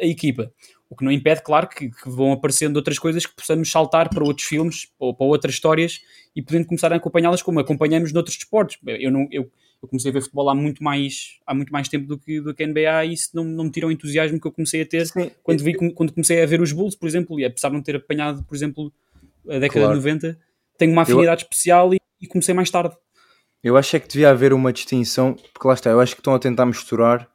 a 0.00 0.06
equipa. 0.06 0.52
O 0.88 0.96
que 0.96 1.04
não 1.04 1.10
impede, 1.10 1.42
claro, 1.42 1.68
que, 1.68 1.90
que 1.90 2.08
vão 2.08 2.32
aparecendo 2.32 2.76
outras 2.76 2.98
coisas 2.98 3.26
que 3.26 3.34
possamos 3.34 3.70
saltar 3.70 4.08
para 4.08 4.22
outros 4.22 4.46
filmes 4.46 4.88
ou 4.98 5.14
para 5.14 5.26
outras 5.26 5.54
histórias 5.54 6.00
e 6.36 6.42
podendo 6.42 6.66
começar 6.66 6.92
a 6.92 6.96
acompanhá-las 6.96 7.42
como 7.42 7.58
acompanhamos 7.58 8.12
noutros 8.12 8.36
desportos. 8.36 8.78
Eu, 8.86 9.10
não, 9.10 9.26
eu, 9.30 9.50
eu, 9.82 9.88
comecei 9.88 10.10
a 10.10 10.14
ver 10.14 10.20
futebol 10.20 10.48
há 10.50 10.54
muito 10.54 10.84
mais, 10.84 11.38
há 11.46 11.54
muito 11.54 11.72
mais 11.72 11.88
tempo 11.88 12.06
do 12.06 12.18
que, 12.18 12.40
do 12.40 12.54
que 12.54 12.62
a 12.62 12.66
NBA 12.66 13.04
e 13.06 13.12
isso 13.14 13.30
não, 13.34 13.44
não 13.44 13.64
me 13.64 13.70
tirou 13.70 13.88
o 13.88 13.92
entusiasmo 13.92 14.40
que 14.40 14.46
eu 14.46 14.52
comecei 14.52 14.82
a 14.82 14.86
ter 14.86 15.06
quando, 15.42 15.62
vi, 15.62 15.74
quando 15.74 16.12
comecei 16.12 16.42
a 16.42 16.46
ver 16.46 16.60
os 16.60 16.72
Bulls, 16.72 16.94
por 16.94 17.08
exemplo, 17.08 17.40
e 17.40 17.44
apesar 17.44 17.70
de 17.70 17.74
não 17.74 17.82
ter 17.82 17.96
apanhado, 17.96 18.44
por 18.44 18.54
exemplo, 18.54 18.92
a 19.48 19.58
década 19.58 19.86
claro. 19.86 20.00
de 20.00 20.06
90, 20.06 20.38
tenho 20.78 20.92
uma 20.92 21.02
afinidade 21.02 21.42
eu... 21.42 21.46
especial 21.46 21.94
e, 21.94 21.98
e 22.20 22.26
comecei 22.26 22.54
mais 22.54 22.70
tarde. 22.70 22.96
Eu 23.62 23.78
acho 23.78 23.96
é 23.96 24.00
que 24.00 24.08
devia 24.08 24.28
haver 24.28 24.52
uma 24.52 24.70
distinção, 24.70 25.34
porque 25.52 25.66
lá 25.66 25.72
está, 25.72 25.88
eu 25.88 25.98
acho 25.98 26.14
que 26.14 26.20
estão 26.20 26.34
a 26.34 26.38
tentar 26.38 26.66
misturar 26.66 27.26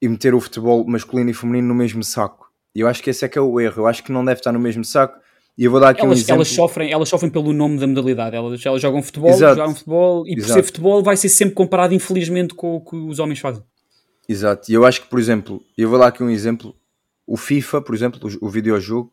e 0.00 0.08
meter 0.08 0.32
o 0.32 0.40
futebol 0.40 0.86
masculino 0.86 1.30
e 1.30 1.34
feminino 1.34 1.68
no 1.68 1.74
mesmo 1.74 2.04
saco. 2.04 2.43
E 2.74 2.80
eu 2.80 2.88
acho 2.88 3.02
que 3.02 3.10
esse 3.10 3.24
é 3.24 3.28
que 3.28 3.38
é 3.38 3.40
o 3.40 3.60
erro. 3.60 3.82
Eu 3.82 3.86
acho 3.86 4.02
que 4.02 4.10
não 4.10 4.24
deve 4.24 4.40
estar 4.40 4.52
no 4.52 4.58
mesmo 4.58 4.84
saco. 4.84 5.18
E 5.56 5.64
eu 5.64 5.70
vou 5.70 5.78
dar 5.78 5.90
aqui 5.90 6.00
elas, 6.00 6.18
um 6.18 6.20
exemplo. 6.20 6.34
Elas 6.34 6.48
sofrem, 6.48 6.90
elas 6.90 7.08
sofrem 7.08 7.30
pelo 7.30 7.52
nome 7.52 7.78
da 7.78 7.86
modalidade. 7.86 8.34
Elas, 8.34 8.64
elas 8.66 8.82
jogam 8.82 9.02
futebol, 9.02 9.30
Exato. 9.30 9.56
jogam 9.56 9.74
futebol 9.74 10.26
e 10.26 10.34
por 10.36 10.44
ser 10.46 10.62
futebol 10.64 11.02
vai 11.02 11.16
ser 11.16 11.28
sempre 11.28 11.54
comparado, 11.54 11.94
infelizmente, 11.94 12.54
com 12.54 12.76
o 12.76 12.80
que 12.80 12.96
os 12.96 13.20
homens 13.20 13.38
fazem. 13.38 13.62
Exato. 14.28 14.70
E 14.70 14.74
eu 14.74 14.84
acho 14.84 15.02
que, 15.02 15.08
por 15.08 15.20
exemplo, 15.20 15.62
eu 15.78 15.88
vou 15.88 15.98
dar 15.98 16.08
aqui 16.08 16.22
um 16.22 16.30
exemplo. 16.30 16.74
O 17.26 17.36
FIFA, 17.36 17.80
por 17.80 17.94
exemplo, 17.94 18.20
o, 18.40 18.46
o 18.46 18.50
videojogo, 18.50 19.12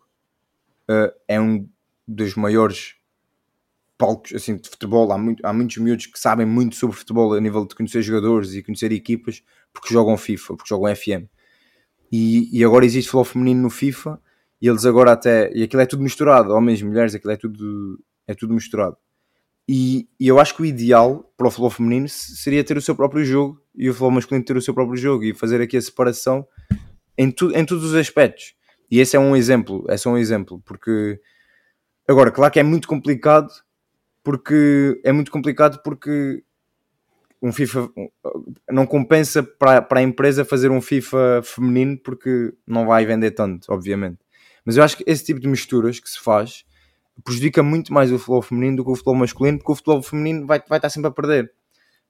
uh, 0.89 1.13
é 1.27 1.39
um 1.39 1.67
dos 2.07 2.35
maiores 2.35 2.95
palcos 3.97 4.33
assim, 4.33 4.57
de 4.57 4.67
futebol, 4.67 5.11
há, 5.11 5.17
muito, 5.17 5.45
há 5.45 5.53
muitos 5.53 5.77
miúdos 5.77 6.07
que 6.07 6.19
sabem 6.19 6.45
muito 6.45 6.75
sobre 6.75 6.97
futebol 6.97 7.33
a 7.33 7.39
nível 7.39 7.65
de 7.67 7.75
conhecer 7.75 8.01
jogadores 8.01 8.55
e 8.55 8.63
conhecer 8.63 8.91
equipas 8.91 9.43
porque 9.71 9.93
jogam 9.93 10.17
FIFA, 10.17 10.55
porque 10.55 10.67
jogam 10.67 10.93
FM. 10.93 11.29
E, 12.11 12.49
e 12.51 12.63
agora 12.63 12.85
existe 12.85 13.09
futebol 13.09 13.25
feminino 13.25 13.61
no 13.61 13.69
FIFA 13.69 14.19
e 14.61 14.67
eles 14.67 14.85
agora 14.85 15.13
até. 15.13 15.51
E 15.53 15.63
aquilo 15.63 15.81
é 15.81 15.85
tudo 15.85 16.03
misturado, 16.03 16.53
homens 16.53 16.81
e 16.81 16.85
mulheres, 16.85 17.15
aquilo 17.15 17.31
é 17.31 17.37
tudo, 17.37 17.99
é 18.27 18.33
tudo 18.33 18.53
misturado. 18.53 18.97
E, 19.67 20.09
e, 20.19 20.27
eu 20.27 20.39
acho 20.39 20.55
que 20.55 20.61
o 20.61 20.65
ideal 20.65 21.31
para 21.37 21.47
o 21.47 21.51
futebol 21.51 21.69
feminino 21.69 22.09
seria 22.09 22.63
ter 22.63 22.75
o 22.75 22.81
seu 22.81 22.95
próprio 22.95 23.23
jogo 23.23 23.61
e 23.75 23.89
o 23.89 23.93
futebol 23.93 24.11
masculino 24.11 24.43
ter 24.43 24.57
o 24.57 24.61
seu 24.61 24.73
próprio 24.73 24.97
jogo 24.97 25.23
e 25.23 25.33
fazer 25.33 25.61
aqui 25.61 25.77
a 25.77 25.81
separação 25.81 26.45
em, 27.17 27.31
tu, 27.31 27.51
em 27.55 27.65
todos 27.65 27.85
os 27.85 27.95
aspectos. 27.95 28.53
E 28.89 28.99
esse 28.99 29.15
é 29.15 29.19
um 29.19 29.35
exemplo, 29.35 29.85
é 29.87 29.95
só 29.95 30.09
um 30.09 30.17
exemplo, 30.17 30.61
porque 30.65 31.19
agora, 32.07 32.31
claro 32.31 32.51
que 32.51 32.59
é 32.59 32.63
muito 32.63 32.87
complicado 32.87 33.49
porque 34.23 34.99
é 35.03 35.11
muito 35.11 35.31
complicado 35.31 35.81
porque 35.83 36.43
um 37.41 37.51
FIFA 37.51 37.89
não 38.69 38.85
compensa 38.85 39.41
para, 39.41 39.81
para 39.81 39.99
a 39.99 40.03
empresa 40.03 40.45
fazer 40.45 40.69
um 40.69 40.81
FIFA 40.81 41.41
feminino 41.43 41.97
porque 41.97 42.53
não 42.67 42.85
vai 42.85 43.05
vender 43.05 43.31
tanto, 43.31 43.71
obviamente. 43.73 44.19
Mas 44.63 44.77
eu 44.77 44.83
acho 44.83 44.97
que 44.97 45.03
esse 45.07 45.25
tipo 45.25 45.39
de 45.39 45.47
misturas 45.47 45.99
que 45.99 46.09
se 46.09 46.19
faz 46.19 46.63
prejudica 47.23 47.63
muito 47.63 47.93
mais 47.93 48.11
o 48.11 48.17
futebol 48.17 48.41
feminino 48.41 48.77
do 48.77 48.85
que 48.85 48.91
o 48.91 48.95
futebol 48.95 49.15
masculino, 49.15 49.57
porque 49.57 49.71
o 49.71 49.75
futebol 49.75 50.01
feminino 50.01 50.45
vai, 50.45 50.61
vai 50.67 50.77
estar 50.77 50.89
sempre 50.89 51.09
a 51.09 51.11
perder. 51.11 51.51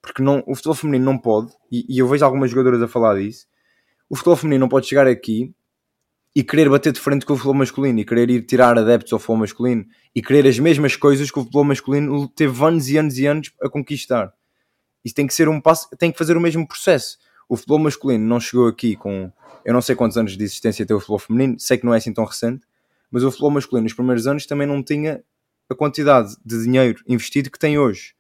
Porque 0.02 0.22
não, 0.22 0.44
o 0.48 0.56
futebol 0.56 0.76
feminino 0.76 1.06
não 1.06 1.18
pode, 1.18 1.52
e, 1.72 1.86
e 1.88 2.00
eu 2.00 2.08
vejo 2.08 2.26
algumas 2.26 2.50
jogadoras 2.50 2.82
a 2.82 2.88
falar 2.88 3.20
disso, 3.20 3.46
o 4.10 4.16
futebol 4.16 4.36
feminino 4.36 4.62
não 4.62 4.70
pode 4.70 4.88
chegar 4.88 5.08
aqui 5.08 5.54
e 6.36 6.44
querer 6.44 6.70
bater 6.70 6.92
de 6.94 7.00
frente 7.00 7.26
com 7.26 7.34
o 7.34 7.36
futebol 7.36 7.54
masculino 7.54 8.00
e 8.00 8.06
querer 8.06 8.30
ir 8.30 8.46
tirar 8.46 8.78
adeptos 8.78 9.12
ao 9.14 9.20
futebol 9.20 9.38
masculino 9.38 9.86
e 10.16 10.22
querer 10.22 10.48
as 10.48 10.58
mesmas 10.60 10.96
coisas 10.96 11.30
que 11.30 11.40
o 11.40 11.44
futebol 11.44 11.64
masculino 11.64 12.28
teve 12.30 12.64
anos 12.64 12.90
e 12.90 12.98
anos 12.98 13.18
e 13.18 13.26
anos 13.26 13.52
a 13.62 13.70
conquistar. 13.70 14.34
Isso 15.04 15.16
tem 15.16 15.28
que 15.28 15.34
ser 15.34 15.50
um 15.50 15.60
passo, 15.60 15.90
tem 15.98 16.12
que 16.12 16.18
fazer 16.18 16.38
o 16.38 16.42
mesmo 16.42 16.68
processo. 16.68 17.18
O 17.50 17.56
futebol 17.56 17.80
masculino 17.80 18.26
não 18.26 18.40
chegou 18.40 18.68
aqui 18.68 18.96
com 18.96 19.32
eu 19.64 19.74
não 19.74 19.82
sei 19.82 19.96
quantos 19.96 20.18
anos 20.18 20.36
de 20.36 20.44
existência 20.44 20.86
tem 20.86 20.96
o 20.96 21.00
futebol 21.00 21.20
feminino, 21.20 21.60
sei 21.60 21.78
que 21.78 21.86
não 21.86 21.94
é 21.94 21.98
assim 21.98 22.14
tão 22.14 22.26
recente, 22.26 22.66
mas 23.12 23.24
o 23.24 23.30
futebol 23.30 23.52
masculino 23.52 23.84
nos 23.84 23.94
primeiros 23.94 24.26
anos 24.26 24.46
também 24.46 24.66
não 24.66 24.82
tinha 24.82 25.24
a 25.70 25.76
quantidade 25.76 26.36
de 26.44 26.64
dinheiro 26.64 27.04
investido 27.08 27.50
que 27.50 27.60
tem 27.60 27.78
hoje. 27.78 28.14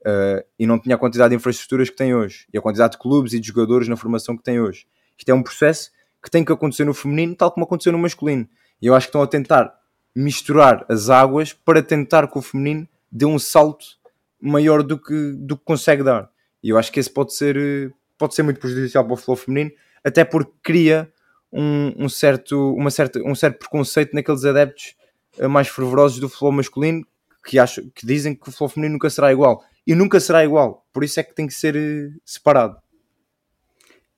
Uh, 0.00 0.44
e 0.56 0.64
não 0.66 0.78
tinha 0.78 0.94
a 0.94 0.98
quantidade 0.98 1.30
de 1.30 1.36
infraestruturas 1.36 1.90
que 1.90 1.96
tem 1.96 2.14
hoje 2.14 2.46
e 2.52 2.56
a 2.56 2.62
quantidade 2.62 2.92
de 2.92 2.98
clubes 2.98 3.32
e 3.32 3.40
de 3.40 3.48
jogadores 3.48 3.88
na 3.88 3.96
formação 3.96 4.36
que 4.36 4.44
tem 4.44 4.60
hoje. 4.60 4.86
Isto 5.18 5.28
é 5.28 5.34
um 5.34 5.42
processo 5.42 5.90
que 6.22 6.30
tem 6.30 6.44
que 6.44 6.52
acontecer 6.52 6.84
no 6.84 6.94
feminino, 6.94 7.34
tal 7.34 7.50
como 7.50 7.64
aconteceu 7.64 7.92
no 7.92 7.98
masculino. 7.98 8.48
E 8.80 8.86
eu 8.86 8.94
acho 8.94 9.06
que 9.06 9.10
estão 9.10 9.22
a 9.22 9.26
tentar 9.26 9.74
misturar 10.14 10.86
as 10.88 11.10
águas 11.10 11.52
para 11.52 11.82
tentar 11.82 12.28
que 12.28 12.38
o 12.38 12.42
feminino 12.42 12.88
dê 13.10 13.24
um 13.24 13.38
salto 13.38 13.97
maior 14.40 14.82
do 14.82 14.98
que, 14.98 15.32
do 15.36 15.56
que 15.56 15.64
consegue 15.64 16.02
dar. 16.02 16.30
E 16.62 16.70
eu 16.70 16.78
acho 16.78 16.90
que 16.92 17.00
esse 17.00 17.10
pode 17.10 17.34
ser, 17.34 17.92
pode 18.16 18.34
ser 18.34 18.42
muito 18.42 18.60
prejudicial 18.60 19.04
para 19.04 19.14
o 19.14 19.16
futebol 19.16 19.36
feminino, 19.36 19.70
até 20.04 20.24
porque 20.24 20.52
cria 20.62 21.12
um, 21.52 22.04
um, 22.04 22.08
certo, 22.08 22.74
uma 22.74 22.90
certa, 22.90 23.20
um 23.20 23.34
certo 23.34 23.58
preconceito 23.58 24.14
naqueles 24.14 24.44
adeptos 24.44 24.94
eh, 25.38 25.46
mais 25.46 25.68
fervorosos 25.68 26.18
do 26.18 26.28
futebol 26.28 26.52
masculino 26.52 27.06
que, 27.44 27.58
acham, 27.58 27.88
que 27.94 28.06
dizem 28.06 28.34
que 28.34 28.42
o 28.42 28.44
futebol 28.46 28.68
feminino 28.68 28.94
nunca 28.94 29.10
será 29.10 29.32
igual. 29.32 29.64
E 29.86 29.94
nunca 29.94 30.20
será 30.20 30.44
igual. 30.44 30.86
Por 30.92 31.02
isso 31.02 31.18
é 31.18 31.22
que 31.22 31.34
tem 31.34 31.46
que 31.46 31.54
ser 31.54 31.74
eh, 31.76 32.10
separado. 32.24 32.76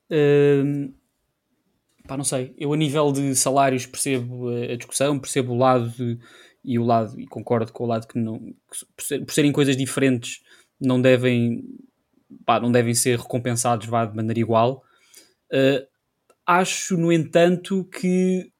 Uh, 0.09 0.93
pá, 2.05 2.17
não 2.17 2.25
sei. 2.25 2.53
Eu, 2.57 2.73
a 2.73 2.77
nível 2.77 3.11
de 3.13 3.33
salários, 3.35 3.85
percebo 3.85 4.49
a 4.49 4.75
discussão, 4.75 5.17
percebo 5.17 5.53
o 5.53 5.57
lado 5.57 5.89
de, 5.91 6.19
e 6.63 6.77
o 6.77 6.83
lado, 6.83 7.19
e 7.19 7.25
concordo 7.25 7.71
com 7.71 7.83
o 7.83 7.87
lado 7.87 8.07
que, 8.07 8.17
não, 8.17 8.39
que 8.39 8.85
por, 8.95 9.03
ser, 9.03 9.25
por, 9.25 9.33
serem 9.33 9.51
coisas 9.51 9.75
diferentes, 9.75 10.41
não 10.79 11.01
devem, 11.01 11.63
pá, 12.45 12.59
não 12.59 12.71
devem 12.71 12.93
ser 12.93 13.19
recompensados 13.19 13.87
vá, 13.87 14.05
de 14.05 14.15
maneira 14.15 14.39
igual. 14.39 14.83
Uh, 15.51 15.85
acho, 16.45 16.97
no 16.97 17.11
entanto, 17.11 17.83
que 17.85 18.51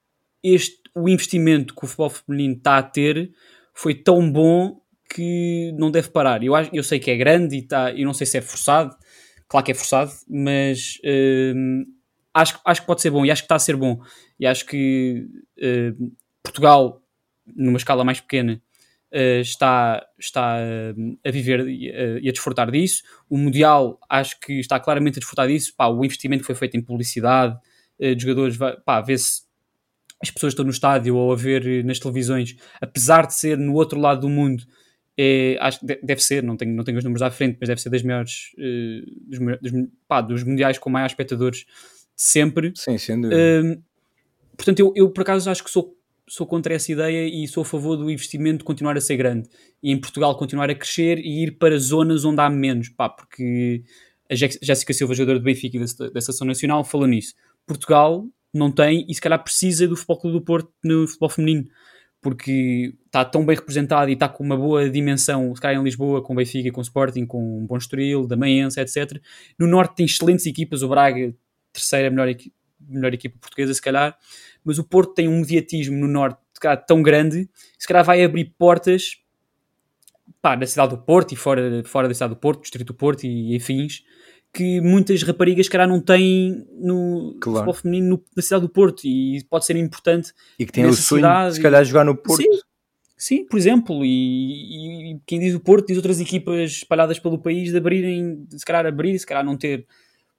este, 0.44 0.82
o 0.96 1.08
investimento 1.08 1.76
que 1.76 1.86
o 1.86 1.88
futebol 1.88 2.10
feminino 2.10 2.56
está 2.56 2.78
a 2.78 2.84
ter 2.84 3.32
foi 3.74 3.96
tão 3.96 4.32
bom 4.32 4.82
que 5.14 5.72
não 5.78 5.92
deve 5.92 6.10
parar. 6.10 6.44
Eu, 6.44 6.54
eu 6.74 6.84
sei 6.84 7.00
que 7.00 7.12
é 7.12 7.18
grande 7.18 7.58
e 7.58 7.62
tá, 7.62 7.92
eu 7.92 8.06
não 8.06 8.14
sei 8.14 8.26
se 8.26 8.38
é 8.38 8.42
forçado, 8.42 8.96
claro 9.48 9.66
que 9.66 9.72
é 9.72 9.76
forçado, 9.76 10.12
mas 10.28 10.98
uh, 11.04 11.86
acho, 12.34 12.60
acho 12.66 12.82
que 12.82 12.88
pode 12.88 13.02
ser 13.02 13.10
bom 13.10 13.26
e 13.26 13.32
acho 13.32 13.42
que 13.42 13.46
está 13.46 13.56
a 13.56 13.60
ser 13.60 13.76
bom. 13.76 14.00
E 14.40 14.46
acho 14.46 14.66
que 14.66 15.28
uh, 15.60 16.12
Portugal, 16.42 17.01
numa 17.46 17.78
escala 17.78 18.04
mais 18.04 18.20
pequena, 18.20 18.62
uh, 19.12 19.42
está, 19.42 20.06
está 20.20 20.58
a 21.26 21.32
viver 21.32 21.68
e 21.68 22.28
a 22.28 22.32
desfrutar 22.32 22.72
disso. 22.72 23.04
O 23.30 23.38
Mundial 23.38 24.00
acho 24.10 24.40
que 24.40 24.60
está 24.60 24.80
claramente 24.80 25.18
a 25.18 25.20
desfrutar 25.20 25.48
disso. 25.48 25.74
Pá, 25.76 25.88
o 25.88 26.04
investimento 26.04 26.42
que 26.42 26.48
foi 26.48 26.56
feito 26.56 26.78
em 26.78 26.82
publicidade 26.82 27.58
de 28.00 28.20
jogadores, 28.20 28.58
vê-se 29.06 29.44
as 30.22 30.30
pessoas 30.30 30.54
estão 30.54 30.64
no 30.64 30.72
estádio 30.72 31.16
ou 31.16 31.32
a 31.32 31.36
ver 31.36 31.84
nas 31.84 32.00
televisões, 32.00 32.56
apesar 32.80 33.26
de 33.26 33.36
ser 33.36 33.58
no 33.58 33.74
outro 33.74 34.00
lado 34.00 34.22
do 34.22 34.30
mundo, 34.30 34.64
é, 35.18 35.58
acho 35.60 35.80
que 35.80 36.00
deve 36.02 36.22
ser, 36.22 36.44
não 36.44 36.56
tenho, 36.56 36.74
não 36.74 36.84
tenho 36.84 36.98
os 36.98 37.04
números 37.04 37.22
à 37.22 37.30
frente, 37.30 37.58
mas 37.60 37.68
deve 37.68 37.82
ser 37.82 37.90
das 37.90 38.02
melhores 38.02 38.54
uh, 38.58 39.30
dos, 39.30 39.40
dos, 39.62 39.90
pá, 40.08 40.22
dos, 40.22 40.44
mundiais 40.44 40.78
com 40.78 40.90
maiores 40.90 41.12
espectadores 41.12 41.60
de 41.60 41.66
sempre. 42.16 42.72
Sim, 42.76 42.98
sem 42.98 43.20
dúvida. 43.20 43.38
Uh, 43.38 43.84
portanto, 44.56 44.80
eu, 44.80 44.94
eu 44.96 45.10
por 45.10 45.22
acaso 45.22 45.50
acho 45.50 45.64
que 45.64 45.70
sou, 45.70 45.96
sou 46.32 46.48
contra 46.48 46.74
essa 46.74 46.90
ideia 46.90 47.28
e 47.28 47.46
sou 47.46 47.62
a 47.64 47.66
favor 47.66 47.98
do 47.98 48.10
investimento 48.10 48.64
continuar 48.64 48.96
a 48.96 49.02
ser 49.02 49.18
grande 49.18 49.50
e 49.84 49.92
em 49.92 50.00
Portugal 50.00 50.38
continuar 50.38 50.70
a 50.70 50.76
crescer 50.76 51.20
e 51.20 51.44
ir 51.44 51.58
para 51.58 51.78
zonas 51.78 52.24
onde 52.24 52.40
há 52.40 52.50
menos, 52.50 52.88
pá, 52.88 53.10
porque 53.10 53.84
a 54.30 54.34
Jéssica 54.34 54.94
Silva, 54.94 55.14
jogadora 55.14 55.40
do 55.40 55.44
Benfica 55.44 55.76
e 55.76 55.80
da, 55.82 56.08
da 56.08 56.46
Nacional, 56.46 56.86
falou 56.86 57.06
nisso. 57.06 57.34
Portugal 57.68 58.26
não 58.54 58.72
tem 58.72 59.06
e 59.10 59.14
se 59.14 59.20
calhar 59.20 59.44
precisa 59.44 59.86
do 59.90 59.98
Futebol 59.98 60.20
Clube 60.22 60.40
do 60.40 60.46
Porto 60.46 60.72
no 60.82 61.06
futebol 61.06 61.28
feminino 61.28 61.68
porque 62.22 62.94
está 63.08 63.26
tão 63.26 63.46
bem 63.46 63.58
representado 63.58 64.10
e 64.10 64.14
está 64.14 64.30
com 64.30 64.42
uma 64.42 64.56
boa 64.56 64.90
dimensão, 64.90 65.54
se 65.54 65.60
calhar 65.60 65.82
em 65.82 65.84
Lisboa, 65.84 66.24
com 66.24 66.34
Benfica, 66.34 66.72
com 66.72 66.80
Sporting, 66.80 67.26
com 67.26 67.60
um 67.60 67.66
Bom 67.66 67.76
Estoril, 67.76 68.26
Damaense, 68.26 68.80
etc. 68.80 69.22
No 69.60 69.68
Norte 69.68 69.96
tem 69.98 70.06
excelentes 70.06 70.46
equipas, 70.46 70.82
o 70.82 70.88
Braga, 70.88 71.36
terceira 71.74 72.10
melhor, 72.10 72.30
equi 72.30 72.54
melhor 72.88 73.14
equipa 73.14 73.38
portuguesa, 73.40 73.74
se 73.74 73.82
calhar, 73.82 74.18
mas 74.64 74.80
o 74.80 74.84
Porto 74.84 75.14
tem 75.14 75.28
um 75.28 75.40
mediatismo 75.40 75.98
no 75.98 76.08
Norte 76.08 76.42
calhar, 76.62 76.86
tão 76.86 77.02
grande, 77.02 77.46
que 77.46 77.82
se 77.82 77.88
calhar 77.88 78.06
vai 78.06 78.24
abrir 78.24 78.54
portas 78.58 79.18
pá, 80.42 80.56
na 80.56 80.66
cidade 80.66 80.96
do 80.96 81.02
Porto 81.02 81.34
e 81.34 81.36
fora, 81.36 81.84
fora 81.84 82.08
da 82.08 82.14
cidade 82.14 82.34
do 82.34 82.40
Porto, 82.40 82.62
distrito 82.62 82.88
do 82.88 82.94
Porto 82.94 83.26
e, 83.26 83.56
afins, 83.56 84.04
que 84.54 84.80
muitas 84.82 85.24
raparigas, 85.24 85.68
cara, 85.68 85.88
não 85.88 86.00
têm 86.00 86.66
no 86.80 87.38
claro. 87.42 87.60
futebol 87.60 87.74
feminino 87.74 88.10
no, 88.10 88.24
na 88.36 88.44
cidade 88.44 88.66
do 88.66 88.70
Porto 88.70 89.06
e 89.06 89.44
pode 89.50 89.66
ser 89.66 89.76
importante. 89.76 90.34
E 90.60 90.66
que 90.66 90.72
tem 90.72 90.86
o 90.86 90.94
sonho 90.94 91.26
de, 91.48 91.56
se 91.56 91.62
calhar, 91.62 91.84
jogar 91.84 92.06
no 92.06 92.16
Porto. 92.16 92.42
Sim, 92.42 92.60
sim 93.18 93.46
por 93.46 93.58
exemplo, 93.58 94.06
e, 94.06 95.14
e, 95.14 95.20
quem 95.26 95.40
diz 95.40 95.56
o 95.56 95.60
Porto 95.60 95.88
diz 95.88 95.98
outras 95.98 96.20
equipas 96.20 96.72
espalhadas 96.72 97.20
pelo 97.20 97.40
país 97.40 97.72
de 97.72 97.78
abrirem, 97.78 98.46
se 98.50 98.66
calhar 98.66 98.86
abrir, 98.86 99.18
se 99.18 99.26
calhar 99.26 99.44
não 99.44 99.58
ter 99.58 99.86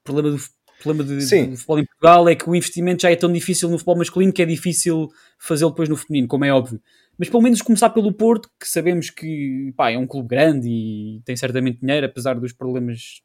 problema 0.05 0.31
do 0.31 0.43
problema 0.83 1.05
de, 1.05 1.17
do 1.17 1.57
futebol 1.57 1.79
em 1.79 1.85
Portugal 1.85 2.29
é 2.29 2.35
que 2.35 2.49
o 2.49 2.55
investimento 2.55 3.03
já 3.03 3.11
é 3.11 3.17
tão 3.17 3.33
difícil 3.33 3.69
no 3.69 3.79
futebol 3.79 3.99
masculino 3.99 4.33
que 4.33 4.43
é 4.43 4.47
difícil 4.47 5.09
fazê-lo 5.39 5.71
depois 5.71 5.89
no 5.89 5.97
feminino, 5.97 6.29
como 6.29 6.45
é 6.45 6.53
óbvio. 6.53 6.81
Mas 7.19 7.29
pelo 7.29 7.43
menos 7.43 7.63
começar 7.63 7.91
pelo 7.91 8.13
Porto, 8.13 8.49
que 8.59 8.69
sabemos 8.69 9.11
que 9.11 9.73
pá, 9.77 9.91
é 9.91 9.99
um 9.99 10.07
clube 10.07 10.29
grande 10.29 10.69
e 10.69 11.23
tem 11.25 11.37
certamente 11.37 11.81
dinheiro, 11.81 12.07
apesar 12.07 12.39
dos 12.39 12.53
problemas 12.53 13.23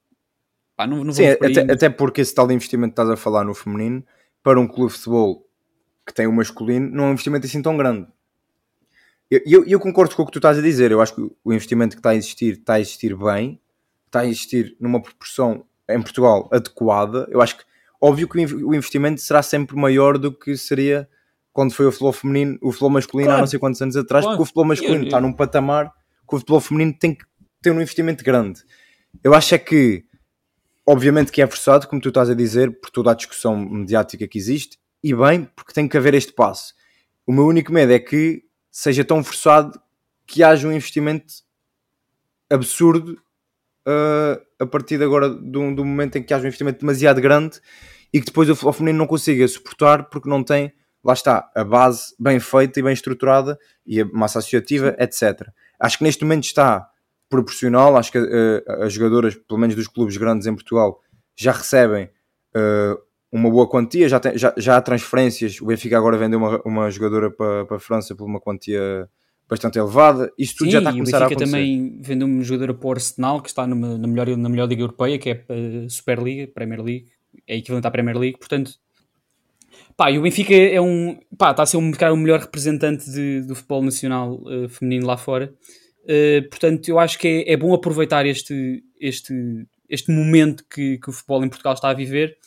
Pá, 0.77 0.85
não, 0.85 1.03
não 1.03 1.11
Sim, 1.11 1.25
até, 1.25 1.61
até, 1.61 1.89
porque 1.89 2.21
esse 2.21 2.35
tal 2.35 2.45
de 2.45 2.53
investimento 2.53 2.93
que 2.93 3.01
estás 3.01 3.09
a 3.09 3.17
falar 3.17 3.43
no 3.43 3.55
feminino, 3.55 4.05
para 4.43 4.59
um 4.59 4.67
clube 4.67 4.91
de 4.91 4.99
futebol 4.99 5.43
que 6.05 6.13
tem 6.13 6.27
o 6.27 6.31
masculino, 6.31 6.87
não 6.91 7.05
é 7.05 7.07
um 7.07 7.11
investimento 7.13 7.47
assim 7.47 7.63
tão 7.63 7.75
grande. 7.75 8.07
Eu, 9.29 9.41
eu, 9.43 9.65
eu, 9.65 9.79
concordo 9.79 10.15
com 10.15 10.21
o 10.21 10.25
que 10.27 10.31
tu 10.31 10.37
estás 10.37 10.57
a 10.57 10.61
dizer. 10.61 10.91
Eu 10.91 11.01
acho 11.01 11.15
que 11.15 11.21
o 11.43 11.51
investimento 11.51 11.95
que 11.95 11.99
está 11.99 12.11
a 12.11 12.15
existir 12.15 12.53
está 12.53 12.75
a 12.75 12.79
existir 12.79 13.17
bem, 13.17 13.59
está 14.05 14.19
a 14.19 14.27
existir 14.27 14.77
numa 14.79 15.01
proporção 15.01 15.65
em 15.89 16.01
Portugal 16.01 16.49
adequada. 16.51 17.27
Eu 17.29 17.41
acho 17.41 17.57
que, 17.57 17.63
óbvio 18.01 18.27
que 18.27 18.45
o 18.45 18.73
investimento 18.73 19.21
será 19.21 19.41
sempre 19.41 19.75
maior 19.75 20.17
do 20.17 20.31
que 20.31 20.55
seria 20.57 21.07
quando 21.53 21.73
foi 21.73 21.87
o 21.87 21.91
futebol 21.91 22.13
feminino, 22.13 22.57
o 22.61 22.71
futebol 22.71 22.91
masculino 22.91 23.27
claro. 23.29 23.39
há 23.39 23.41
não 23.41 23.47
sei 23.47 23.59
quantos 23.59 23.81
anos 23.81 23.95
atrás, 23.95 24.23
claro. 24.23 24.37
porque 24.37 24.43
o 24.43 24.45
futebol 24.45 24.65
masculino 24.65 25.03
eu, 25.03 25.05
está 25.05 25.19
num 25.19 25.33
patamar 25.33 25.91
que 26.29 26.35
o 26.35 26.37
futebol 26.37 26.59
feminino 26.59 26.93
tem 26.99 27.15
que 27.15 27.25
ter 27.61 27.71
um 27.71 27.81
investimento 27.81 28.23
grande. 28.23 28.61
Eu 29.23 29.33
acho 29.33 29.55
é 29.55 29.57
que 29.57 30.05
Obviamente 30.89 31.33
que 31.33 31.41
é 31.41 31.47
forçado, 31.47 31.85
como 31.85 32.01
tu 32.01 32.07
estás 32.07 32.29
a 32.29 32.33
dizer, 32.33 32.79
por 32.79 32.89
toda 32.89 33.11
a 33.11 33.13
discussão 33.13 33.57
mediática 33.57 34.25
que 34.25 34.37
existe, 34.37 34.79
e 35.03 35.13
bem, 35.13 35.43
porque 35.53 35.73
tem 35.73 35.85
que 35.85 35.97
haver 35.97 36.13
este 36.13 36.31
passo. 36.31 36.73
O 37.25 37.33
meu 37.33 37.45
único 37.45 37.73
medo 37.73 37.91
é 37.91 37.99
que 37.99 38.43
seja 38.71 39.03
tão 39.03 39.21
forçado 39.21 39.77
que 40.25 40.41
haja 40.41 40.65
um 40.65 40.71
investimento 40.71 41.25
absurdo 42.49 43.21
uh, 43.87 44.41
a 44.59 44.65
partir 44.65 44.97
de 44.97 45.03
agora 45.03 45.29
do, 45.29 45.73
do, 45.73 45.85
momento 45.85 46.17
em 46.17 46.23
que 46.23 46.33
haja 46.33 46.43
um 46.43 46.47
investimento 46.47 46.79
demasiado 46.79 47.21
grande 47.21 47.59
e 48.13 48.19
que 48.19 48.25
depois 48.25 48.49
o 48.49 48.55
futebol 48.55 48.73
feminino 48.73 48.99
não 48.99 49.07
consiga 49.07 49.47
suportar 49.47 50.09
porque 50.09 50.29
não 50.29 50.43
tem, 50.43 50.73
lá 51.03 51.13
está, 51.13 51.49
a 51.55 51.63
base 51.63 52.13
bem 52.19 52.39
feita 52.39 52.79
e 52.79 52.83
bem 52.83 52.93
estruturada 52.93 53.57
e 53.85 54.01
a 54.01 54.05
massa 54.05 54.39
associativa, 54.39 54.95
etc. 54.99 55.47
Acho 55.79 55.97
que 55.97 56.03
neste 56.03 56.23
momento 56.23 56.43
está 56.43 56.89
proporcional. 57.29 57.95
Acho 57.97 58.11
que 58.11 58.19
uh, 58.19 58.83
as 58.83 58.93
jogadoras, 58.93 59.35
pelo 59.35 59.59
menos 59.59 59.75
dos 59.75 59.87
clubes 59.87 60.17
grandes 60.17 60.47
em 60.47 60.53
Portugal, 60.53 60.99
já 61.35 61.51
recebem 61.51 62.09
uh, 62.55 62.97
uma 63.31 63.49
boa 63.49 63.69
quantia, 63.69 64.07
já, 64.09 64.19
tem, 64.19 64.37
já, 64.37 64.53
já 64.57 64.77
há 64.77 64.81
transferências. 64.81 65.61
O 65.61 65.65
Benfica 65.65 65.97
agora 65.97 66.17
vendeu 66.17 66.39
uma, 66.39 66.61
uma 66.65 66.89
jogadora 66.89 67.29
para, 67.29 67.65
para 67.65 67.77
a 67.77 67.79
França 67.79 68.15
por 68.15 68.25
uma 68.25 68.39
quantia 68.39 69.09
bastante 69.49 69.79
elevada. 69.79 70.31
Isto 70.37 70.59
tudo 70.59 70.67
Sim, 70.67 70.71
já 70.71 70.77
está 70.79 70.89
a 70.89 70.93
começar 70.93 71.21
a 71.21 71.25
acontecer. 71.25 71.43
o 71.43 71.51
Benfica 71.51 71.57
também 71.57 72.01
vendeu 72.01 72.27
uma 72.27 72.43
jogadora 72.43 72.73
para 72.73 72.87
o 72.87 72.91
Arsenal, 72.91 73.41
que 73.41 73.49
está 73.49 73.65
numa, 73.65 73.97
na, 73.97 74.07
melhor, 74.07 74.27
na 74.35 74.49
melhor 74.49 74.67
Liga 74.67 74.81
Europeia, 74.81 75.17
que 75.17 75.29
é 75.29 75.45
a 75.85 75.89
Superliga, 75.89 76.47
Premier 76.47 76.81
League, 76.81 77.05
é 77.47 77.57
equivalente 77.57 77.87
à 77.87 77.91
Premier 77.91 78.17
League, 78.17 78.37
portanto... 78.37 78.71
Pá, 79.95 80.11
e 80.11 80.19
o 80.19 80.21
Benfica 80.21 80.53
é 80.53 80.79
um, 80.79 81.19
pá, 81.37 81.51
está 81.51 81.63
a 81.63 81.65
ser 81.65 81.77
um, 81.77 81.91
o 81.91 82.17
melhor 82.17 82.39
representante 82.39 83.09
de, 83.09 83.41
do 83.41 83.55
futebol 83.55 83.81
nacional 83.81 84.35
uh, 84.43 84.69
feminino 84.69 85.07
lá 85.07 85.17
fora. 85.17 85.51
Uh, 86.03 86.47
portanto, 86.49 86.87
eu 86.87 86.99
acho 86.99 87.17
que 87.17 87.27
é, 87.27 87.53
é, 87.53 87.57
bom 87.57 87.73
aproveitar 87.73 88.25
este, 88.25 88.83
este, 88.99 89.33
este 89.89 90.11
momento 90.11 90.63
que, 90.69 90.99
que, 90.99 91.09
o 91.09 91.11
futebol 91.11 91.43
em 91.43 91.49
Portugal 91.49 91.73
está 91.73 91.89
a 91.89 91.95
viver 91.95 92.37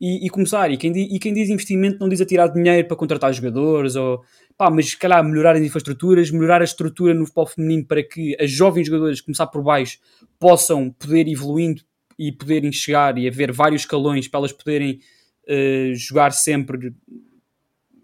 e, 0.00 0.26
e 0.26 0.30
começar. 0.30 0.70
E 0.70 0.76
quem, 0.76 0.92
e 0.96 1.18
quem, 1.18 1.34
diz 1.34 1.50
investimento 1.50 1.98
não 1.98 2.08
diz 2.08 2.20
a 2.20 2.26
tirar 2.26 2.46
dinheiro 2.48 2.86
para 2.86 2.96
contratar 2.96 3.32
jogadores, 3.32 3.96
ou, 3.96 4.22
pá, 4.56 4.70
mas 4.70 4.90
se 4.90 4.98
calhar 4.98 5.24
melhorar 5.24 5.56
as 5.56 5.62
infraestruturas, 5.62 6.30
melhorar 6.30 6.60
a 6.60 6.64
estrutura 6.64 7.14
no 7.14 7.24
futebol 7.24 7.46
feminino 7.46 7.86
para 7.86 8.02
que 8.02 8.36
as 8.40 8.50
jovens 8.50 8.86
jogadoras, 8.86 9.20
começar 9.20 9.46
por 9.46 9.62
baixo, 9.62 9.98
possam 10.38 10.90
poder 10.90 11.28
evoluindo 11.28 11.82
e 12.18 12.30
poderem 12.30 12.72
chegar 12.72 13.18
e 13.18 13.26
haver 13.26 13.52
vários 13.52 13.82
escalões 13.82 14.28
para 14.28 14.40
elas 14.40 14.52
poderem 14.52 15.00
uh, 15.48 15.94
jogar 15.94 16.32
sempre 16.32 16.94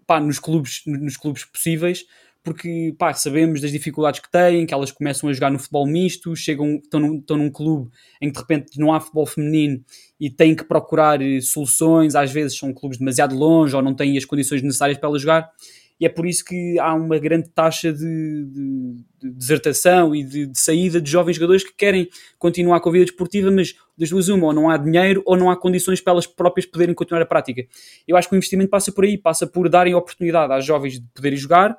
pá, 0.05 0.19
nos, 0.19 0.39
clubes, 0.39 0.81
nos 0.85 1.15
clubes 1.15 1.45
possíveis 1.45 2.05
porque 2.43 2.95
pá, 2.97 3.13
sabemos 3.13 3.61
das 3.61 3.71
dificuldades 3.71 4.19
que 4.19 4.31
têm, 4.31 4.65
que 4.65 4.73
elas 4.73 4.91
começam 4.91 5.29
a 5.29 5.33
jogar 5.33 5.51
no 5.51 5.59
futebol 5.59 5.85
misto, 5.85 6.35
chegam, 6.35 6.75
estão, 6.75 6.99
num, 6.99 7.17
estão 7.19 7.37
num 7.37 7.51
clube 7.51 7.91
em 8.21 8.29
que 8.29 8.33
de 8.33 8.39
repente 8.39 8.79
não 8.79 8.93
há 8.93 8.99
futebol 8.99 9.25
feminino 9.25 9.83
e 10.19 10.29
têm 10.29 10.55
que 10.55 10.63
procurar 10.63 11.21
eh, 11.21 11.41
soluções, 11.41 12.15
às 12.15 12.31
vezes 12.31 12.57
são 12.57 12.73
clubes 12.73 12.97
demasiado 12.97 13.35
longe 13.35 13.75
ou 13.75 13.81
não 13.81 13.93
têm 13.93 14.17
as 14.17 14.25
condições 14.25 14.61
necessárias 14.61 14.97
para 14.97 15.09
elas 15.09 15.21
jogar, 15.21 15.51
e 15.99 16.05
é 16.05 16.09
por 16.09 16.25
isso 16.25 16.45
que 16.45 16.79
há 16.79 16.93
uma 16.93 17.17
grande 17.19 17.49
taxa 17.49 17.91
de, 17.91 18.45
de, 18.45 19.05
de 19.21 19.29
desertação 19.31 20.15
e 20.15 20.23
de, 20.23 20.47
de, 20.47 20.59
saída 20.59 21.01
de 21.01 21.11
jovens 21.11 21.35
jogadores 21.35 21.63
que 21.63 21.73
querem 21.73 22.07
continuar 22.37 22.79
com 22.79 22.89
a 22.89 22.91
vida 22.91 23.05
desportiva, 23.05 23.51
mas 23.51 23.75
das 23.97 24.09
duas 24.09 24.29
uma, 24.29 24.47
ou 24.47 24.53
não 24.53 24.69
há 24.69 24.77
dinheiro 24.77 25.21
ou 25.25 25.35
não 25.35 25.49
há 25.49 25.57
condições 25.57 25.99
para 25.99 26.13
elas 26.13 26.25
próprias 26.25 26.65
poderem 26.65 26.95
continuar 26.95 27.21
a 27.21 27.25
prática. 27.25 27.65
Eu 28.07 28.15
acho 28.15 28.29
que 28.29 28.35
o 28.35 28.37
investimento 28.37 28.69
passa 28.69 28.91
por 28.91 29.03
aí, 29.03 29.17
passa 29.17 29.45
por 29.45 29.67
darem 29.67 29.93
oportunidade 29.93 30.53
às 30.53 30.63
jovens 30.63 30.93
de 30.99 31.05
poderem 31.13 31.37
jogar, 31.37 31.77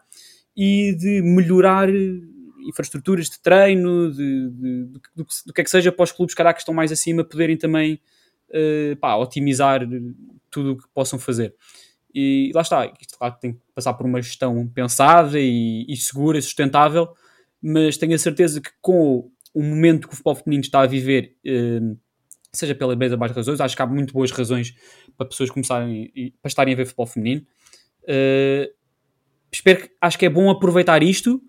e 0.57 0.95
de 0.95 1.23
melhorar 1.23 1.89
infraestruturas 2.69 3.31
de 3.31 3.41
treino, 3.41 4.11
do 4.13 5.53
que 5.55 5.61
é 5.61 5.65
que 5.65 5.71
seja 5.71 5.91
para 5.91 6.05
os 6.05 6.13
clubes 6.13 6.35
calhar, 6.35 6.53
que 6.53 6.61
estão 6.61 6.75
mais 6.75 6.93
acima 6.93 7.25
poderem 7.25 7.57
também 7.57 8.01
uh, 8.51 8.97
pá, 8.97 9.17
otimizar 9.17 9.81
tudo 10.51 10.73
o 10.73 10.77
que 10.77 10.85
possam 10.93 11.19
fazer. 11.19 11.55
E 12.15 12.51
lá 12.55 12.63
está, 12.63 12.87
isto 13.01 13.17
claro, 13.19 13.37
tem 13.41 13.53
que 13.53 13.61
passar 13.75 13.95
por 13.95 14.07
uma 14.07 14.21
gestão 14.21 14.67
pensada 14.69 15.39
e, 15.39 15.85
e 15.89 15.97
segura 15.97 16.39
e 16.39 16.43
sustentável, 16.43 17.09
mas 17.63 17.97
tenho 17.97 18.15
a 18.15 18.19
certeza 18.19 18.61
que 18.61 18.71
com 18.81 19.31
o 19.55 19.63
momento 19.63 20.09
que 20.09 20.15
o 20.15 20.17
futebol 20.17 20.35
feminino 20.35 20.63
está 20.63 20.81
a 20.81 20.87
viver, 20.87 21.37
uh, 21.47 21.97
seja 22.53 22.75
pela 22.75 22.97
mesa 22.97 23.17
mais 23.17 23.33
razões, 23.33 23.61
acho 23.61 23.77
que 23.77 23.83
há 23.83 23.87
muito 23.87 24.13
boas 24.13 24.31
razões 24.31 24.75
para 25.17 25.27
pessoas 25.27 25.51
começarem 25.51 26.13
para 26.41 26.49
estarem 26.49 26.75
a 26.75 26.77
ver 26.77 26.87
futebol 26.87 27.07
feminino. 27.07 27.43
Uh, 28.03 28.73
espero 29.53 29.83
que 29.83 29.91
acho 30.01 30.19
que 30.19 30.27
é 30.27 30.31
bom 30.31 30.51
aproveitar 30.51 31.03
isto 31.03 31.41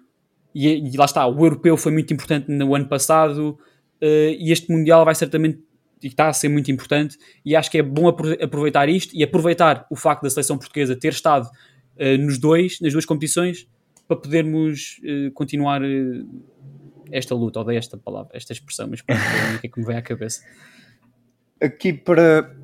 e, 0.54 0.68
e, 0.68 0.98
lá 0.98 1.06
está, 1.06 1.26
o 1.26 1.46
europeu 1.46 1.78
foi 1.78 1.92
muito 1.92 2.14
importante 2.14 2.52
no 2.52 2.76
ano 2.76 2.88
passado 2.88 3.58
uh, 4.02 4.36
e 4.38 4.52
este 4.52 4.72
mundial 4.72 5.06
vai 5.06 5.16
certamente 5.16 5.64
e 6.04 6.08
está 6.08 6.28
a 6.28 6.34
ser 6.34 6.50
muito 6.50 6.72
importante 6.72 7.18
e 7.46 7.56
acho 7.56 7.70
que 7.70 7.78
é 7.78 7.84
bom 7.84 8.08
aproveitar 8.08 8.90
isto 8.90 9.16
e 9.16 9.24
aproveitar 9.24 9.86
o 9.90 9.96
facto 9.96 10.24
da 10.24 10.30
seleção 10.30 10.58
portuguesa 10.58 10.96
ter 10.96 11.10
estado 11.10 11.48
uh, 11.48 12.18
nos 12.20 12.38
dois, 12.38 12.80
nas 12.82 12.94
duas 12.94 13.06
competições 13.06 13.68
para 14.08 14.18
podermos 14.18 15.00
uh, 15.04 15.32
continuar 15.32 15.82
esta 17.12 17.36
luta, 17.36 17.60
odeio 17.60 17.78
esta 17.78 17.98
palavra, 17.98 18.32
esta 18.34 18.54
expressão, 18.54 18.88
mas 18.90 19.02
pronto, 19.02 19.22
é 19.22 19.56
o 19.56 19.60
que 19.60 19.68
é 19.68 19.70
que 19.70 19.80
me 19.80 19.86
vem 19.86 19.98
à 19.98 20.02
cabeça. 20.02 20.44
Aqui 21.62 21.94
para, 21.94 22.56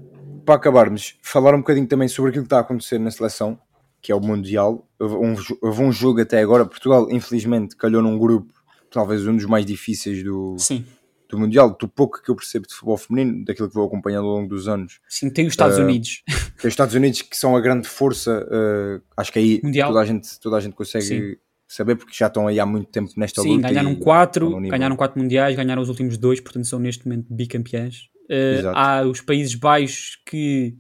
para 0.46 0.56
acabarmos, 0.56 1.18
falar 1.22 1.54
um 1.54 1.60
bocadinho 1.60 1.88
também 1.88 2.08
sobre 2.08 2.30
aquilo 2.30 2.44
que 2.44 2.48
está 2.48 2.58
a 2.58 2.62
acontecer 2.62 2.98
na 2.98 3.12
seleção, 3.12 3.60
que 4.02 4.12
é 4.12 4.16
o 4.16 4.20
Mundial. 4.20 4.88
Houve 5.00 5.16
um, 5.16 5.36
houve 5.62 5.84
um 5.84 5.92
jogo 5.92 6.22
até 6.22 6.40
agora, 6.40 6.66
Portugal 6.66 7.08
infelizmente 7.12 7.76
calhou 7.76 8.02
num 8.02 8.18
grupo, 8.18 8.54
talvez 8.90 9.28
um 9.28 9.36
dos 9.36 9.46
mais 9.46 9.66
difíceis 9.66 10.24
do, 10.24 10.56
Sim. 10.58 10.86
Do 11.30 11.38
Mundial, 11.38 11.75
do 11.78 11.88
pouco 11.88 12.21
que 12.21 12.30
eu 12.30 12.36
percebo 12.36 12.67
de 12.67 12.73
futebol 12.73 12.97
feminino, 12.97 13.43
daquilo 13.45 13.67
que 13.67 13.75
vou 13.75 13.86
acompanhando 13.86 14.28
ao 14.28 14.36
longo 14.36 14.47
dos 14.47 14.67
anos. 14.67 14.99
Sim, 15.07 15.30
tem 15.30 15.45
os 15.45 15.53
Estados 15.53 15.78
uh, 15.78 15.82
Unidos. 15.82 16.23
Tem 16.28 16.67
os 16.67 16.73
Estados 16.73 16.95
Unidos 16.95 17.21
que 17.21 17.38
são 17.38 17.55
a 17.55 17.61
grande 17.61 17.88
força, 17.88 18.45
uh, 18.45 19.01
acho 19.15 19.32
que 19.32 19.39
aí 19.39 19.61
toda 19.61 19.99
a, 19.99 20.05
gente, 20.05 20.39
toda 20.39 20.57
a 20.57 20.59
gente 20.59 20.75
consegue... 20.75 21.05
Sim 21.05 21.36
saber, 21.67 21.97
porque 21.97 22.13
já 22.15 22.28
estão 22.28 22.47
aí 22.47 22.59
há 22.59 22.65
muito 22.65 22.89
tempo 22.89 23.11
nesta 23.17 23.41
Sim, 23.41 23.57
luta. 23.57 23.67
Sim, 23.67 23.73
ganharam 23.73 23.95
quatro, 23.95 24.61
ganharam 24.61 24.95
quatro 24.95 25.21
mundiais, 25.21 25.55
ganharam 25.55 25.82
os 25.82 25.89
últimos 25.89 26.17
dois, 26.17 26.39
portanto 26.39 26.65
são 26.65 26.80
neste 26.80 27.05
momento 27.05 27.28
bicampeãs. 27.30 28.09
Uh, 28.30 28.69
há 28.73 29.03
os 29.03 29.21
Países 29.21 29.53
Baixos 29.53 30.17
que 30.25 30.78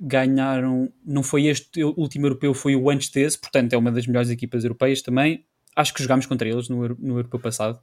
ganharam, 0.00 0.92
não 1.04 1.22
foi 1.22 1.46
este 1.46 1.82
o 1.84 1.94
último 1.96 2.26
europeu, 2.26 2.52
foi 2.54 2.74
o 2.74 2.90
antes 2.90 3.08
desse, 3.10 3.38
portanto 3.38 3.72
é 3.72 3.76
uma 3.76 3.92
das 3.92 4.06
melhores 4.06 4.30
equipas 4.30 4.64
europeias 4.64 5.02
também. 5.02 5.44
Acho 5.76 5.94
que 5.94 6.02
jogámos 6.02 6.26
contra 6.26 6.48
eles 6.48 6.68
no, 6.68 6.88
no 6.98 7.18
europeu 7.18 7.40
passado. 7.40 7.78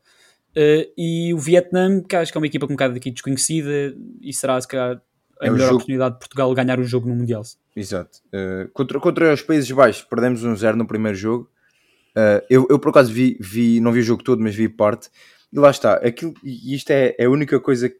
Uh, 0.56 0.91
e 0.97 1.34
o 1.34 1.38
Vietnã, 1.38 2.02
que 2.02 2.16
acho 2.16 2.32
que 2.32 2.38
é 2.38 2.39
uma 2.39 2.47
equipa 2.47 2.66
um 2.66 2.70
bocado 2.70 2.95
aqui 2.95 3.12
desconhecida 3.12 3.95
e 4.22 4.34
será 4.34 4.60
se 4.60 4.68
calhar 4.68 5.02
a 5.39 5.45
é 5.45 5.50
melhor 5.50 5.66
jogo... 5.66 5.76
oportunidade 5.76 6.16
de 6.16 6.20
Portugal 6.20 6.54
ganhar 6.54 6.80
o 6.80 6.84
jogo 6.84 7.08
no 7.08 7.16
Mundial. 7.16 7.43
Exato. 7.76 8.20
Uh, 8.28 8.70
contra, 8.74 9.00
contra 9.00 9.34
os 9.34 9.41
Países 9.41 9.72
Baixos 9.72 10.04
perdemos 10.04 10.43
um 10.43 10.56
zero 10.56 10.76
no 10.76 10.88
primeiro 10.88 11.18
jogo 11.18 11.50
Uh, 12.20 12.43
eu, 12.50 12.68
eu, 12.70 12.80
por 12.80 12.89
acaso 12.89 13.14
vi, 13.14 13.38
vi, 13.39 13.80
não 13.80 13.91
vi 13.91 14.00
o 14.00 14.04
jogo 14.04 14.24
todo, 14.24 14.41
mas 14.41 14.56
vi 14.56 14.68
parte, 14.68 15.10
e 15.52 15.60
lá 15.60 15.70
está. 15.70 15.93
Aquilo, 15.95 16.34
e 16.43 16.76
isto 16.76 16.91
é, 16.91 17.16
é 17.18 17.26
a 17.26 17.30
única 17.30 17.60
coisa 17.60 17.91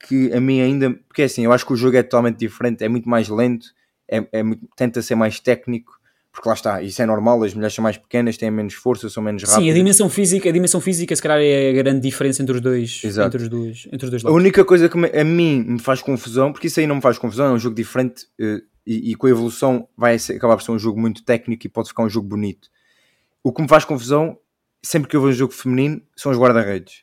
que 0.00 0.32
a 0.32 0.40
mim 0.40 0.60
ainda. 0.60 0.92
Porque 1.06 1.22
é 1.22 1.24
assim, 1.26 1.44
eu 1.44 1.52
acho 1.52 1.66
que 1.66 1.72
o 1.72 1.76
jogo 1.76 1.96
é 1.96 2.02
totalmente 2.02 2.38
diferente, 2.38 2.82
é 2.82 2.88
muito 2.88 3.08
mais 3.08 3.28
lento, 3.28 3.68
é, 4.10 4.26
é 4.32 4.42
muito, 4.42 4.66
tenta 4.76 5.02
ser 5.02 5.14
mais 5.14 5.38
técnico, 5.38 5.95
porque 6.36 6.50
lá 6.50 6.54
está, 6.54 6.82
isso 6.82 7.00
é 7.00 7.06
normal, 7.06 7.42
as 7.42 7.54
mulheres 7.54 7.74
são 7.74 7.82
mais 7.82 7.96
pequenas, 7.96 8.36
têm 8.36 8.50
menos 8.50 8.74
força, 8.74 9.08
são 9.08 9.22
menos 9.22 9.42
rápidas. 9.42 9.64
Sim, 9.64 9.70
a 9.70 9.74
dimensão 9.74 10.10
física, 10.10 10.50
a 10.50 10.52
dimensão 10.52 10.82
física 10.82 11.16
se 11.16 11.22
calhar 11.22 11.38
é 11.40 11.70
a 11.70 11.72
grande 11.72 12.00
diferença 12.02 12.42
entre 12.42 12.54
os 12.54 12.60
dois, 12.60 13.00
Exato. 13.02 13.28
entre 13.28 13.42
os 13.44 13.48
dois, 13.48 13.88
entre 13.90 14.04
os 14.04 14.10
dois 14.10 14.22
lados. 14.22 14.36
A 14.36 14.38
única 14.38 14.62
coisa 14.62 14.86
que 14.86 14.98
me, 14.98 15.08
a 15.08 15.24
mim 15.24 15.64
me 15.66 15.78
faz 15.78 16.02
confusão, 16.02 16.52
porque 16.52 16.66
isso 16.66 16.78
aí 16.78 16.86
não 16.86 16.96
me 16.96 17.00
faz 17.00 17.16
confusão, 17.16 17.46
é 17.46 17.52
um 17.52 17.58
jogo 17.58 17.74
diferente 17.74 18.26
uh, 18.38 18.60
e, 18.86 19.12
e, 19.12 19.14
com 19.14 19.26
a 19.26 19.30
evolução 19.30 19.88
vai 19.96 20.18
ser, 20.18 20.34
acabar 20.34 20.56
por 20.56 20.62
ser 20.62 20.72
um 20.72 20.78
jogo 20.78 21.00
muito 21.00 21.24
técnico 21.24 21.66
e 21.66 21.70
pode 21.70 21.88
ficar 21.88 22.02
um 22.02 22.10
jogo 22.10 22.28
bonito. 22.28 22.68
O 23.42 23.50
que 23.50 23.62
me 23.62 23.68
faz 23.68 23.86
confusão, 23.86 24.38
sempre 24.82 25.08
que 25.08 25.16
eu 25.16 25.22
vejo 25.22 25.36
um 25.36 25.38
jogo 25.38 25.54
feminino, 25.54 26.02
são 26.14 26.30
os 26.30 26.36
guarda-redes. 26.36 27.02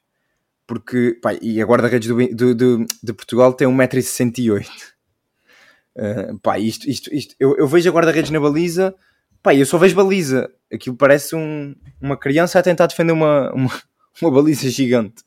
Porque, 0.67 1.17
pá, 1.19 1.33
e 1.41 1.59
a 1.59 1.65
guarda-redes 1.65 2.07
do, 2.07 2.27
do, 2.35 2.53
do, 2.53 2.85
de 3.01 3.13
Portugal 3.13 3.51
tem 3.51 3.67
1,68m. 3.67 4.63
Uh, 5.95 6.37
pá, 6.37 6.59
isto, 6.59 6.87
isto, 6.87 7.11
isto, 7.11 7.35
eu, 7.39 7.57
eu 7.57 7.67
vejo 7.67 7.89
a 7.89 7.93
guarda-redes 7.93 8.29
na 8.29 8.39
baliza, 8.39 8.93
pá, 9.43 9.53
eu 9.53 9.65
só 9.65 9.77
vejo 9.77 9.95
baliza. 9.95 10.49
Aquilo 10.71 10.95
parece 10.95 11.35
um, 11.35 11.75
uma 12.01 12.17
criança 12.17 12.57
a 12.57 12.63
tentar 12.63 12.87
defender 12.87 13.11
uma, 13.11 13.53
uma, 13.53 13.81
uma 14.21 14.31
baliza 14.31 14.69
gigante. 14.69 15.21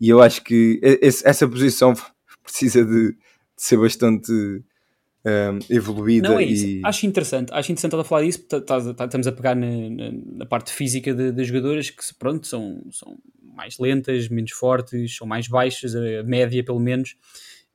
E 0.00 0.08
eu 0.08 0.22
acho 0.22 0.44
que 0.44 0.78
esse, 0.82 1.26
essa 1.26 1.48
posição 1.48 1.94
precisa 2.44 2.84
de, 2.84 3.12
de 3.12 3.16
ser 3.56 3.78
bastante 3.78 4.30
um, 4.32 5.58
evoluída. 5.74 6.28
Não 6.28 6.38
é 6.38 6.44
isso. 6.44 6.66
E... 6.66 6.82
Acho 6.84 7.06
interessante, 7.06 7.52
acho 7.52 7.72
interessante 7.72 7.94
ela 7.94 8.04
falar 8.04 8.22
disso, 8.22 8.44
tá, 8.46 8.78
estamos 8.78 9.26
a 9.26 9.32
pegar 9.32 9.56
na, 9.56 9.66
na, 9.66 10.12
na 10.12 10.46
parte 10.46 10.72
física 10.72 11.14
das 11.32 11.46
jogadoras 11.46 11.90
que 11.90 12.02
pronto, 12.18 12.46
são, 12.46 12.82
são 12.90 13.18
mais 13.54 13.78
lentas, 13.78 14.28
menos 14.28 14.52
fortes, 14.52 15.16
são 15.16 15.26
mais 15.26 15.48
baixas, 15.48 15.94
a 15.96 16.22
média 16.22 16.62
pelo 16.62 16.78
menos, 16.78 17.16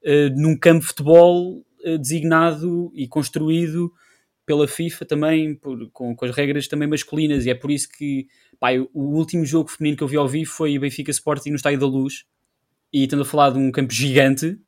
uh, 0.03 0.39
num 0.39 0.57
campo 0.57 0.81
de 0.81 0.87
futebol 0.87 1.65
uh, 1.85 1.97
designado 1.97 2.91
e 2.95 3.07
construído 3.07 3.91
pela 4.45 4.67
FIFA 4.67 5.05
também, 5.05 5.55
por, 5.55 5.89
com, 5.91 6.15
com, 6.15 6.25
as 6.25 6.35
regras 6.35 6.67
também 6.67 6.87
masculinas, 6.87 7.45
e 7.45 7.49
é 7.49 7.55
por 7.55 7.71
isso 7.71 7.87
que 7.89 8.27
pá, 8.59 8.69
o 8.93 9.15
último 9.15 9.45
jogo 9.45 9.69
feminino 9.69 9.97
que 9.97 10.03
eu 10.03 10.07
vi 10.07 10.17
ao 10.17 10.27
vivo 10.27 10.51
foi 10.51 10.77
Benfica 10.77 11.11
Sporting 11.11 11.49
no 11.49 11.55
Estádio 11.55 11.79
da 11.79 11.85
Luz, 11.85 12.25
e 12.91 13.03
estando 13.03 13.23
a 13.23 13.25
falar 13.25 13.51
de 13.51 13.57
um 13.57 13.71
campo 13.71 13.93
gigante, 13.93 14.59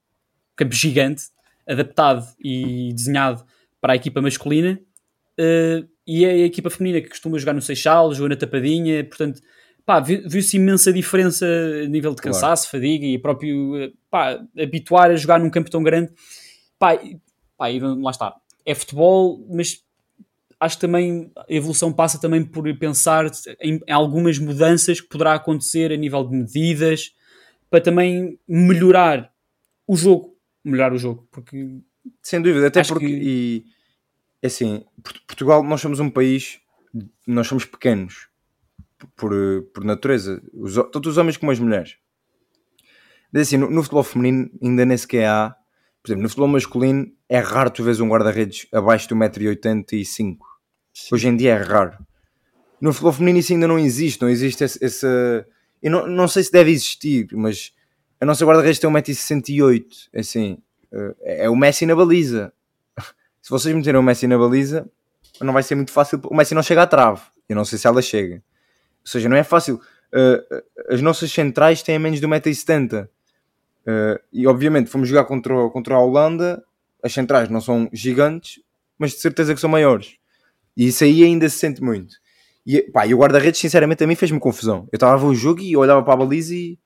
campo 0.56 0.74
gigante, 0.74 1.26
adaptado 1.68 2.26
e 2.40 2.92
desenhado 2.94 3.46
para 3.82 3.94
a 3.94 3.96
equipa 3.96 4.22
masculina 4.22 4.80
uh, 5.40 5.88
e 6.08 6.26
é 6.26 6.32
a 6.32 6.46
equipa 6.46 6.70
feminina 6.70 7.02
que 7.02 7.10
costuma 7.10 7.38
jogar 7.38 7.54
no 7.54 7.62
Seixal, 7.62 8.14
joga 8.14 8.30
na 8.30 8.36
Tapadinha, 8.36 9.04
portanto, 9.04 9.42
pá, 9.86 10.00
viu-se 10.00 10.58
imensa 10.58 10.94
diferença 10.94 11.46
a 11.84 11.88
nível 11.88 12.14
de 12.14 12.22
cansaço, 12.22 12.70
claro. 12.70 12.84
fadiga 12.84 13.06
e 13.06 13.18
próprio, 13.18 13.76
eh, 13.78 13.92
pá, 14.10 14.40
habituar 14.58 15.10
a 15.10 15.16
jogar 15.16 15.40
num 15.40 15.50
campo 15.50 15.70
tão 15.70 15.82
grande, 15.84 16.12
pá, 16.78 17.00
pá, 17.58 17.72
e 17.72 17.80
lá 17.80 18.12
está, 18.12 18.36
é 18.66 18.74
futebol, 18.74 19.46
mas 19.50 19.84
acho 20.60 20.78
que 20.78 20.82
também 20.82 21.32
a 21.38 21.46
evolução 21.48 21.94
passa 21.94 22.20
também 22.20 22.44
por 22.44 22.64
pensar 22.78 23.26
em, 23.62 23.80
em 23.88 23.92
algumas 23.92 24.40
mudanças 24.40 25.00
que 25.00 25.08
poderá 25.08 25.34
acontecer 25.36 25.92
a 25.92 25.98
nível 25.98 26.24
de 26.24 26.36
medidas 26.36 27.14
para 27.70 27.82
também 27.82 28.40
melhorar 28.48 29.32
o 29.88 29.96
jogo 29.96 30.36
melhorar 30.66 30.92
o 30.92 30.98
jogo. 30.98 31.28
Porque 31.32 31.80
sem 32.22 32.42
dúvida, 32.42 32.68
até 32.68 32.84
porque 32.84 33.06
que... 33.06 33.14
e 33.14 33.66
é 34.42 34.48
assim, 34.48 34.84
Portugal, 35.28 35.64
nós 35.64 35.80
somos 35.80 36.00
um 36.00 36.10
país, 36.10 36.60
nós 37.26 37.48
somos 37.48 37.66
pequenos 37.66 38.28
por, 39.16 39.32
por 39.74 39.84
natureza, 39.84 40.42
os, 40.54 40.76
tanto 40.92 41.10
os 41.10 41.18
homens 41.18 41.38
como 41.38 41.52
as 41.52 41.60
mulheres. 41.60 41.98
Mas 43.32 43.44
assim, 43.44 43.58
no, 43.58 43.70
no, 43.70 43.84
futebol 43.84 44.04
feminino 44.04 44.50
ainda 44.62 44.86
nem 44.86 44.98
sequer 44.98 45.28
há, 45.28 45.56
por 46.06 46.10
exemplo, 46.10 46.22
no 46.22 46.30
futebol 46.30 46.48
masculino 46.48 47.12
é 47.28 47.40
raro 47.40 47.72
tu 47.72 47.84
vês 47.84 48.00
um 48.00 48.08
guarda-redes 48.08 48.68
abaixo 48.72 49.08
de 49.08 49.16
1,85m. 49.16 50.38
Hoje 51.12 51.28
em 51.28 51.36
dia 51.36 51.56
é 51.56 51.58
raro. 51.58 51.98
No 52.80 52.94
futebol 52.94 53.12
feminino 53.12 53.40
isso 53.40 53.54
ainda 53.54 53.68
não 53.68 53.80
existe, 53.80 54.22
não 54.22 54.30
existe 54.30 54.64
essa. 54.64 55.48
Eu 55.82 55.90
não, 55.90 56.06
não 56.06 56.28
sei 56.28 56.44
se 56.44 56.52
deve 56.52 56.70
existir, 56.70 57.28
mas 57.34 57.74
a 58.22 58.26
nossa 58.26 58.46
guarda-redes 58.46 58.78
tem 58.78 58.88
1,68m. 58.88 59.86
É 60.14 60.20
assim, 60.20 60.60
eh, 60.92 61.46
é 61.46 61.50
o 61.50 61.56
Messi 61.56 61.88
na 61.88 61.96
baliza. 61.96 62.54
Se 63.42 63.50
vocês 63.50 63.74
meterem 63.74 64.00
o 64.00 64.04
Messi 64.04 64.28
na 64.28 64.38
baliza, 64.38 64.88
não 65.42 65.54
vai 65.54 65.64
ser 65.64 65.74
muito 65.74 65.92
fácil. 65.92 66.22
O 66.26 66.36
Messi 66.36 66.54
não 66.54 66.62
chega 66.62 66.84
à 66.84 66.88
trave. 66.88 67.22
Eu 67.50 67.56
não 67.56 67.66
sei 67.66 67.80
se 67.80 67.88
ela 67.88 68.02
chega. 68.02 68.36
Ou 68.36 69.08
seja, 69.08 69.28
não 69.28 69.38
é 69.38 69.44
fácil. 69.44 69.82
Uh, 70.14 70.94
as 70.94 71.02
nossas 71.02 71.32
centrais 71.32 71.82
têm 71.82 71.98
menos 71.98 72.20
de 72.20 72.28
1,70m. 72.28 73.10
Uh, 73.88 74.20
e 74.34 74.48
obviamente 74.48 74.90
fomos 74.90 75.08
jogar 75.08 75.26
contra, 75.26 75.70
contra 75.70 75.96
a 75.96 76.00
Holanda. 76.00 76.64
As 77.04 77.14
centrais 77.14 77.50
não 77.50 77.62
são 77.62 77.88
gigantes, 77.94 78.60
mas 78.98 79.12
de 79.12 79.20
certeza 79.20 79.54
que 79.54 79.62
são 79.62 79.70
maiores. 79.70 80.16
E 80.76 80.88
isso 80.88 81.04
aí 81.04 81.24
ainda 81.24 81.48
se 81.48 81.58
sente 81.58 81.82
muito. 81.82 82.16
E, 82.66 82.82
pá, 82.82 83.06
e 83.06 83.14
o 83.14 83.18
guarda-redes, 83.18 83.60
sinceramente, 83.60 84.04
a 84.04 84.08
mim 84.08 84.16
fez-me 84.16 84.40
confusão. 84.40 84.88
Eu 84.92 84.98
estava 84.98 85.14
a 85.14 85.18
ver 85.18 85.28
o 85.28 85.36
jogo 85.36 85.62
e 85.62 85.78
olhava 85.78 86.02
para 86.02 86.14
a 86.14 86.18
baliza 86.18 86.56
e 86.56 86.80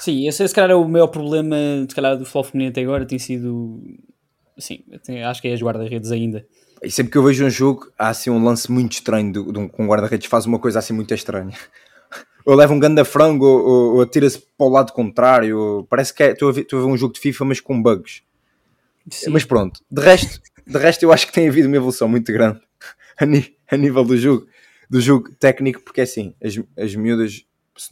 Sim, 0.00 0.26
esse 0.26 0.46
se 0.46 0.54
calhar 0.54 0.70
é 0.70 0.74
o 0.74 0.88
maior 0.88 1.08
problema 1.08 1.56
se 1.88 1.94
calhar, 1.94 2.16
do 2.16 2.24
futebol 2.24 2.44
feminino 2.44 2.70
até 2.70 2.82
agora, 2.82 3.04
tem 3.06 3.18
sido. 3.18 3.80
Sim, 4.56 4.82
acho 5.24 5.42
que 5.42 5.48
é 5.48 5.52
as 5.52 5.60
guarda-redes 5.60 6.10
ainda. 6.10 6.44
E 6.82 6.90
sempre 6.90 7.12
que 7.12 7.18
eu 7.18 7.22
vejo 7.22 7.44
um 7.44 7.50
jogo, 7.50 7.92
há 7.98 8.08
assim 8.08 8.30
um 8.30 8.42
lance 8.42 8.70
muito 8.70 8.92
estranho 8.92 9.32
de, 9.32 9.52
de 9.52 9.58
um, 9.58 9.68
com 9.68 9.84
um 9.84 9.86
guarda-redes 9.86 10.28
faz 10.28 10.46
uma 10.46 10.58
coisa 10.58 10.78
assim 10.78 10.92
muito 10.92 11.12
estranha. 11.12 11.52
Ou 12.48 12.54
leva 12.54 12.72
um 12.72 12.78
ganda 12.78 13.04
frango 13.04 13.44
ou, 13.44 13.96
ou 13.96 14.00
atira-se 14.00 14.38
para 14.38 14.66
o 14.66 14.70
lado 14.70 14.92
contrário. 14.94 15.86
Parece 15.90 16.14
que 16.14 16.22
é, 16.22 16.32
estou, 16.32 16.48
a 16.48 16.52
ver, 16.52 16.62
estou 16.62 16.78
a 16.78 16.82
ver 16.82 16.88
um 16.88 16.96
jogo 16.96 17.12
de 17.12 17.20
FIFA, 17.20 17.44
mas 17.44 17.60
com 17.60 17.82
bugs. 17.82 18.22
Sim. 19.10 19.30
Mas 19.30 19.44
pronto, 19.44 19.82
de 19.90 20.00
resto, 20.00 20.40
de 20.66 20.78
resto 20.78 21.02
eu 21.02 21.12
acho 21.12 21.26
que 21.26 21.32
tem 21.32 21.46
havido 21.46 21.68
uma 21.68 21.76
evolução 21.76 22.08
muito 22.08 22.32
grande 22.32 22.60
a, 23.20 23.26
ni, 23.26 23.54
a 23.70 23.76
nível 23.76 24.02
do 24.02 24.16
jogo. 24.16 24.46
do 24.88 24.98
jogo 24.98 25.30
técnico, 25.32 25.82
porque 25.82 26.00
é 26.00 26.04
assim, 26.04 26.34
as, 26.42 26.58
as 26.74 26.94
miúdas, 26.94 27.44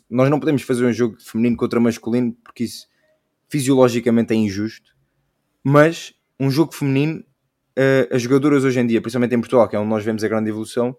nós 0.09 0.31
não 0.31 0.41
podemos 0.41 0.63
fazer 0.63 0.87
um 0.87 0.93
jogo 0.93 1.17
feminino 1.21 1.57
contra 1.57 1.79
masculino, 1.79 2.33
porque 2.43 2.65
isso 2.65 2.87
fisiologicamente 3.49 4.33
é 4.33 4.37
injusto, 4.37 4.97
mas 5.63 6.15
um 6.41 6.51
jogo 6.51 6.75
feminino, 6.75 7.21
uh, 7.79 8.15
as 8.15 8.23
jogadoras 8.23 8.65
hoje 8.65 8.81
em 8.81 8.87
dia, 8.87 9.01
principalmente 9.01 9.35
em 9.35 9.41
Portugal, 9.41 9.69
que 9.69 9.77
é 9.77 9.79
onde 9.79 9.91
nós 9.91 10.05
vemos 10.05 10.25
a 10.25 10.29
grande 10.29 10.49
evolução, 10.49 10.97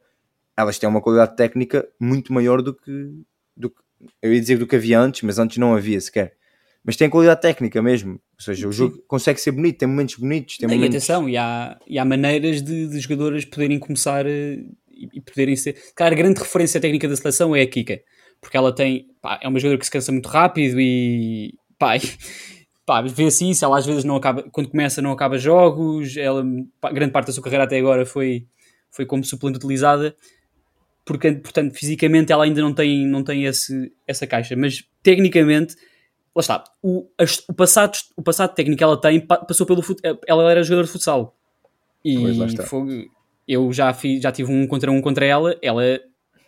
elas 0.55 0.79
têm 0.79 0.89
uma 0.89 1.01
qualidade 1.01 1.35
técnica 1.35 1.87
muito 1.99 2.33
maior 2.33 2.61
do 2.61 2.73
que, 2.73 3.23
do 3.57 3.69
que 3.69 3.81
eu 4.21 4.33
ia 4.33 4.39
dizer 4.39 4.57
do 4.57 4.67
que 4.67 4.75
havia 4.75 4.99
antes, 4.99 5.21
mas 5.23 5.39
antes 5.39 5.57
não 5.57 5.73
havia 5.75 5.99
sequer. 5.99 6.35
Mas 6.83 6.95
tem 6.95 7.09
qualidade 7.09 7.41
técnica 7.41 7.81
mesmo. 7.81 8.13
Ou 8.13 8.39
seja, 8.39 8.67
o 8.67 8.71
jogo 8.71 9.03
consegue 9.07 9.41
ser 9.41 9.51
bonito, 9.51 9.79
tem 9.79 9.87
momentos 9.87 10.15
bonitos. 10.15 10.57
Tem 10.57 10.67
não, 10.67 10.75
momentos... 10.75 10.93
E 10.93 10.97
atenção, 10.97 11.27
e 11.27 11.35
há, 11.35 11.77
e 11.85 11.99
há 11.99 12.05
maneiras 12.05 12.61
de, 12.61 12.87
de 12.87 12.99
jogadoras 12.99 13.43
poderem 13.43 13.77
começar 13.79 14.25
uh, 14.25 14.29
e, 14.29 15.09
e, 15.13 15.21
poderem 15.21 15.55
ser. 15.55 15.75
Claro, 15.95 16.13
a 16.13 16.17
grande 16.17 16.39
referência 16.39 16.79
técnica 16.79 17.07
da 17.07 17.15
seleção 17.15 17.55
é 17.55 17.61
a 17.61 17.67
Kika, 17.67 17.99
porque 18.39 18.55
ela 18.55 18.73
tem. 18.73 19.07
Pá, 19.21 19.39
é 19.41 19.47
uma 19.47 19.59
jogadora 19.59 19.79
que 19.79 19.85
se 19.85 19.91
cansa 19.91 20.11
muito 20.11 20.29
rápido 20.29 20.79
e. 20.79 21.55
Pá, 21.77 21.95
pá, 22.85 23.01
vê 23.01 23.25
assim, 23.25 23.53
se 23.53 23.65
ela 23.65 23.77
às 23.77 23.85
vezes 23.85 24.05
não 24.05 24.15
acaba, 24.15 24.43
quando 24.51 24.69
começa 24.69 25.01
não 25.01 25.11
acaba 25.11 25.37
jogos, 25.37 26.15
ela, 26.15 26.41
grande 26.93 27.11
parte 27.11 27.27
da 27.27 27.33
sua 27.33 27.43
carreira 27.43 27.65
até 27.65 27.77
agora 27.77 28.05
foi, 28.05 28.47
foi 28.89 29.05
como 29.05 29.25
suplente 29.25 29.57
utilizada, 29.57 30.15
porque, 31.07 31.31
portanto, 31.31 31.73
fisicamente 31.73 32.31
ela 32.31 32.43
ainda 32.43 32.61
não 32.61 32.73
tem, 32.73 33.07
não 33.07 33.23
tem 33.23 33.45
esse, 33.45 33.91
essa 34.05 34.27
caixa, 34.27 34.55
mas 34.55 34.83
tecnicamente, 35.01 35.75
lá 36.35 36.41
está, 36.41 36.63
o, 36.83 37.07
o, 37.49 37.53
passado, 37.53 37.97
o 38.15 38.21
passado 38.21 38.53
técnico 38.53 38.77
que 38.77 38.83
ela 38.83 38.99
tem 38.99 39.19
passou 39.21 39.65
pelo 39.65 39.81
ela 40.27 40.51
era 40.51 40.61
jogadora 40.63 40.85
de 40.85 40.91
futsal, 40.91 41.35
e 42.03 42.17
foi, 42.67 43.07
eu 43.47 43.71
já, 43.71 43.93
fiz, 43.93 44.21
já 44.21 44.31
tive 44.31 44.51
um 44.51 44.67
contra 44.67 44.91
um 44.91 45.01
contra 45.01 45.25
ela, 45.25 45.57
ela 45.61 45.81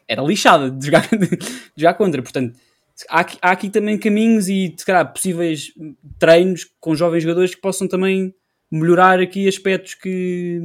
era 0.07 0.21
lixada 0.21 0.69
de 0.69 0.85
jogar, 0.85 1.07
de 1.09 1.37
jogar 1.77 1.93
contra, 1.93 2.21
portanto 2.21 2.59
há 3.07 3.21
aqui, 3.21 3.37
há 3.41 3.51
aqui 3.51 3.69
também 3.69 3.97
caminhos 3.97 4.49
e, 4.49 4.73
se 4.75 4.85
calhar, 4.85 5.11
possíveis 5.11 5.71
treinos 6.17 6.69
com 6.79 6.95
jovens 6.95 7.23
jogadores 7.23 7.55
que 7.55 7.61
possam 7.61 7.87
também 7.87 8.33
melhorar 8.71 9.19
aqui 9.19 9.47
aspectos 9.47 9.95
que. 9.95 10.59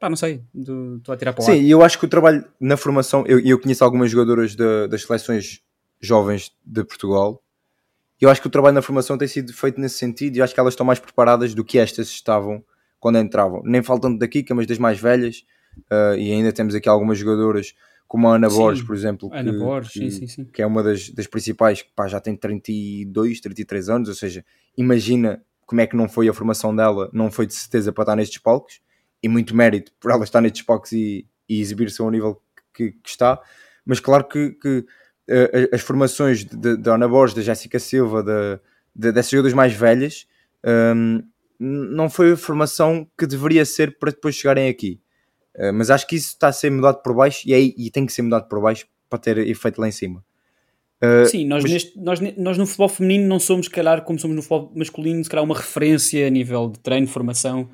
Pá, 0.00 0.08
não 0.08 0.16
sei, 0.16 0.42
estou 0.54 1.12
a 1.12 1.16
tirar 1.16 1.34
para 1.34 1.42
o 1.42 1.44
Sim, 1.44 1.60
e 1.60 1.70
eu 1.70 1.82
acho 1.82 1.98
que 1.98 2.06
o 2.06 2.08
trabalho 2.08 2.42
na 2.58 2.74
formação. 2.74 3.22
Eu, 3.26 3.38
eu 3.38 3.60
conheço 3.60 3.84
algumas 3.84 4.10
jogadoras 4.10 4.56
de, 4.56 4.88
das 4.88 5.02
seleções 5.02 5.60
jovens 6.00 6.50
de 6.64 6.82
Portugal. 6.82 7.42
E 8.18 8.24
eu 8.24 8.30
acho 8.30 8.40
que 8.40 8.46
o 8.46 8.50
trabalho 8.50 8.74
na 8.74 8.82
formação 8.82 9.18
tem 9.18 9.28
sido 9.28 9.52
feito 9.52 9.78
nesse 9.78 9.98
sentido 9.98 10.36
e 10.36 10.42
acho 10.42 10.54
que 10.54 10.60
elas 10.60 10.72
estão 10.72 10.86
mais 10.86 10.98
preparadas 10.98 11.54
do 11.54 11.62
que 11.62 11.78
estas 11.78 12.08
estavam 12.08 12.64
quando 12.98 13.18
entravam. 13.18 13.60
Nem 13.62 13.82
faltando 13.82 14.18
da 14.18 14.26
Kika, 14.26 14.54
mas 14.54 14.66
das 14.66 14.78
mais 14.78 14.98
velhas. 14.98 15.44
Uh, 15.90 16.16
e 16.16 16.32
ainda 16.32 16.50
temos 16.50 16.74
aqui 16.74 16.88
algumas 16.88 17.18
jogadoras 17.18 17.74
como 18.08 18.26
a 18.26 18.36
Ana 18.36 18.48
sim, 18.50 18.56
Borges, 18.56 18.84
por 18.84 18.96
exemplo, 18.96 19.30
Ana 19.32 19.52
que, 19.52 19.58
Borges, 19.58 19.92
que, 19.92 20.10
sim, 20.10 20.26
sim, 20.26 20.44
que, 20.44 20.60
é 20.60 20.66
uma 20.66 20.82
das, 20.82 21.10
das 21.10 21.28
principais, 21.28 21.82
que 21.82 21.90
pá, 21.94 22.08
já 22.08 22.18
tem 22.18 22.34
32, 22.34 23.40
33 23.40 23.88
anos, 23.88 24.08
ou 24.08 24.14
seja, 24.16 24.44
imagina 24.76 25.40
como 25.64 25.80
é 25.80 25.86
que 25.86 25.94
não 25.94 26.08
foi 26.08 26.28
a 26.28 26.32
formação 26.34 26.74
dela, 26.74 27.08
não 27.12 27.30
foi 27.30 27.46
de 27.46 27.54
certeza 27.54 27.92
para 27.92 28.02
estar 28.02 28.16
nestes 28.16 28.38
palcos, 28.38 28.80
e 29.22 29.28
muito 29.28 29.54
mérito 29.54 29.92
por 30.00 30.10
ela 30.10 30.24
estar 30.24 30.40
nestes 30.40 30.62
palcos 30.62 30.92
e, 30.92 31.26
e 31.48 31.60
exibir-se 31.60 32.00
ao 32.00 32.10
nível 32.10 32.40
que, 32.74 32.92
que, 32.92 33.08
está, 33.08 33.40
mas 33.84 34.00
claro 34.00 34.24
que, 34.24 34.50
que 34.50 34.78
uh, 34.78 35.74
as 35.74 35.80
formações 35.80 36.44
da 36.44 36.94
Ana 36.94 37.08
Borges, 37.08 37.34
da 37.34 37.42
Jéssica 37.42 37.78
Silva, 37.78 38.22
da, 38.22 38.60
de, 38.94 39.12
dessas 39.12 39.30
jogadoras 39.30 39.54
mais 39.54 39.72
velhas, 39.72 40.26
um, 40.94 41.22
não 41.58 42.08
foi 42.08 42.32
a 42.32 42.36
formação 42.36 43.06
que 43.18 43.26
deveria 43.26 43.64
ser 43.64 43.98
para 43.98 44.10
depois 44.10 44.34
chegarem 44.34 44.68
aqui. 44.68 45.00
Eh, 45.54 45.72
mas 45.72 45.90
acho 45.90 46.06
que 46.06 46.16
isso 46.16 46.28
está 46.28 46.48
a 46.48 46.52
ser 46.52 46.70
mudado 46.70 47.02
por 47.02 47.14
baixo 47.14 47.42
e, 47.46 47.52
é, 47.52 47.60
e 47.60 47.90
tem 47.90 48.06
que 48.06 48.12
ser 48.12 48.22
mudado 48.22 48.48
por 48.48 48.60
baixo 48.60 48.86
para 49.08 49.18
ter 49.18 49.38
efeito 49.38 49.80
lá 49.80 49.88
em 49.88 49.92
cima. 49.92 50.24
Uh, 51.02 51.26
Sim, 51.26 51.46
nós, 51.46 51.62
mas... 51.62 51.72
neste, 51.72 51.98
nós, 51.98 52.20
nós 52.36 52.58
no 52.58 52.66
futebol 52.66 52.88
feminino 52.88 53.26
não 53.26 53.40
somos, 53.40 53.66
se 53.66 53.72
calhar, 53.72 54.02
como 54.02 54.18
somos 54.18 54.36
no 54.36 54.42
futebol 54.42 54.72
masculino, 54.76 55.24
se 55.24 55.30
calhar 55.30 55.44
uma 55.44 55.56
referência 55.56 56.26
a 56.26 56.30
nível 56.30 56.68
de 56.68 56.78
treino, 56.78 57.06
formação. 57.06 57.70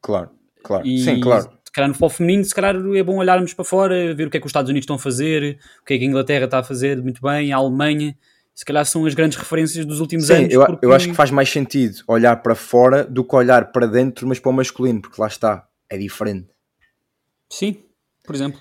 Claro, 0.00 0.30
claro. 0.62 0.86
E, 0.86 0.98
Sim, 1.02 1.20
claro. 1.20 1.50
Se 1.64 1.72
calhar 1.72 1.88
no 1.88 1.94
futebol 1.94 2.10
feminino, 2.10 2.44
se 2.44 2.54
calhar 2.54 2.74
é 2.74 3.02
bom 3.02 3.18
olharmos 3.18 3.54
para 3.54 3.64
fora, 3.64 4.14
ver 4.14 4.26
o 4.26 4.30
que 4.30 4.36
é 4.36 4.40
que 4.40 4.46
os 4.46 4.50
Estados 4.50 4.68
Unidos 4.68 4.84
estão 4.84 4.96
a 4.96 4.98
fazer, 4.98 5.58
o 5.82 5.84
que 5.84 5.94
é 5.94 5.98
que 5.98 6.04
a 6.04 6.06
Inglaterra 6.06 6.44
está 6.46 6.58
a 6.58 6.62
fazer 6.64 7.00
muito 7.00 7.22
bem, 7.22 7.52
a 7.52 7.56
Alemanha. 7.56 8.16
Se 8.54 8.64
calhar 8.64 8.84
são 8.84 9.06
as 9.06 9.14
grandes 9.14 9.38
referências 9.38 9.86
dos 9.86 10.00
últimos 10.00 10.26
Sim, 10.26 10.34
anos. 10.34 10.52
Eu, 10.52 10.66
porque... 10.66 10.84
eu 10.84 10.92
acho 10.92 11.08
que 11.08 11.14
faz 11.14 11.30
mais 11.30 11.48
sentido 11.48 12.02
olhar 12.08 12.36
para 12.42 12.54
fora 12.54 13.04
do 13.04 13.24
que 13.24 13.34
olhar 13.34 13.70
para 13.72 13.86
dentro, 13.86 14.26
mas 14.26 14.38
para 14.38 14.50
o 14.50 14.52
masculino, 14.52 15.00
porque 15.00 15.20
lá 15.20 15.28
está, 15.28 15.66
é 15.88 15.96
diferente. 15.96 16.48
Sim, 17.48 17.84
por 18.24 18.34
exemplo. 18.34 18.60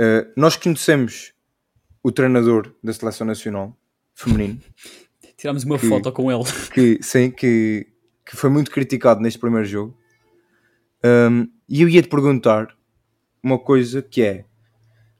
Uh, 0.00 0.30
nós 0.36 0.56
conhecemos 0.56 1.32
o 2.02 2.10
treinador 2.10 2.72
da 2.82 2.92
seleção 2.92 3.26
nacional 3.26 3.76
feminino. 4.14 4.58
Tirámos 5.36 5.64
uma 5.64 5.78
que, 5.78 5.88
foto 5.88 6.10
com 6.12 6.32
ele. 6.32 6.44
Que, 6.72 6.98
sim, 7.00 7.30
que, 7.30 7.86
que 8.26 8.36
foi 8.36 8.50
muito 8.50 8.70
criticado 8.70 9.20
neste 9.20 9.38
primeiro 9.38 9.66
jogo. 9.66 9.97
Um, 11.04 11.48
e 11.68 11.82
eu 11.82 11.88
ia 11.88 12.02
te 12.02 12.08
perguntar 12.08 12.76
uma 13.42 13.58
coisa 13.58 14.02
que 14.02 14.22
é: 14.22 14.44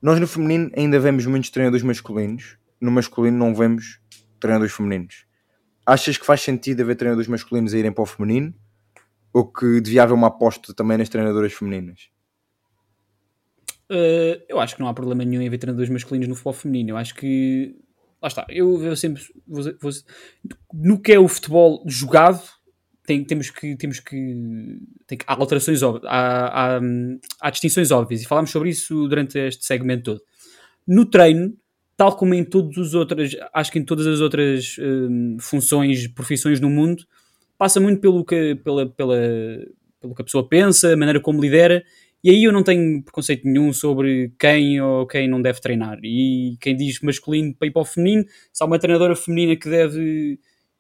nós 0.01 0.19
no 0.21 0.27
feminino 0.27 0.71
ainda 0.77 0.99
vemos 0.99 1.27
muitos 1.27 1.51
treinadores 1.51 1.85
masculinos, 1.85 2.57
no 2.81 2.91
masculino 2.91 3.37
não 3.37 3.55
vemos 3.55 4.01
treinadores 4.41 4.75
femininos. 4.75 5.27
Achas 5.85 6.19
que 6.19 6.27
faz 6.27 6.43
sentido 6.43 6.83
haver 6.83 6.97
treinadores 6.97 7.29
masculinos 7.29 7.73
a 7.73 7.79
irem 7.79 7.93
para 7.93 8.03
o 8.03 8.07
feminino? 8.07 8.55
Ou 9.33 9.51
que 9.51 9.81
devia 9.81 10.03
haver 10.03 10.15
uma 10.15 10.29
aposta 10.29 10.75
também 10.75 10.99
nas 10.99 11.09
treinadoras 11.09 11.53
femininas? 11.53 12.11
Uh, 13.91 14.37
eu 14.49 14.61
acho 14.61 14.75
que 14.75 14.81
não 14.83 14.89
há 14.89 14.95
problema 14.95 15.25
nenhum 15.25 15.41
em 15.41 15.49
ver 15.49 15.59
treinadores 15.59 15.91
masculinos 15.91 16.29
no 16.29 16.35
futebol 16.35 16.53
feminino. 16.53 16.91
Eu 16.91 16.97
acho 16.97 17.15
que. 17.15 17.75
Lá 18.21 18.29
está. 18.29 18.47
Eu, 18.49 18.83
eu 18.83 18.95
sempre. 18.97 19.23
Vou, 19.47 19.65
vou, 19.81 19.91
no 20.75 21.01
que 21.01 21.13
é 21.13 21.19
o 21.19 21.29
futebol 21.29 21.83
jogado, 21.87 22.43
tem, 23.09 23.25
temos 23.25 23.51
que. 23.51 23.75
Temos 23.77 24.01
que 24.01 24.17
tem, 25.07 25.17
há 25.27 25.33
alterações 25.33 25.83
óbvias. 25.83 26.05
Há, 26.07 26.77
há, 26.77 26.81
há, 27.41 27.51
distinções 27.51 27.91
óbvias. 27.91 28.21
E 28.21 28.27
falámos 28.27 28.51
sobre 28.51 28.69
isso 28.69 29.09
durante 29.09 29.39
este 29.39 29.65
segmento 29.65 30.13
todo. 30.13 30.23
No 30.87 31.07
treino, 31.07 31.55
tal 31.97 32.15
como 32.15 32.35
em 32.35 32.45
todas 32.45 32.77
as 32.77 32.93
outras. 32.93 33.35
Acho 33.55 33.73
que 33.73 33.79
em 33.79 33.85
todas 33.85 34.07
as 34.07 34.21
outras 34.21 34.77
um, 34.79 35.39
funções, 35.41 36.07
profissões 36.09 36.61
no 36.61 36.69
mundo, 36.69 37.03
passa 37.57 37.81
muito 37.81 37.99
pelo 37.99 38.23
que, 38.25 38.57
pela, 38.57 38.87
pela, 38.87 39.17
pelo 40.01 40.15
que 40.15 40.21
a 40.21 40.25
pessoa 40.25 40.47
pensa, 40.47 40.93
a 40.93 40.97
maneira 40.97 41.21
como 41.21 41.41
lidera 41.41 41.83
e 42.23 42.31
aí 42.31 42.45
eu 42.45 42.53
não 42.53 42.65
tenho 42.65 43.03
preconceito 43.03 43.45
nenhum 43.45 43.73
sobre 43.73 44.33
quem 44.39 44.81
ou 44.81 45.07
quem 45.07 45.29
não 45.29 45.41
deve 45.41 45.61
treinar. 45.61 45.99
E 46.03 46.57
quem 46.61 46.77
diz 46.77 47.01
masculino 47.01 47.55
para 47.55 47.69
ir 47.69 47.71
para 47.71 47.83
o 47.83 47.85
feminino, 47.85 48.25
se 48.53 48.63
há 48.63 48.67
uma 48.67 48.79
treinadora 48.79 49.15
feminina 49.15 49.55
que 49.57 49.69
deve 49.69 50.39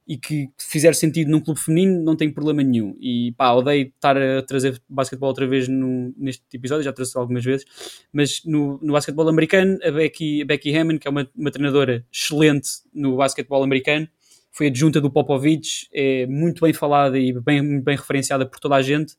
e 0.08 0.16
que 0.16 0.48
fizer 0.56 0.94
sentido 0.94 1.30
num 1.30 1.38
clube 1.38 1.60
feminino, 1.60 2.02
não 2.02 2.16
tem 2.16 2.32
problema 2.32 2.62
nenhum. 2.62 2.96
E 2.98 3.32
pá, 3.32 3.52
odeio 3.52 3.88
estar 3.88 4.16
a 4.16 4.42
trazer 4.42 4.80
basquetebol 4.88 5.28
outra 5.28 5.46
vez 5.46 5.68
no, 5.68 6.14
neste 6.16 6.42
episódio, 6.54 6.82
já 6.82 6.94
trouxe 6.94 7.16
algumas 7.18 7.44
vezes, 7.44 7.66
mas 8.10 8.42
no, 8.42 8.78
no 8.82 8.94
basquetebol 8.94 9.28
americano, 9.28 9.78
a 9.84 9.90
Becky, 9.90 10.40
a 10.40 10.46
Becky 10.46 10.74
Hammond, 10.74 10.98
que 10.98 11.06
é 11.06 11.10
uma, 11.10 11.28
uma 11.36 11.50
treinadora 11.50 12.06
excelente 12.10 12.70
no 12.94 13.18
basquetebol 13.18 13.62
americano, 13.62 14.08
foi 14.50 14.68
adjunta 14.68 14.98
do 14.98 15.10
Popovich, 15.10 15.86
é 15.92 16.26
muito 16.26 16.62
bem 16.62 16.72
falada 16.72 17.18
e 17.18 17.38
bem, 17.38 17.82
bem 17.82 17.96
referenciada 17.96 18.46
por 18.46 18.58
toda 18.58 18.76
a 18.76 18.82
gente 18.82 19.12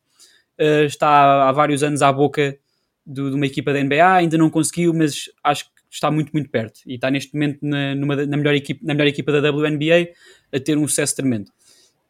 uh, 0.59 0.85
está 0.85 1.47
há 1.47 1.51
vários 1.51 1.83
anos 1.83 2.01
à 2.01 2.11
boca 2.11 2.57
do, 3.05 3.29
de 3.29 3.35
uma 3.35 3.45
equipa 3.45 3.71
da 3.71 3.83
NBA, 3.83 4.11
ainda 4.11 4.37
não 4.39 4.49
conseguiu, 4.49 4.91
mas 4.91 5.29
acho 5.43 5.65
que 5.65 5.78
está 5.89 6.11
muito, 6.11 6.31
muito 6.31 6.49
perto 6.49 6.81
e 6.85 6.95
está 6.95 7.09
neste 7.09 7.33
momento 7.33 7.59
na, 7.61 7.95
numa, 7.95 8.15
na, 8.15 8.37
melhor, 8.37 8.53
equipa, 8.53 8.79
na 8.83 8.93
melhor 8.93 9.07
equipa 9.07 9.31
da 9.31 9.51
WNBA 9.51 10.09
a 10.53 10.59
ter 10.59 10.77
um 10.77 10.87
sucesso 10.87 11.15
tremendo. 11.15 11.51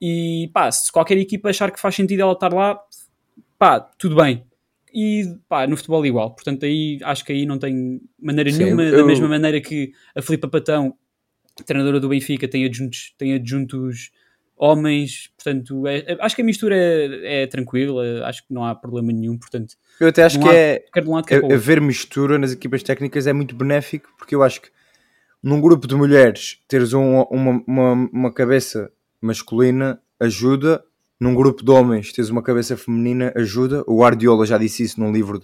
E 0.02 0.50
pá, 0.54 0.72
se 0.72 0.92
qualquer 0.92 1.18
equipa 1.18 1.50
achar 1.50 1.72
que 1.72 1.80
faz 1.80 1.96
sentido 1.96 2.22
ela 2.22 2.34
estar 2.34 2.54
lá, 2.54 2.80
pá, 3.58 3.80
tudo 3.80 4.16
bem. 4.16 4.44
E 4.94 5.24
pá, 5.48 5.68
no 5.68 5.78
futebol 5.78 6.06
igual. 6.06 6.34
Portanto, 6.34 6.66
aí 6.66 7.00
acho 7.04 7.24
que 7.24 7.32
aí 7.32 7.46
não 7.46 7.60
tem 7.60 8.02
maneira 8.20 8.52
Sim, 8.52 8.64
nenhuma, 8.64 8.84
eu... 8.84 8.98
da 8.98 9.04
mesma 9.06 9.28
maneira 9.28 9.62
que 9.62 9.92
a 10.16 10.22
Filipa 10.22 10.48
Patão, 10.48 10.96
treinadora 11.66 12.00
do 12.00 12.10
Benfica, 12.10 12.48
tem 12.48 12.66
adjuntos, 12.66 13.14
tem 13.18 13.34
adjuntos 13.34 14.12
homens, 14.60 15.32
portanto, 15.38 15.88
é, 15.88 16.00
é, 16.00 16.18
acho 16.20 16.36
que 16.36 16.42
a 16.42 16.46
mistura 16.46 16.76
é, 16.76 17.44
é, 17.44 17.48
tranquila, 17.48 18.04
acho 18.26 18.46
que 18.46 18.54
não 18.54 18.66
há 18.66 18.76
problema 18.76 19.14
nenhum, 19.14 19.38
portanto... 19.38 19.76
Eu 19.98 20.10
até 20.10 20.24
acho 20.24 20.38
que 20.38 20.50
é, 20.50 20.84
um 21.06 21.16
lado, 21.16 21.28
é 21.30 21.54
haver 21.54 21.80
mistura 21.80 22.38
nas 22.38 22.52
equipas 22.52 22.84
técnicas 22.84 23.26
é 23.26 23.32
muito 23.32 23.56
benéfico, 23.56 24.10
porque 24.18 24.36
eu 24.36 24.44
acho 24.44 24.62
que 24.62 24.70
num 25.42 25.62
grupo 25.62 25.88
de 25.88 25.96
mulheres 25.96 26.60
teres 26.68 26.92
um, 26.92 27.22
uma, 27.22 27.64
uma, 27.66 27.94
uma 28.12 28.34
cabeça 28.34 28.92
masculina 29.22 30.02
ajuda, 30.20 30.84
num 31.18 31.34
grupo 31.34 31.64
de 31.64 31.72
homens 31.72 32.12
teres 32.12 32.30
uma 32.30 32.44
cabeça 32.44 32.76
feminina 32.76 33.32
ajuda, 33.38 33.82
o 33.88 34.02
Guardiola 34.02 34.46
já 34.46 34.58
disse 34.58 34.84
isso 34.84 35.00
num 35.00 35.14
livro 35.14 35.42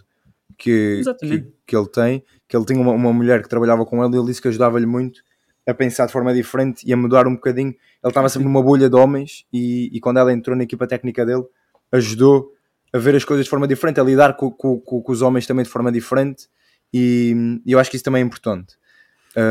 que, 0.57 1.01
que, 1.21 1.47
que, 1.65 1.75
ele 1.75 1.87
tem, 1.87 2.23
que 2.49 2.57
ele 2.57 2.65
tinha 2.65 2.81
uma, 2.81 2.91
uma 2.91 3.13
mulher 3.13 3.41
que 3.41 3.47
trabalhava 3.47 3.85
com 3.85 4.03
ele 4.03 4.15
e 4.15 4.19
ele 4.19 4.27
disse 4.27 4.41
que 4.41 4.49
ajudava-lhe 4.49 4.85
muito 4.85 5.21
a 5.67 5.73
pensar 5.73 6.05
de 6.05 6.11
forma 6.11 6.33
diferente 6.33 6.87
e 6.87 6.93
a 6.93 6.97
mudar 6.97 7.27
um 7.27 7.35
bocadinho. 7.35 7.69
Ele 7.69 7.77
estava 8.03 8.29
sempre 8.29 8.47
numa 8.47 8.61
bolha 8.61 8.89
de 8.89 8.95
homens 8.95 9.45
e, 9.51 9.89
e 9.91 9.99
quando 9.99 10.17
ela 10.17 10.31
entrou 10.31 10.55
na 10.55 10.63
equipa 10.63 10.85
técnica 10.87 11.25
dele, 11.25 11.43
ajudou 11.91 12.51
a 12.93 12.97
ver 12.97 13.15
as 13.15 13.25
coisas 13.25 13.45
de 13.45 13.49
forma 13.49 13.67
diferente, 13.67 13.99
a 13.99 14.03
lidar 14.03 14.35
com, 14.35 14.51
com, 14.51 14.79
com, 14.79 15.11
os 15.11 15.21
homens 15.21 15.45
também 15.45 15.63
de 15.63 15.69
forma 15.69 15.91
diferente 15.91 16.47
e, 16.93 17.59
e 17.65 17.71
eu 17.71 17.79
acho 17.79 17.89
que 17.89 17.97
isso 17.97 18.05
também 18.05 18.21
é 18.21 18.25
importante. 18.25 18.75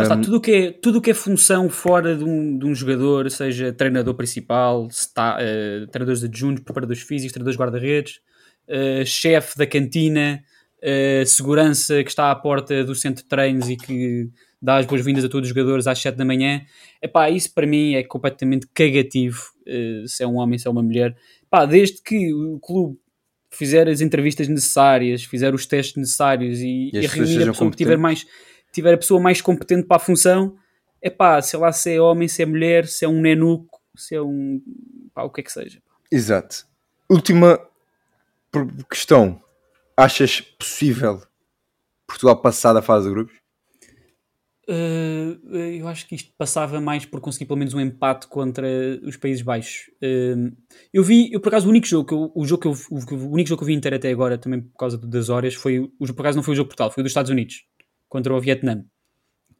Está, 0.02 0.16
tudo 0.16 0.38
o 0.38 0.40
que 0.40 0.52
é, 0.52 0.72
tudo 0.72 1.00
que 1.00 1.10
é 1.10 1.14
função 1.14 1.68
fora 1.68 2.16
de 2.16 2.24
um, 2.24 2.56
de 2.56 2.64
um 2.64 2.74
jogador, 2.74 3.30
seja 3.30 3.70
treinador 3.70 4.14
principal, 4.14 4.86
está, 4.90 5.36
uh, 5.36 5.86
treinadores 5.88 6.24
adjuntos, 6.24 6.64
preparadores 6.64 7.02
físicos, 7.02 7.32
treinadores 7.32 7.58
guarda-redes, 7.58 8.20
uh, 8.66 9.04
chefe 9.04 9.58
da 9.58 9.66
cantina, 9.66 10.42
uh, 10.78 11.26
segurança 11.26 12.02
que 12.02 12.08
está 12.08 12.30
à 12.30 12.34
porta 12.34 12.82
do 12.82 12.94
centro 12.94 13.24
de 13.24 13.28
treinos 13.28 13.68
e 13.68 13.76
que 13.76 14.30
dá 14.64 14.78
as 14.78 14.86
boas-vindas 14.86 15.24
a 15.24 15.28
todos 15.28 15.48
os 15.48 15.54
jogadores 15.54 15.86
às 15.86 15.98
7 15.98 16.16
da 16.16 16.24
manhã. 16.24 16.62
Epá, 17.02 17.28
isso 17.28 17.52
para 17.52 17.66
mim 17.66 17.94
é 17.94 18.02
completamente 18.02 18.66
cagativo, 18.72 19.42
se 20.06 20.22
é 20.22 20.26
um 20.26 20.36
homem, 20.36 20.58
se 20.58 20.66
é 20.66 20.70
uma 20.70 20.82
mulher. 20.82 21.14
Epá, 21.42 21.66
desde 21.66 22.00
que 22.00 22.32
o 22.32 22.58
clube 22.58 22.98
fizer 23.50 23.88
as 23.88 24.00
entrevistas 24.00 24.48
necessárias, 24.48 25.22
fizer 25.22 25.54
os 25.54 25.66
testes 25.66 25.96
necessários 25.96 26.60
e, 26.60 26.90
e, 26.92 26.96
e 26.96 27.06
reunir 27.06 27.42
a 27.42 27.52
pessoa 27.52 27.70
que 27.70 27.76
tiver 27.76 27.96
mais 27.96 28.26
tiver 28.72 28.92
a 28.92 28.98
pessoa 28.98 29.20
mais 29.20 29.40
competente 29.40 29.86
para 29.86 29.98
a 29.98 30.00
função, 30.00 30.56
é 31.00 31.08
pá, 31.08 31.40
sei 31.40 31.58
lá 31.60 31.70
se 31.70 31.94
é 31.94 32.00
homem, 32.00 32.26
se 32.26 32.42
é 32.42 32.46
mulher, 32.46 32.88
se 32.88 33.04
é 33.04 33.08
um 33.08 33.20
nenuco, 33.20 33.80
se 33.96 34.16
é 34.16 34.20
um. 34.20 34.60
pá, 35.14 35.22
o 35.22 35.30
que 35.30 35.40
é 35.40 35.44
que 35.44 35.52
seja. 35.52 35.80
Exato. 36.10 36.66
Última 37.08 37.60
questão. 38.90 39.40
Achas 39.96 40.40
possível 40.40 41.22
Portugal 42.04 42.36
passar 42.42 42.72
da 42.72 42.82
fase 42.82 43.06
de 43.06 43.14
grupos? 43.14 43.43
Uh, 44.68 45.56
eu 45.56 45.86
acho 45.88 46.06
que 46.08 46.14
isto 46.14 46.32
passava 46.38 46.80
mais 46.80 47.04
por 47.04 47.20
conseguir 47.20 47.44
pelo 47.44 47.58
menos 47.58 47.74
um 47.74 47.80
empate 47.80 48.26
contra 48.28 48.66
os 49.02 49.16
Países 49.16 49.42
Baixos. 49.42 49.90
Uh, 50.02 50.56
eu 50.92 51.02
vi, 51.02 51.30
eu 51.32 51.40
por 51.40 51.48
acaso, 51.48 51.66
o 51.66 51.70
único 51.70 51.86
jogo 51.86 52.08
que 52.08 52.14
eu, 52.14 52.32
o 52.34 52.46
jogo 52.46 52.62
que 52.62 52.68
eu, 52.68 52.72
o, 52.72 53.32
único 53.32 53.48
jogo 53.48 53.58
que 53.58 53.64
eu 53.64 53.66
vi 53.66 53.74
inteiro 53.74 53.96
até 53.96 54.10
agora, 54.10 54.38
também 54.38 54.62
por 54.62 54.78
causa 54.78 54.96
das 54.96 55.28
horas, 55.28 55.54
foi 55.54 55.78
o 55.80 55.90
por 55.98 56.20
acaso 56.20 56.36
não 56.36 56.42
foi 56.42 56.52
o 56.52 56.56
jogo 56.56 56.68
Portugal, 56.68 56.90
foi 56.90 57.02
o 57.02 57.04
dos 57.04 57.10
Estados 57.10 57.30
Unidos 57.30 57.64
contra 58.08 58.34
o 58.34 58.40
Vietnã. 58.40 58.84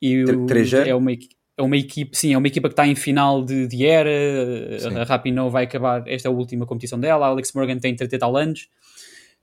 E 0.00 0.24
o, 0.24 0.46
é 0.86 0.94
uma, 0.94 1.12
é 1.56 1.62
uma 1.62 1.76
equipe, 1.76 2.16
sim, 2.16 2.32
é 2.32 2.38
uma 2.38 2.46
equipa 2.46 2.68
que 2.68 2.72
está 2.72 2.86
em 2.86 2.94
final 2.94 3.44
de, 3.44 3.66
de 3.66 3.86
era. 3.86 4.78
Sim. 4.78 4.96
A 4.96 5.04
Rapinoe 5.04 5.50
vai 5.50 5.64
acabar, 5.64 6.02
esta 6.06 6.28
é 6.28 6.30
a 6.30 6.34
última 6.34 6.66
competição 6.66 6.98
dela. 6.98 7.26
A 7.26 7.28
Alex 7.28 7.52
Morgan 7.52 7.78
tem 7.78 7.94
30 7.94 8.18
tal 8.18 8.36
anos. 8.36 8.68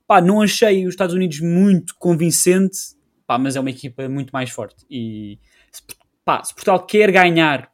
Pá, 0.06 0.20
não 0.20 0.42
achei 0.42 0.84
os 0.86 0.94
Estados 0.94 1.14
Unidos 1.14 1.40
muito 1.40 1.94
convincente, 1.98 2.78
pá, 3.26 3.38
mas 3.38 3.56
é 3.56 3.60
uma 3.60 3.70
equipa 3.70 4.08
muito 4.08 4.30
mais 4.30 4.50
forte. 4.50 4.84
E 4.90 5.38
pá, 6.24 6.42
se 6.42 6.54
Portugal 6.54 6.84
quer 6.86 7.10
ganhar, 7.10 7.70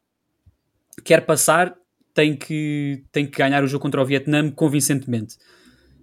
quer 1.05 1.25
passar, 1.25 1.75
tem 2.15 2.37
que, 2.37 3.05
tem 3.13 3.27
que 3.27 3.39
ganhar 3.39 3.63
o 3.63 3.67
jogo 3.67 3.83
contra 3.83 4.03
o 4.03 4.07
Vietnã 4.07 4.51
convincentemente. 4.51 5.37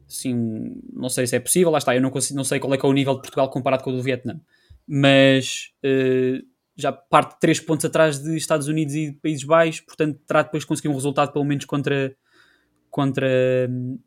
Sim, 0.07 0.81
não 0.93 1.09
sei 1.09 1.25
se 1.25 1.35
é 1.35 1.39
possível, 1.39 1.71
lá 1.71 1.79
está, 1.79 1.95
eu 1.95 2.01
não, 2.01 2.11
consigo, 2.11 2.37
não 2.37 2.43
sei 2.43 2.59
qual 2.59 2.73
é, 2.73 2.77
é 2.77 2.85
o 2.85 2.93
nível 2.93 3.15
de 3.15 3.21
Portugal 3.21 3.49
comparado 3.49 3.83
com 3.83 3.89
o 3.89 3.93
do 3.95 4.03
Vietnã 4.03 4.39
mas 4.87 5.71
uh, 5.83 6.45
já 6.75 6.91
parte 6.91 7.39
3 7.39 7.59
pontos 7.61 7.85
atrás 7.85 8.21
de 8.21 8.35
Estados 8.35 8.67
Unidos 8.67 8.93
e 8.95 9.13
Países 9.13 9.43
Baixos, 9.43 9.81
portanto 9.81 10.19
terá 10.27 10.43
depois 10.43 10.63
de 10.63 10.67
conseguir 10.67 10.89
um 10.89 10.93
resultado 10.93 11.31
pelo 11.31 11.45
menos 11.45 11.65
contra, 11.65 12.15
contra 12.89 13.27
um, 13.69 13.99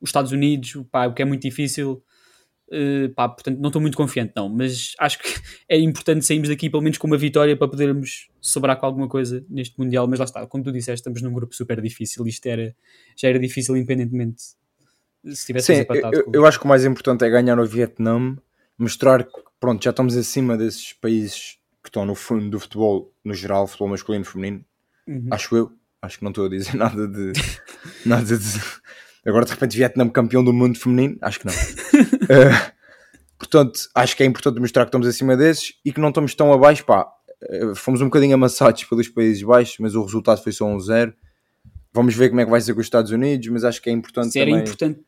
os 0.00 0.10
Estados 0.10 0.32
Unidos, 0.32 0.84
pá, 0.90 1.06
o 1.06 1.14
que 1.14 1.22
é 1.22 1.24
muito 1.24 1.42
difícil. 1.42 2.02
Uh, 2.72 3.12
pá, 3.14 3.28
portanto, 3.28 3.58
não 3.58 3.68
estou 3.68 3.82
muito 3.82 3.96
confiante, 3.96 4.32
não, 4.36 4.48
mas 4.48 4.94
acho 4.98 5.18
que 5.18 5.24
é 5.68 5.78
importante 5.78 6.24
sairmos 6.24 6.48
daqui 6.48 6.70
pelo 6.70 6.82
menos 6.82 6.98
com 6.98 7.06
uma 7.06 7.16
vitória 7.16 7.56
para 7.56 7.68
podermos 7.68 8.28
sobrar 8.40 8.78
com 8.78 8.86
alguma 8.86 9.08
coisa 9.08 9.44
neste 9.48 9.78
Mundial. 9.78 10.06
Mas 10.06 10.18
lá 10.18 10.24
está, 10.24 10.46
como 10.46 10.62
tu 10.62 10.72
disseste, 10.72 11.00
estamos 11.00 11.20
num 11.20 11.32
grupo 11.32 11.54
super 11.54 11.80
difícil. 11.80 12.26
Isto 12.26 12.46
era, 12.46 12.74
já 13.16 13.28
era 13.28 13.38
difícil, 13.38 13.76
independentemente 13.76 14.42
se 15.24 15.46
tivesse 15.46 15.74
Sim, 15.74 15.80
empatado. 15.80 16.16
Eu, 16.16 16.30
eu 16.32 16.46
acho 16.46 16.58
que 16.58 16.64
o 16.64 16.68
mais 16.68 16.84
importante 16.84 17.24
é 17.24 17.30
ganhar 17.30 17.58
o 17.58 17.66
Vietnã, 17.66 18.36
mostrar 18.78 19.24
que 19.24 19.42
pronto, 19.58 19.82
já 19.82 19.90
estamos 19.90 20.16
acima 20.16 20.56
desses 20.56 20.92
países 20.94 21.58
que 21.82 21.88
estão 21.88 22.04
no 22.04 22.14
fundo 22.14 22.48
do 22.50 22.60
futebol, 22.60 23.12
no 23.24 23.34
geral, 23.34 23.66
futebol 23.66 23.88
masculino 23.88 24.24
e 24.24 24.26
feminino. 24.26 24.64
Uhum. 25.06 25.28
Acho 25.30 25.56
eu. 25.56 25.72
Acho 26.02 26.18
que 26.18 26.24
não 26.24 26.30
estou 26.30 26.46
a 26.46 26.48
dizer 26.48 26.74
nada 26.76 27.06
de. 27.06 27.32
nada 28.06 28.38
de. 28.38 28.60
Agora 29.26 29.44
de 29.44 29.52
repente 29.52 29.76
Vietnã 29.76 30.08
campeão 30.08 30.42
do 30.42 30.52
mundo 30.52 30.78
feminino, 30.78 31.16
acho 31.20 31.40
que 31.40 31.46
não. 31.46 31.52
uh, 31.52 32.72
portanto, 33.38 33.80
acho 33.94 34.16
que 34.16 34.22
é 34.22 34.26
importante 34.26 34.60
mostrar 34.60 34.84
que 34.84 34.88
estamos 34.88 35.06
acima 35.06 35.36
desses 35.36 35.74
e 35.84 35.92
que 35.92 36.00
não 36.00 36.08
estamos 36.08 36.34
tão 36.34 36.52
abaixo. 36.52 36.84
Pá, 36.84 37.06
uh, 37.42 37.74
fomos 37.74 38.00
um 38.00 38.06
bocadinho 38.06 38.34
amassados 38.34 38.84
pelos 38.84 39.08
países 39.08 39.42
baixos, 39.42 39.76
mas 39.78 39.94
o 39.94 40.02
resultado 40.02 40.42
foi 40.42 40.52
só 40.52 40.64
um 40.66 40.80
zero. 40.80 41.12
Vamos 41.92 42.14
ver 42.14 42.28
como 42.28 42.40
é 42.40 42.44
que 42.44 42.50
vai 42.50 42.60
ser 42.60 42.72
com 42.72 42.80
os 42.80 42.86
Estados 42.86 43.10
Unidos, 43.10 43.48
mas 43.48 43.64
acho 43.64 43.82
que 43.82 43.90
é 43.90 43.92
importante. 43.92 44.32
Se 44.32 44.38
também... 44.38 44.54
era 44.54 44.62
importante. 44.62 45.00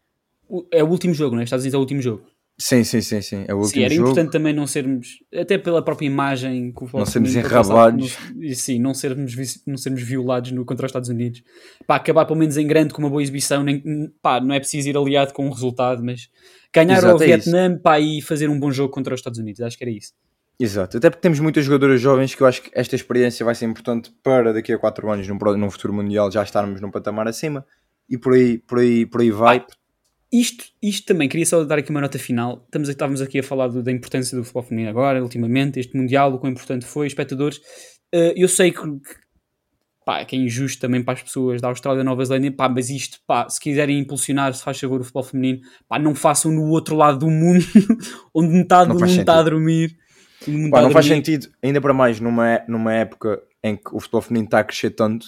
É 0.71 0.85
o 0.85 0.89
último 0.89 1.15
jogo, 1.15 1.35
não 1.35 1.41
é? 1.41 1.45
Estados 1.45 1.65
Unidos 1.65 1.75
é 1.75 1.79
o 1.79 1.81
último 1.81 2.03
jogo. 2.03 2.25
Sim, 2.63 2.85
sim, 2.85 3.01
sim, 3.01 3.21
sim. 3.21 3.45
É 3.49 3.53
o 3.53 3.65
sim, 3.65 3.83
era 3.83 3.93
jogo. 3.93 4.11
importante 4.11 4.31
também 4.31 4.55
não 4.55 4.69
sermos, 4.69 5.19
até 5.35 5.59
pela 5.59 5.85
própria 5.85 6.07
imagem 6.07 6.73
que 6.73 6.85
o 6.85 6.89
Não 6.97 7.05
sermos 7.05 7.35
enrabados. 7.35 8.17
E 8.41 8.55
sim, 8.55 8.79
não 8.79 8.95
sermos, 8.95 9.35
não 9.67 9.77
sermos 9.77 10.01
violados 10.01 10.53
no, 10.53 10.65
contra 10.65 10.87
os 10.87 10.91
Estados 10.91 11.09
Unidos. 11.09 11.43
Pá, 11.89 11.97
acabar 11.97 12.25
pelo 12.25 12.39
menos 12.39 12.57
em 12.57 12.65
grande 12.65 12.95
com 12.95 13.03
uma 13.03 13.11
boa 13.11 13.21
exibição, 13.21 13.65
nem, 13.65 13.83
pá, 14.23 14.41
não 14.41 14.55
é 14.55 14.61
preciso 14.61 14.89
ir 14.89 14.97
aliado 14.97 15.33
com 15.33 15.45
um 15.45 15.51
resultado, 15.51 16.05
mas 16.05 16.31
ganhar 16.73 16.99
Exato, 16.99 17.15
ao 17.15 17.23
é 17.23 17.27
Vietnã 17.27 17.77
pá, 17.77 17.99
e 17.99 18.23
fazer 18.23 18.49
um 18.49 18.61
bom 18.61 18.71
jogo 18.71 18.95
contra 18.95 19.13
os 19.13 19.19
Estados 19.19 19.41
Unidos, 19.41 19.61
acho 19.61 19.77
que 19.77 19.83
era 19.83 19.91
isso. 19.91 20.13
Exato, 20.61 20.99
até 20.99 21.11
porque 21.11 21.23
temos 21.23 21.41
muitas 21.41 21.65
jogadoras 21.65 22.01
jovens 22.01 22.33
que 22.33 22.45
eu 22.45 22.47
acho 22.47 22.63
que 22.63 22.71
esta 22.75 22.95
experiência 22.95 23.45
vai 23.45 23.57
ser 23.57 23.65
importante 23.65 24.15
para 24.23 24.53
daqui 24.53 24.73
a 24.73 24.79
4 24.79 25.11
anos, 25.11 25.27
num, 25.27 25.37
num 25.57 25.71
futuro 25.71 25.93
mundial, 25.93 26.31
já 26.31 26.45
estarmos 26.45 26.81
num 26.81 26.93
patamar 26.93 27.27
acima 27.27 27.67
e 28.09 28.17
por 28.17 28.35
aí, 28.35 28.59
por 28.59 28.79
aí, 28.79 29.05
por 29.05 29.21
aí 29.21 29.33
vai. 29.33 29.67
Ah 29.69 29.82
isto, 30.33 30.65
isto 30.83 31.07
também, 31.07 31.29
queria 31.29 31.45
só 31.45 31.63
dar 31.63 31.79
aqui 31.79 31.91
uma 31.91 32.01
nota 32.01 32.19
final. 32.19 32.63
Estamos, 32.65 32.89
estávamos 32.89 33.21
aqui 33.21 33.41
a 33.41 33.43
falar 33.43 33.69
do, 33.69 33.83
da 33.83 33.93
importância 33.93 34.37
do 34.37 34.43
futebol 34.43 34.63
feminino 34.63 34.89
agora, 34.89 35.23
ultimamente, 35.23 35.79
este 35.79 35.95
Mundial, 35.95 36.33
o 36.33 36.39
quão 36.39 36.51
importante 36.51 36.87
foi, 36.87 37.07
espectadores. 37.07 37.59
Uh, 38.15 38.33
eu 38.35 38.49
sei 38.49 38.73
que, 38.73 38.81
pá, 40.07 40.25
que 40.25 40.35
é 40.35 40.39
injusto 40.39 40.81
também 40.81 41.03
para 41.03 41.15
as 41.15 41.23
pessoas 41.23 41.61
da 41.61 41.69
Austrália 41.69 42.01
e 42.01 42.05
Nova 42.05 42.25
Zelândia, 42.25 42.51
pá, 42.51 42.67
mas 42.67 42.89
isto, 42.89 43.19
pá, 43.27 43.47
se 43.47 43.61
quiserem 43.61 43.99
impulsionar, 43.99 44.55
se 44.55 44.65
faz 44.65 44.81
favor, 44.81 45.03
o 45.03 45.05
futebol 45.05 45.23
feminino, 45.23 45.61
pá, 45.87 45.99
não 45.99 46.15
façam 46.15 46.51
no 46.51 46.67
outro 46.69 46.97
lado 46.97 47.19
do 47.19 47.31
mundo, 47.31 47.65
onde 48.35 48.55
metade 48.55 48.89
do 48.89 48.95
mundo 48.95 49.07
sentido. 49.07 49.21
está 49.21 49.39
a 49.39 49.43
dormir. 49.43 49.99
Pá, 50.71 50.81
não 50.81 50.91
faz 50.91 51.05
sentido, 51.05 51.49
ainda 51.63 51.81
para 51.81 51.93
mais 51.93 52.19
numa, 52.21 52.63
numa 52.67 52.95
época 52.95 53.43
em 53.63 53.77
que 53.77 53.95
o 53.95 54.01
futebol 54.01 54.23
feminino 54.23 54.47
está 54.47 54.61
a 54.61 54.65
crescer 54.65 54.91
tanto 54.91 55.27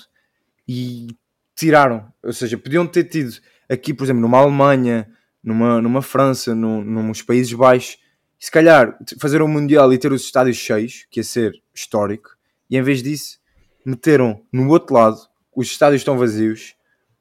e 0.67 1.09
tiraram, 1.55 2.11
ou 2.23 2.33
seja, 2.33 2.57
podiam 2.57 2.87
ter 2.87 3.05
tido 3.05 3.35
aqui, 3.69 3.93
por 3.95 4.05
exemplo, 4.05 4.23
numa 4.23 4.39
Alemanha, 4.39 5.09
numa, 5.43 5.81
numa 5.81 6.03
França, 6.03 6.55
num, 6.55 6.83
nos 6.83 7.23
Países 7.23 7.53
Baixos, 7.53 7.99
se 8.39 8.51
calhar 8.51 8.99
fazer 9.21 9.43
um 9.43 9.49
Mundial 9.49 9.93
e 9.93 9.99
ter 9.99 10.13
os 10.13 10.23
estádios 10.23 10.57
cheios, 10.57 11.07
que 11.11 11.21
ia 11.21 11.25
ser 11.25 11.53
histórico, 11.75 12.31
e 12.69 12.77
em 12.77 12.83
vez 12.83 13.03
disso, 13.03 13.39
meteram 13.85 14.43
no 14.53 14.69
outro 14.69 14.95
lado, 14.95 15.19
os 15.55 15.67
estádios 15.67 16.01
estão 16.01 16.19
vazios, 16.19 16.75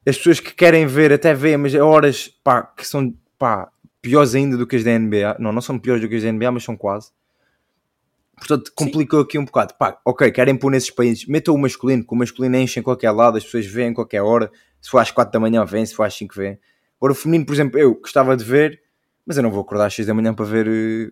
as 0.05 0.17
pessoas 0.17 0.39
que 0.39 0.53
querem 0.53 0.85
ver 0.85 1.13
até 1.13 1.33
veem, 1.33 1.57
mas 1.57 1.73
a 1.75 1.85
horas 1.85 2.27
pá, 2.43 2.63
que 2.63 2.85
são 2.85 3.13
pá, 3.37 3.71
piores 4.01 4.35
ainda 4.35 4.57
do 4.57 4.67
que 4.67 4.75
as 4.75 4.83
da 4.83 4.97
NBA, 4.97 5.37
não, 5.39 5.51
não 5.51 5.61
são 5.61 5.79
piores 5.79 6.01
do 6.01 6.09
que 6.09 6.15
as 6.15 6.23
da 6.23 6.31
NBA, 6.31 6.51
mas 6.51 6.63
são 6.63 6.75
quase. 6.75 7.11
Portanto, 8.35 8.71
complicou 8.75 9.19
Sim. 9.21 9.25
aqui 9.25 9.39
um 9.39 9.45
bocado. 9.45 9.75
Pá, 9.75 9.97
ok, 10.03 10.29
querem 10.31 10.57
pôr 10.57 10.71
nesses 10.71 10.89
países, 10.89 11.25
metam 11.25 11.53
o 11.53 11.57
masculino, 11.57 12.03
que 12.05 12.13
o 12.13 12.17
masculino 12.17 12.57
enche 12.57 12.79
em 12.79 12.83
qualquer 12.83 13.11
lado, 13.11 13.37
as 13.37 13.45
pessoas 13.45 13.65
veem 13.65 13.91
em 13.91 13.93
qualquer 13.93 14.21
hora, 14.21 14.51
se 14.83 14.89
for 14.89 14.99
às 14.99 15.09
4 15.09 15.31
da 15.31 15.39
manhã 15.39 15.63
vem, 15.63 15.85
se 15.85 15.95
for 15.95 16.03
às 16.03 16.13
5 16.13 16.35
vem. 16.35 16.59
Agora 16.97 17.13
o 17.13 17.15
feminino, 17.15 17.45
por 17.45 17.53
exemplo, 17.53 17.79
eu 17.79 17.95
gostava 17.95 18.35
de 18.35 18.43
ver, 18.43 18.81
mas 19.25 19.37
eu 19.37 19.43
não 19.43 19.49
vou 19.49 19.61
acordar 19.61 19.85
às 19.85 19.93
6 19.95 20.07
da 20.07 20.13
manhã 20.13 20.33
para 20.33 20.43
ver 20.43 20.67
eh, 20.67 21.09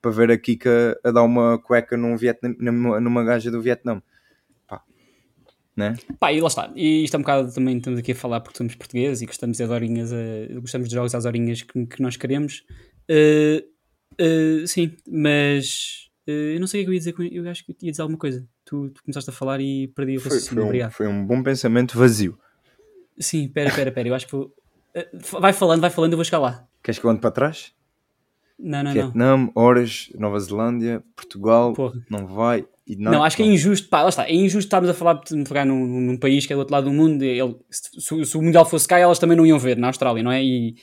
para 0.00 0.10
ver 0.10 0.30
a 0.32 0.38
Kika 0.38 0.98
a 1.04 1.10
dar 1.10 1.22
uma 1.22 1.58
cueca 1.58 1.96
num 1.96 2.16
Vietnam, 2.16 2.56
numa, 2.58 3.00
numa 3.00 3.22
gaja 3.22 3.50
do 3.50 3.60
Vietnã. 3.60 4.02
Pá. 4.66 4.82
Né? 5.76 5.94
Pá, 6.18 6.32
e 6.32 6.40
lá 6.40 6.48
está. 6.48 6.72
E 6.74 7.04
isto 7.04 7.14
é 7.14 7.18
um 7.18 7.22
bocado 7.22 7.52
também 7.52 7.76
estamos 7.76 8.00
aqui 8.00 8.12
a 8.12 8.16
falar 8.16 8.40
porque 8.40 8.56
somos 8.56 8.74
portugueses 8.74 9.20
e 9.20 9.26
gostamos 9.26 9.58
de 9.58 9.64
horinhas, 9.64 10.10
a, 10.10 10.60
gostamos 10.60 10.88
de 10.88 10.94
jogos 10.94 11.14
às 11.14 11.26
horinhas 11.26 11.62
que, 11.62 11.86
que 11.86 12.00
nós 12.00 12.16
queremos. 12.16 12.64
Uh, 13.10 13.62
uh, 14.20 14.66
sim, 14.66 14.96
mas 15.06 16.08
uh, 16.26 16.54
eu 16.54 16.60
não 16.60 16.66
sei 16.66 16.80
o 16.80 16.84
que 16.84 16.90
eu 16.90 16.94
ia 16.94 16.98
dizer, 16.98 17.14
eu 17.30 17.48
acho 17.48 17.64
que 17.64 17.76
ia 17.82 17.90
dizer 17.90 18.00
alguma 18.00 18.18
coisa. 18.18 18.48
Tu, 18.64 18.88
tu 18.88 19.02
começaste 19.02 19.28
a 19.28 19.34
falar 19.34 19.60
e 19.60 19.88
perdi 19.88 20.16
o 20.16 20.20
raciocínio. 20.20 20.64
Foi, 20.64 20.72
foi, 20.72 20.86
um, 20.86 20.90
foi 20.90 21.06
um 21.08 21.26
bom 21.26 21.42
pensamento 21.42 21.98
vazio. 21.98 22.38
Sim, 23.18 23.48
pera, 23.48 23.70
pera, 23.74 23.92
pera. 23.92 24.08
Eu 24.08 24.14
acho 24.14 24.26
que 24.26 24.32
vou. 24.32 24.54
Eh, 24.94 25.08
vai 25.40 25.52
falando, 25.52 25.80
vai 25.80 25.90
falando, 25.90 26.12
eu 26.12 26.16
vou 26.16 26.24
chegar 26.24 26.38
lá. 26.38 26.66
Queres 26.82 26.98
que 26.98 27.04
eu 27.06 27.10
ande 27.10 27.20
para 27.20 27.30
trás? 27.30 27.72
Não, 28.58 28.82
não, 28.82 28.92
Vietnã, 28.92 29.36
não. 29.36 29.52
Horas, 29.54 30.10
Nova 30.14 30.38
Zelândia, 30.38 31.02
Portugal, 31.16 31.72
Porra. 31.72 32.00
não 32.08 32.26
vai. 32.26 32.64
Não, 32.98 33.12
não, 33.12 33.24
acho 33.24 33.36
que 33.36 33.42
é 33.42 33.46
injusto, 33.46 33.88
pá, 33.88 34.02
lá 34.02 34.08
está, 34.08 34.28
é 34.28 34.34
injusto 34.34 34.66
estarmos 34.66 34.90
a 34.90 34.94
falar 34.94 35.14
de 35.14 35.44
pegar 35.44 35.64
num, 35.64 35.86
num, 35.86 36.16
país 36.16 36.44
que 36.44 36.52
é 36.52 36.56
do 36.56 36.60
outro 36.60 36.74
lado 36.74 36.84
do 36.84 36.92
mundo. 36.92 37.22
Ele, 37.22 37.56
se, 37.70 38.24
se, 38.24 38.36
o 38.36 38.42
Mundial 38.42 38.64
fosse 38.64 38.86
cá, 38.86 38.98
elas 38.98 39.18
também 39.18 39.36
não 39.36 39.46
iam 39.46 39.58
ver 39.58 39.76
na 39.76 39.86
Austrália, 39.86 40.22
não 40.22 40.32
é? 40.32 40.42
E 40.42 40.74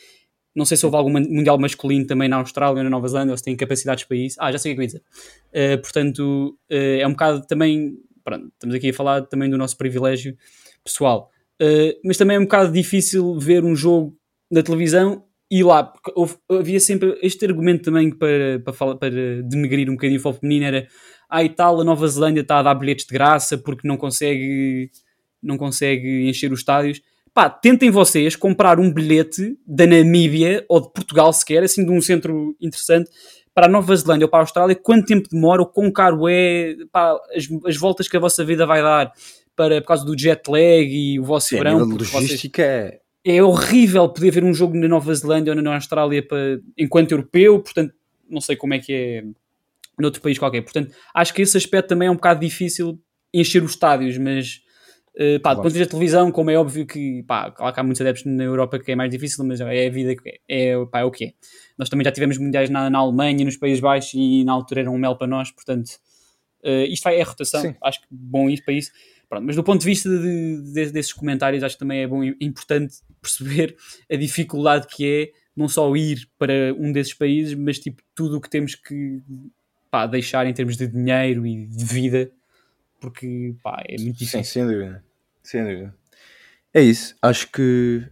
não 0.56 0.66
sei 0.66 0.78
se 0.78 0.86
houve 0.86 0.98
algum 0.98 1.12
Mundial 1.12 1.60
masculino 1.60 2.08
também 2.08 2.28
na 2.28 2.38
Austrália 2.38 2.78
ou 2.78 2.84
na 2.84 2.90
Nova 2.90 3.08
Zelândia, 3.08 3.32
eles 3.32 3.42
têm 3.42 3.56
capacidades 3.56 4.06
para 4.06 4.18
isso. 4.18 4.38
Ah, 4.40 4.52
já 4.52 4.58
sei 4.58 4.74
o 4.74 4.76
que 4.76 4.82
é 4.82 4.88
que 4.88 4.96
eu 4.96 5.00
ia 5.00 5.02
dizer. 5.02 5.76
Uh, 5.78 5.82
portanto, 5.82 6.58
uh, 6.72 7.00
é 7.00 7.06
um 7.06 7.12
bocado 7.12 7.46
também. 7.46 7.98
Pronto, 8.24 8.48
estamos 8.54 8.76
aqui 8.76 8.90
a 8.90 8.94
falar 8.94 9.22
também 9.24 9.50
do 9.50 9.58
nosso 9.58 9.78
privilégio 9.78 10.38
pessoal. 10.84 11.32
Uh, 11.62 11.99
mas 12.05 12.18
também 12.18 12.38
é 12.38 12.39
um 12.39 12.43
bocado 12.43 12.72
difícil 12.72 13.38
ver 13.38 13.64
um 13.66 13.76
jogo 13.76 14.16
na 14.49 14.64
televisão 14.64 15.24
e 15.51 15.64
lá, 15.64 15.84
porque 15.84 16.12
houve- 16.16 16.38
havia 16.49 16.80
sempre 16.80 17.18
este 17.22 17.45
argumento 17.45 17.84
também 17.84 18.12
para, 18.12 18.60
para, 18.64 18.74
falar, 18.74 18.95
para 18.95 19.41
denegrir 19.43 19.89
um 19.89 19.93
bocadinho 19.93 20.20
o 20.20 20.22
futebol 20.22 20.39
feminino 20.39 20.66
era 20.66 20.88
ah 21.30 21.43
e 21.43 21.49
tal, 21.49 21.82
a 21.82 21.84
Nova 21.84 22.07
Zelândia 22.07 22.41
está 22.41 22.60
a 22.60 22.64
dar 22.64 22.76
bilhetes 22.76 23.05
de 23.05 23.14
graça 23.14 23.57
porque 23.57 23.88
não 23.88 23.97
consegue 23.97 24.89
não 25.41 25.57
consegue 25.57 26.28
encher 26.30 26.51
os 26.51 26.60
estádios. 26.60 27.01
Pá, 27.34 27.49
tentem 27.49 27.89
vocês 27.89 28.36
comprar 28.36 28.80
um 28.80 28.91
bilhete 28.91 29.57
da 29.66 29.88
Namíbia 29.88 30.66
ou 30.68 30.82
de 30.82 30.91
Portugal 30.91 31.32
sequer, 31.32 31.64
assim 31.64 31.86
de 31.86 31.91
um 31.91 32.01
centro 32.01 32.55
interessante 32.60 33.10
para 33.53 33.68
a 33.68 33.70
Nova 33.70 33.95
Zelândia 33.95 34.26
ou 34.26 34.30
para 34.30 34.39
a 34.39 34.43
Austrália, 34.43 34.76
quanto 34.76 35.05
tempo 35.05 35.30
demora 35.30 35.62
ou 35.62 35.68
quão 35.68 35.91
caro 35.91 36.28
é 36.28 36.76
pá, 36.91 37.18
as, 37.36 37.47
as 37.66 37.78
voltas 37.78 38.07
que 38.07 38.18
a 38.18 38.20
vossa 38.20 38.43
vida 38.43 38.66
vai 38.66 38.82
dar 38.82 39.12
para, 39.60 39.82
por 39.82 39.88
causa 39.89 40.05
do 40.05 40.18
jet 40.18 40.41
lag 40.49 40.88
e 40.89 41.20
o 41.20 41.24
vosso 41.26 41.49
Sim, 41.49 41.55
a 41.55 41.57
verão, 41.60 41.84
de 41.84 41.89
porque 41.89 42.05
vocês- 42.05 42.14
logística 42.24 42.62
é. 42.64 43.01
é 43.26 43.43
horrível 43.43 44.07
poder 44.07 44.32
ver 44.32 44.45
um 44.45 44.53
jogo 44.53 44.78
na 44.78 44.88
Nova 44.88 45.14
Zelândia 45.14 45.53
ou 45.53 45.62
na 45.62 45.76
Austrália 45.76 46.26
para, 46.26 46.62
enquanto 46.78 47.12
europeu, 47.12 47.60
portanto, 47.62 47.93
não 48.30 48.39
sei 48.39 48.55
como 48.55 48.74
é 48.74 48.80
que 48.80 48.93
é 48.93 49.24
noutro 49.99 50.22
país 50.22 50.39
qualquer. 50.39 50.62
Portanto, 50.62 50.95
acho 51.14 51.34
que 51.34 51.41
esse 51.41 51.57
aspecto 51.57 51.89
também 51.89 52.07
é 52.07 52.12
um 52.12 52.16
bocado 52.16 52.39
difícil 52.39 52.97
encher 53.34 53.62
os 53.62 53.72
estádios, 53.72 54.18
mas 54.18 54.62
eh, 55.18 55.39
pá, 55.39 55.53
do 55.53 55.57
ponto 55.62 55.74
de 55.74 55.80
vista 55.80 55.88
da 55.88 55.91
televisão, 55.91 56.32
como 56.32 56.49
é 56.49 56.57
óbvio 56.57 56.86
que 56.86 57.22
pá, 57.24 57.51
claro 57.51 57.74
que 57.74 57.80
há 57.82 57.84
muitos 57.84 57.99
adeptos 57.99 58.24
na 58.26 58.45
Europa 58.45 58.80
que 58.80 58.93
é 58.93 58.95
mais 58.95 59.12
difícil, 59.12 59.43
mas 59.43 59.60
é 59.60 59.88
a 59.88 59.89
vida 59.89 60.16
que 60.16 60.39
é, 60.47 60.70
é, 60.72 60.86
pá, 60.86 61.01
é 61.01 61.03
o 61.03 61.12
que 61.12 61.26
é. 61.26 61.32
Nós 61.78 61.89
também 61.89 62.05
já 62.05 62.14
tivemos 62.14 62.38
mundiais 62.38 62.70
na, 62.70 62.89
na 62.89 62.99
Alemanha, 62.99 63.43
nos 63.43 63.57
Países 63.57 63.82
Baixos 63.82 64.14
e 64.14 64.45
na 64.45 64.53
altura 64.53 64.82
era 64.82 64.89
um 64.89 64.97
mel 64.97 65.18
para 65.18 65.28
nós, 65.28 65.51
portanto, 65.51 65.91
eh, 66.64 66.86
isto 66.86 67.03
vai, 67.03 67.20
é 67.20 67.24
rotação, 67.24 67.62
Sim. 67.62 67.76
acho 67.84 67.99
que 68.01 68.07
bom 68.10 68.49
isso 68.49 68.64
para 68.64 68.74
isso. 68.74 68.91
Pronto, 69.30 69.46
mas 69.46 69.56
do 69.56 69.64
ponto 69.64 69.80
de 69.82 69.86
vista 69.86 70.10
de- 70.10 70.74
de- 70.74 70.92
desses 70.92 71.14
comentários, 71.14 71.64
acho 71.64 71.76
que 71.76 71.80
também 71.80 72.02
é 72.02 72.08
bom 72.08 72.24
importante 72.42 72.96
perceber 73.22 73.76
a 74.12 74.16
dificuldade 74.16 74.88
que 74.88 75.06
é 75.06 75.32
não 75.56 75.68
só 75.70 75.94
ir 75.96 76.28
para 76.38 76.74
um 76.78 76.92
desses 76.92 77.14
países, 77.14 77.54
mas 77.54 77.78
tipo 77.80 78.02
tudo 78.16 78.38
o 78.38 78.42
que 78.42 78.50
temos 78.50 78.74
que 78.76 79.22
pá, 79.92 80.08
deixar 80.08 80.46
em 80.48 80.54
termos 80.54 80.76
de 80.78 80.88
dinheiro 80.88 81.46
e 81.46 81.68
de 81.68 81.86
vida, 81.86 82.32
porque 83.00 83.56
pá, 83.62 83.84
é 83.88 83.94
muito 84.02 84.18
Sim, 84.20 84.26
difícil. 84.26 84.44
sem 84.46 84.66
dúvida. 84.68 85.04
Sem 85.44 85.64
dúvida. 85.64 85.96
É 86.74 86.82
isso. 86.82 87.16
Acho 87.22 87.52
que 87.52 88.04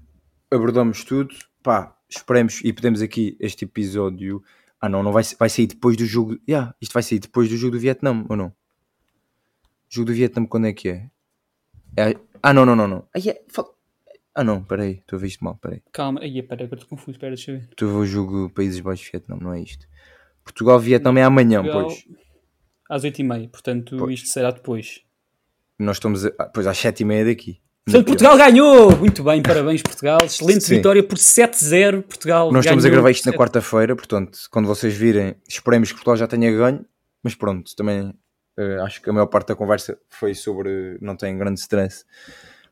abordamos 0.52 1.04
tudo. 1.04 1.34
Pá, 1.64 1.96
esperemos 2.10 2.62
e 2.64 2.72
podemos 2.74 3.02
aqui 3.02 3.36
este 3.40 3.66
episódio. 3.66 4.44
Ah, 4.80 4.88
não, 4.90 5.02
não 5.04 5.12
vai, 5.12 5.24
vai 5.40 5.50
sair 5.50 5.68
depois 5.68 5.98
do 5.98 6.06
jogo. 6.06 6.38
Yeah, 6.48 6.74
isto 6.82 6.94
vai 6.94 7.02
sair 7.04 7.20
depois 7.20 7.50
do 7.50 7.58
jogo 7.58 7.74
do 7.74 7.80
Vietnã, 7.80 8.26
ou 8.30 8.36
não? 8.36 8.54
Jogo 9.90 10.08
do 10.08 10.14
Vietnã, 10.14 10.46
quando 10.46 10.68
é 10.68 10.74
que 10.74 10.90
é? 10.90 11.10
É- 11.98 12.16
Ah, 12.44 12.54
não, 12.54 12.66
não, 12.66 12.76
não, 12.76 12.88
não. 12.88 13.08
Ai, 13.16 13.30
é- 13.30 13.42
fal- 13.50 13.74
Ah, 14.36 14.44
não, 14.44 14.64
peraí, 14.64 15.00
estou 15.00 15.18
a 15.18 15.20
ver 15.20 15.28
isto 15.28 15.44
mal, 15.44 15.56
peraí. 15.56 15.82
Calma, 15.92 16.22
aí, 16.22 16.44
pera, 16.44 16.64
agora 16.66 16.80
estou 16.80 16.90
confuso, 16.90 17.12
espera, 17.12 17.34
deixa 17.34 17.52
eu 17.52 17.60
ver. 17.60 17.70
Ver 17.80 17.86
o 17.86 18.06
jogo 18.06 18.50
Países 18.52 18.80
Baixos-Vietnã, 18.80 19.36
não 19.42 19.52
é 19.54 19.62
isto. 19.62 19.88
Portugal-Vietnã 20.44 21.20
é 21.20 21.24
amanhã, 21.24 21.62
Portugal, 21.64 21.86
pois. 21.88 22.06
Às 22.90 23.04
8h30, 23.04 23.50
portanto 23.50 23.98
Pois. 23.98 24.14
isto 24.20 24.30
será 24.30 24.52
depois. 24.52 25.02
Nós 25.80 25.98
estamos, 25.98 26.26
a... 26.26 26.32
ah, 26.40 26.46
pois, 26.54 26.68
às 26.68 26.78
7h30 26.78 27.26
daqui. 27.26 27.60
Portanto, 27.86 28.06
Portugal 28.08 28.38
ganhou! 28.38 28.96
Muito 28.98 29.24
bem, 29.24 29.42
parabéns 29.42 29.82
Portugal. 29.82 30.20
Excelente 30.24 30.64
Sim. 30.66 30.76
vitória 30.76 31.02
por 31.02 31.18
7-0. 31.18 32.04
Portugal 32.04 32.52
Nós 32.52 32.66
estamos 32.66 32.86
a 32.86 32.90
gravar 32.90 33.10
isto 33.12 33.26
na 33.26 33.32
por 33.32 33.40
quarta-feira, 33.40 33.96
portanto, 33.96 34.38
quando 34.52 34.68
vocês 34.68 34.94
virem, 34.96 35.36
esperemos 35.48 35.90
que 35.90 35.96
Portugal 35.96 36.18
já 36.18 36.28
tenha 36.28 36.52
ganho, 36.52 36.86
mas 37.24 37.34
pronto, 37.34 37.76
também 37.76 38.14
eh, 38.58 38.78
acho 38.82 39.02
que 39.02 39.10
a 39.10 39.14
maior 39.14 39.28
parte 39.28 39.48
da 39.50 39.56
conversa 39.56 39.98
foi 40.10 40.34
sobre 40.34 40.98
não 41.02 41.16
tem 41.16 41.38
grande 41.38 41.60
stress. 41.60 42.04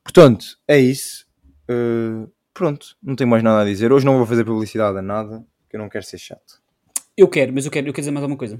Portanto, 0.03 0.57
é 0.67 0.79
isso. 0.79 1.25
Eh, 1.67 2.27
pronto, 2.53 2.95
não 3.01 3.15
tenho 3.15 3.29
mais 3.29 3.43
nada 3.43 3.61
a 3.61 3.65
dizer. 3.65 3.91
Hoje 3.91 4.05
não 4.05 4.17
vou 4.17 4.25
fazer 4.25 4.43
publicidade 4.45 4.97
a 4.97 5.01
nada, 5.01 5.43
que 5.69 5.75
eu 5.75 5.79
não 5.79 5.89
quero 5.89 6.05
ser 6.05 6.17
chato. 6.17 6.61
Eu 7.17 7.27
quero, 7.27 7.53
mas 7.53 7.65
eu 7.65 7.71
quero, 7.71 7.87
eu 7.87 7.93
quero 7.93 8.01
dizer 8.01 8.11
mais 8.11 8.23
alguma 8.23 8.37
coisa. 8.37 8.59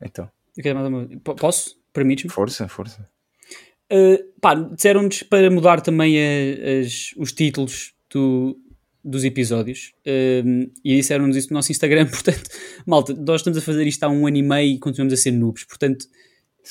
Então, 0.00 0.28
Eu 0.56 0.62
quero 0.62 0.74
mais 0.78 0.86
alguma 0.86 1.06
coisa. 1.06 1.20
Posso? 1.40 1.80
Permites-me? 1.92 2.30
força, 2.30 2.66
força. 2.68 3.08
Uh, 3.92 4.32
pá, 4.40 4.54
disseram-nos 4.54 5.22
para 5.22 5.50
mudar 5.50 5.82
também 5.82 6.16
a- 6.18 6.80
as- 6.80 7.12
os 7.18 7.30
títulos 7.32 7.92
do- 8.10 8.58
dos 9.04 9.22
episódios 9.24 9.92
Um, 10.06 10.70
e 10.84 10.96
disseram-nos 10.96 11.36
isso 11.36 11.48
no 11.50 11.54
nosso 11.56 11.70
Instagram. 11.72 12.06
Portanto, 12.24 12.48
malta, 12.86 13.12
nós 13.12 13.40
estamos 13.40 13.58
a 13.58 13.60
fazer 13.60 13.86
isto 13.86 14.02
há 14.04 14.08
um 14.08 14.26
ano 14.26 14.36
e 14.38 14.42
meio 14.42 14.76
e 14.76 14.78
continuamos 14.78 15.12
a 15.12 15.16
ser 15.16 15.32
noobs. 15.32 15.64
Portanto, 15.64 16.06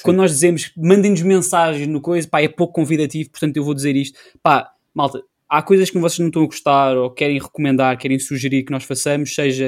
quando 0.03 0.17
nós 0.17 0.31
dizemos 0.31 0.71
mandem-nos 0.77 1.21
mensagens 1.21 1.87
no 1.87 2.01
coisa, 2.01 2.27
pá, 2.27 2.41
é 2.41 2.47
pouco 2.47 2.73
convidativo. 2.73 3.29
Portanto, 3.29 3.57
eu 3.57 3.63
vou 3.63 3.73
dizer 3.73 3.95
isto, 3.95 4.17
pá, 4.41 4.71
malta. 4.93 5.23
Há 5.49 5.61
coisas 5.61 5.89
que 5.89 5.99
vocês 5.99 6.19
não 6.19 6.27
estão 6.27 6.43
a 6.43 6.45
gostar 6.45 6.97
ou 6.97 7.11
querem 7.11 7.37
recomendar, 7.37 7.97
querem 7.97 8.17
sugerir 8.17 8.63
que 8.63 8.71
nós 8.71 8.85
façamos, 8.85 9.35
seja 9.35 9.65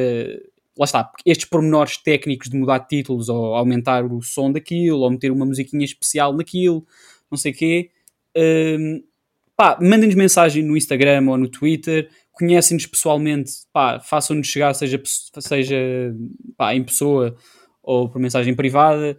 lá 0.78 0.86
está, 0.86 1.12
estes 1.26 1.48
pormenores 1.48 1.98
técnicos 1.98 2.50
de 2.50 2.58
mudar 2.58 2.80
títulos 2.80 3.30
ou 3.30 3.56
aumentar 3.56 4.06
o 4.06 4.22
som 4.22 4.52
daquilo 4.52 5.00
ou 5.00 5.12
meter 5.12 5.32
uma 5.32 5.46
musiquinha 5.46 5.86
especial 5.86 6.34
naquilo, 6.34 6.86
não 7.30 7.38
sei 7.38 7.52
o 7.52 7.56
quê. 7.56 7.90
Hum, 8.36 9.04
pá, 9.56 9.78
mandem-nos 9.80 10.16
mensagem 10.16 10.64
no 10.64 10.76
Instagram 10.76 11.30
ou 11.30 11.38
no 11.38 11.48
Twitter, 11.48 12.10
conhecem-nos 12.32 12.86
pessoalmente, 12.86 13.52
pá, 13.72 14.00
façam-nos 14.00 14.48
chegar, 14.48 14.74
seja, 14.74 15.02
seja 15.40 16.16
pá, 16.58 16.74
em 16.74 16.84
pessoa 16.84 17.36
ou 17.82 18.10
por 18.10 18.20
mensagem 18.20 18.56
privada. 18.56 19.18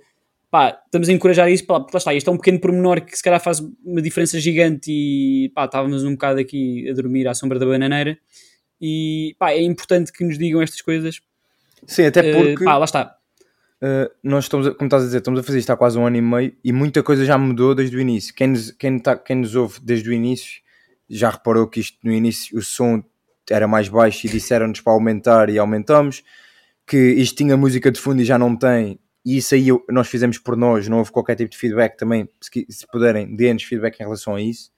Pá, 0.54 0.80
estamos 0.84 1.08
a 1.08 1.12
encorajar 1.12 1.50
isso, 1.50 1.66
pá, 1.66 1.80
porque 1.80 1.96
lá 1.96 1.98
está, 1.98 2.14
isto 2.14 2.30
é 2.30 2.32
um 2.32 2.36
pequeno 2.36 2.60
pormenor 2.60 3.00
que 3.00 3.16
se 3.16 3.22
calhar 3.24 3.40
faz 3.40 3.58
uma 3.84 4.00
diferença 4.00 4.38
gigante 4.38 4.88
e 4.88 5.50
pá, 5.52 5.64
estávamos 5.64 6.04
um 6.04 6.12
bocado 6.12 6.38
aqui 6.38 6.88
a 6.88 6.94
dormir 6.94 7.26
à 7.26 7.34
sombra 7.34 7.58
da 7.58 7.66
bananeira 7.66 8.16
e 8.80 9.34
pá, 9.36 9.50
é 9.50 9.60
importante 9.60 10.12
que 10.12 10.22
nos 10.22 10.38
digam 10.38 10.62
estas 10.62 10.80
coisas. 10.80 11.20
Sim, 11.88 12.04
até 12.04 12.20
Eh, 12.20 12.32
porque 12.32 12.64
pá, 12.64 12.76
lá 12.78 12.84
está. 12.84 13.16
Uh, 13.82 14.08
nós 14.22 14.44
estamos, 14.44 14.68
a- 14.68 14.74
como 14.74 14.86
estás 14.86 15.02
a 15.02 15.06
dizer, 15.06 15.18
estamos 15.18 15.40
a 15.40 15.42
fazer 15.42 15.58
isto 15.58 15.70
há 15.70 15.76
quase 15.76 15.98
um 15.98 16.06
ano 16.06 16.18
e 16.18 16.22
meio 16.22 16.56
e 16.62 16.72
muita 16.72 17.02
coisa 17.02 17.24
já 17.24 17.36
mudou 17.36 17.74
desde 17.74 17.96
o 17.96 18.00
início. 18.00 18.32
Quem 18.32 18.46
nos, 18.46 18.70
quem 18.70 18.96
tá- 19.00 19.16
quem 19.16 19.34
nos 19.38 19.56
ouve 19.56 19.80
desde 19.82 20.08
o 20.08 20.12
início 20.12 20.62
já 21.10 21.30
reparou 21.30 21.66
que 21.66 21.80
isto 21.80 21.98
no 22.04 22.12
início 22.12 22.56
o 22.56 22.62
som 22.62 23.02
era 23.50 23.66
mais 23.66 23.88
baixo 23.88 24.24
e 24.28 24.30
disseram-nos 24.30 24.80
para 24.80 24.92
aumentar 24.92 25.50
e 25.50 25.58
aumentamos. 25.58 26.22
Que 26.86 26.96
isto 26.96 27.34
tinha 27.38 27.56
música 27.56 27.90
de 27.90 27.98
fundo 27.98 28.22
e 28.22 28.24
já 28.24 28.38
não 28.38 28.54
tem. 28.54 29.00
E 29.24 29.38
isso 29.38 29.54
aí 29.54 29.68
eu- 29.68 29.84
nós 29.90 30.08
fizemos 30.08 30.38
por 30.38 30.56
nós, 30.56 30.86
não 30.88 30.98
houve 30.98 31.10
qualquer 31.10 31.34
tipo 31.36 31.50
de 31.50 31.56
feedback 31.56 31.96
também. 31.96 32.28
Se, 32.40 32.66
se 32.68 32.86
puderem, 32.86 33.34
dê-nos 33.34 33.62
feedback 33.62 33.98
em 34.00 34.04
relação 34.04 34.34
a 34.34 34.40
isso. 34.42 34.70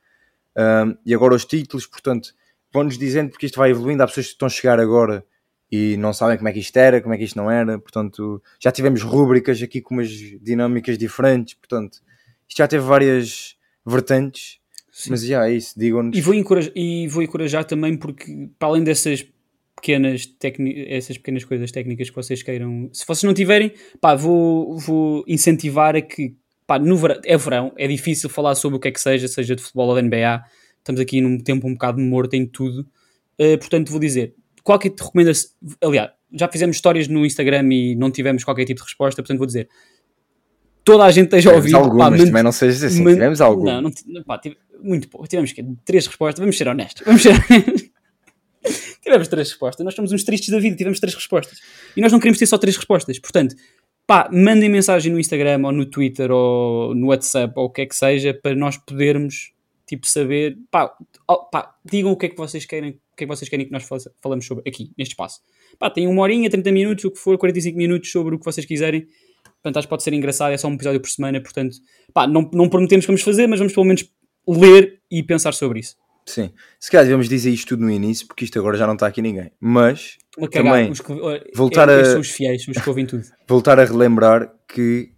Um, 0.57 0.97
e 1.05 1.14
agora 1.14 1.34
os 1.34 1.44
títulos, 1.44 1.86
portanto, 1.86 2.32
vão-nos 2.72 2.97
dizendo 2.97 3.30
porque 3.30 3.47
isto 3.47 3.59
vai 3.59 3.70
evoluindo. 3.70 4.03
Há 4.03 4.07
pessoas 4.07 4.26
que 4.26 4.32
estão 4.32 4.47
a 4.47 4.51
chegar 4.51 4.78
agora 4.80 5.24
e 5.70 5.97
não 5.97 6.12
sabem 6.12 6.36
como 6.36 6.49
é 6.49 6.53
que 6.53 6.61
isto 6.61 6.76
era, 6.76 7.01
como 7.01 7.12
é 7.14 7.18
que 7.18 7.24
isto 7.24 7.36
não 7.36 7.51
era. 7.51 7.78
Portanto, 7.78 8.40
já 8.61 8.70
tivemos 8.70 9.03
rúbricas 9.03 9.61
aqui 9.62 9.80
com 9.80 9.94
umas 9.97 10.09
dinâmicas 10.09 10.97
diferentes. 10.97 11.55
Portanto, 11.55 12.01
isto 12.49 12.59
já 12.59 12.68
teve 12.68 12.84
várias 12.84 13.57
vertentes. 13.84 14.59
Mas 15.11 15.22
já 15.22 15.47
é 15.47 15.53
isso, 15.53 15.78
digam-nos. 15.78 16.16
E 16.16 16.22
vou, 16.22 16.32
encorajar, 16.32 16.72
e 16.74 17.07
vou 17.09 17.22
encorajar 17.22 17.64
também 17.66 17.94
porque, 17.99 18.49
para 18.59 18.68
além 18.68 18.82
dessas 18.82 19.26
pequenas, 19.77 20.29
essas 20.89 21.16
pequenas 21.18 21.45
coisas 21.45 21.70
técnicas 21.70 22.11
que 22.11 22.16
vocês 22.16 22.43
queiram, 22.43 22.89
se 22.93 23.07
vocês 23.07 23.22
não 23.22 23.35
tiverem, 23.35 23.72
pá, 24.01 24.14
vou, 24.14 24.79
vou 24.79 25.24
incentivar 25.29 25.95
a 25.95 26.01
que, 26.01 26.35
pá, 26.66 26.79
no 26.79 26.97
verão, 26.97 27.20
é 27.24 27.37
verão, 27.37 27.72
é 27.77 27.87
difícil 27.87 28.29
falar 28.29 28.55
sobre 28.55 28.77
o 28.79 28.81
que 28.81 28.89
é 28.89 28.91
que 28.91 29.01
seja, 29.01 29.29
seja 29.29 29.55
de 29.55 29.62
futebol 29.62 29.89
ou 29.89 29.95
da 29.95 30.03
NBA, 30.03 30.43
estamos 30.79 31.01
aqui 31.01 31.20
num 31.20 31.39
tempo 31.39 31.68
um 31.68 31.72
bocado 31.74 32.01
morto 32.01 32.35
em 32.35 32.47
tudo, 32.47 32.87
Uh, 33.39 33.59
portanto 33.59 33.91
vou 33.91 34.01
dizer, 34.01 34.35
qualquer 34.64 34.89
tipo 34.89 35.03
de 35.03 35.05
recomendação, 35.09 35.51
aliás, 35.85 36.11
já 36.33 36.49
fizemos 36.49 36.77
histórias 36.77 37.07
no 37.07 37.27
Instagram 37.27 37.68
e 37.70 37.95
não 37.95 38.11
tivemos 38.11 38.43
qualquer 38.43 38.64
tipo 38.64 38.81
de 38.81 38.85
resposta, 38.87 39.20
portanto 39.22 39.37
vou 39.37 39.47
dizer, 39.47 39.68
toda 40.83 41.05
a 41.05 41.11
gente 41.11 41.27
esteja 41.27 41.51
a 41.51 41.53
Tivemos 41.61 41.74
ouvir, 41.74 41.85
algumas, 41.85 42.18
pá, 42.18 42.27
também 42.27 42.43
não 42.43 42.51
sejas 42.51 42.83
assim, 42.83 43.05
tivemos 43.05 43.43
algumas. 43.43 43.83
Não, 43.83 43.93
não, 44.07 44.22
pá, 44.22 44.39
tive- 44.39 44.57
muito 44.81 45.07
pouco. 45.09 45.29
Tivemos 45.29 45.53
que 45.53 45.62
três 45.85 46.07
respostas. 46.07 46.41
Vamos 46.41 46.57
ser 46.57 46.66
honestos. 46.66 47.03
Vamos 47.05 47.22
ser 47.22 47.33
tivemos 49.07 49.28
três 49.28 49.48
respostas. 49.48 49.84
Nós 49.84 49.94
somos 49.94 50.12
uns 50.12 50.24
tristes 50.24 50.50
da 50.50 50.59
vida. 50.59 50.76
Tivemos 50.76 51.00
três 51.00 51.14
respostas. 51.14 51.59
E 51.96 52.00
nós 52.00 52.12
não 52.12 52.18
queremos 52.18 52.38
ter 52.38 52.46
só 52.46 52.59
três 52.59 52.76
respostas. 52.76 53.18
Portanto, 53.18 53.54
pá, 54.07 54.28
mandem 54.32 54.68
mensagem 54.68 55.12
no 55.12 55.18
Instagram 55.18 55.61
ou 55.64 55.72
no 55.72 55.86
Twitter 55.86 56.30
ou 56.30 56.94
no 56.94 57.09
WhatsApp 57.09 57.52
ou 57.57 57.66
o 57.66 57.70
que 57.70 57.82
é 57.82 57.86
que 57.86 57.94
seja 57.96 58.34
para 58.34 58.54
nós 58.54 58.76
podermos 58.76 59.52
tipo 59.86 60.07
saber. 60.07 60.57
Pá, 60.70 60.92
pá, 61.50 61.74
digam 61.84 62.12
o 62.12 62.16
que 62.16 62.26
é 62.26 62.28
que 62.28 62.36
vocês 62.36 62.64
querem. 62.66 62.90
O 62.90 63.16
que 63.16 63.24
é 63.24 63.26
que 63.26 63.34
vocês 63.34 63.48
querem 63.48 63.64
que 63.64 63.72
nós 63.72 63.84
fa- 63.84 63.96
falamos 64.22 64.44
sobre 64.46 64.68
aqui, 64.68 64.90
neste 64.98 65.12
espaço. 65.12 65.40
Pá, 65.78 65.88
tem 65.88 66.07
uma 66.07 66.20
horinha, 66.22 66.50
30 66.50 66.70
minutos, 66.70 67.04
o 67.04 67.11
que 67.11 67.18
for, 67.18 67.38
45 67.38 67.76
minutos 67.78 68.11
sobre 68.11 68.34
o 68.34 68.38
que 68.38 68.44
vocês 68.44 68.66
quiserem. 68.66 69.07
Portanto, 69.62 69.78
acho 69.78 69.86
que 69.86 69.90
pode 69.90 70.02
ser 70.02 70.12
engraçado, 70.12 70.52
é 70.52 70.57
só 70.59 70.68
um 70.68 70.74
episódio 70.74 71.00
por 71.00 71.09
semana, 71.09 71.40
portanto, 71.40 71.76
pá, 72.12 72.26
não, 72.26 72.48
não 72.52 72.68
prometemos 72.68 73.04
que 73.04 73.09
vamos 73.09 73.22
fazer, 73.22 73.46
mas 73.46 73.59
vamos 73.59 73.72
pelo 73.72 73.86
menos 73.86 74.04
ler 74.46 75.00
e 75.11 75.22
pensar 75.22 75.52
sobre 75.54 75.80
isso. 75.80 75.96
Sim, 76.29 76.53
se 76.81 76.91
calhar 76.91 77.05
devemos 77.05 77.29
dizer 77.29 77.51
isto 77.51 77.68
tudo 77.68 77.85
no 77.85 77.91
início, 77.91 78.27
porque 78.27 78.45
isto 78.45 78.59
agora 78.59 78.77
já 78.77 78.87
não 78.87 78.95
está 78.95 79.07
aqui 79.07 79.22
ninguém. 79.22 79.53
Mas 79.61 80.16
Também, 80.51 80.91
os 80.91 81.01
que, 81.01 81.12
olha, 81.12 81.45
voltar 81.55 81.89
é- 81.89 82.01
a- 82.01 82.05
São 82.05 82.20
os 82.20 82.31
fiéis, 82.31 82.66
os 82.66 82.77
que 82.77 82.89
ouvem 82.89 83.07
tudo. 83.07 83.24
voltar 83.49 83.79
a 83.79 83.85
relembrar 83.85 84.53
que 84.68 85.12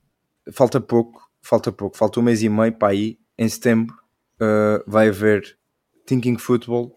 falta 0.53 0.81
pouco, 0.81 1.21
falta 1.43 1.73
pouco, 1.73 1.97
falta 1.97 2.21
um 2.21 2.23
mês 2.23 2.43
e 2.43 2.49
meio 2.49 2.73
para 2.73 2.89
aí, 2.93 3.19
em 3.39 3.49
setembro, 3.49 3.95
uh, 4.41 4.85
vai 4.87 5.09
haver 5.09 5.57
Thinking 6.07 6.37
Football 6.39 6.95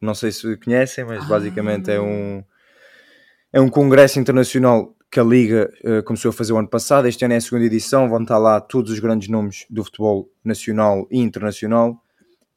não 0.00 0.14
sei 0.16 0.32
se 0.32 0.56
conhecem, 0.56 1.04
mas 1.04 1.24
basicamente 1.28 1.88
é 1.90 2.00
um 2.00 2.42
é 3.52 3.60
um 3.60 3.68
congresso 3.68 4.18
internacional 4.18 4.96
que 5.10 5.20
a 5.20 5.22
Liga 5.22 5.70
uh, 5.84 6.02
começou 6.02 6.30
a 6.30 6.32
fazer 6.32 6.52
o 6.52 6.56
ano 6.58 6.66
passado. 6.68 7.06
Este 7.06 7.24
ano 7.24 7.34
é 7.34 7.36
a 7.36 7.40
segunda 7.40 7.66
edição, 7.66 8.08
vão 8.08 8.22
estar 8.22 8.38
lá 8.38 8.60
todos 8.60 8.90
os 8.90 8.98
grandes 8.98 9.28
nomes 9.28 9.64
do 9.70 9.84
futebol 9.84 10.28
nacional 10.44 11.06
e 11.10 11.20
internacional. 11.20 12.01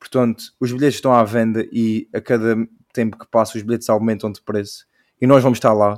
Portanto, 0.06 0.44
os 0.60 0.72
bilhetes 0.72 0.98
estão 0.98 1.14
à 1.14 1.24
venda 1.24 1.68
e 1.72 2.08
a 2.14 2.22
cada 2.22 2.56
tempo 2.94 3.18
que 3.18 3.28
passa 3.28 3.58
os 3.58 3.64
bilhetes 3.64 3.90
aumentam 3.90 4.32
de 4.32 4.42
preço. 4.42 4.86
E 5.20 5.26
nós 5.26 5.42
vamos 5.42 5.58
estar 5.58 5.74
lá. 5.74 5.98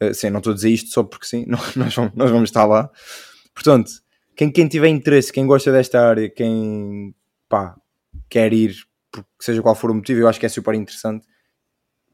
Uh, 0.00 0.14
sim, 0.14 0.30
não 0.30 0.38
estou 0.38 0.52
a 0.52 0.54
dizer 0.54 0.70
isto 0.70 0.90
só 0.90 1.02
porque 1.02 1.26
sim, 1.26 1.44
nós 1.76 1.94
vamos, 1.94 2.14
nós 2.14 2.30
vamos 2.30 2.48
estar 2.48 2.64
lá. 2.64 2.88
Portanto, 3.54 3.90
quem, 4.36 4.50
quem 4.50 4.68
tiver 4.68 4.88
interesse, 4.88 5.32
quem 5.32 5.46
gosta 5.46 5.72
desta 5.72 6.00
área, 6.00 6.30
quem 6.30 7.14
pá, 7.48 7.76
quer 8.28 8.52
ir, 8.52 8.74
seja 9.40 9.60
qual 9.60 9.74
for 9.74 9.90
o 9.90 9.94
motivo, 9.94 10.20
eu 10.20 10.28
acho 10.28 10.38
que 10.38 10.46
é 10.46 10.48
super 10.48 10.74
interessante 10.74 11.26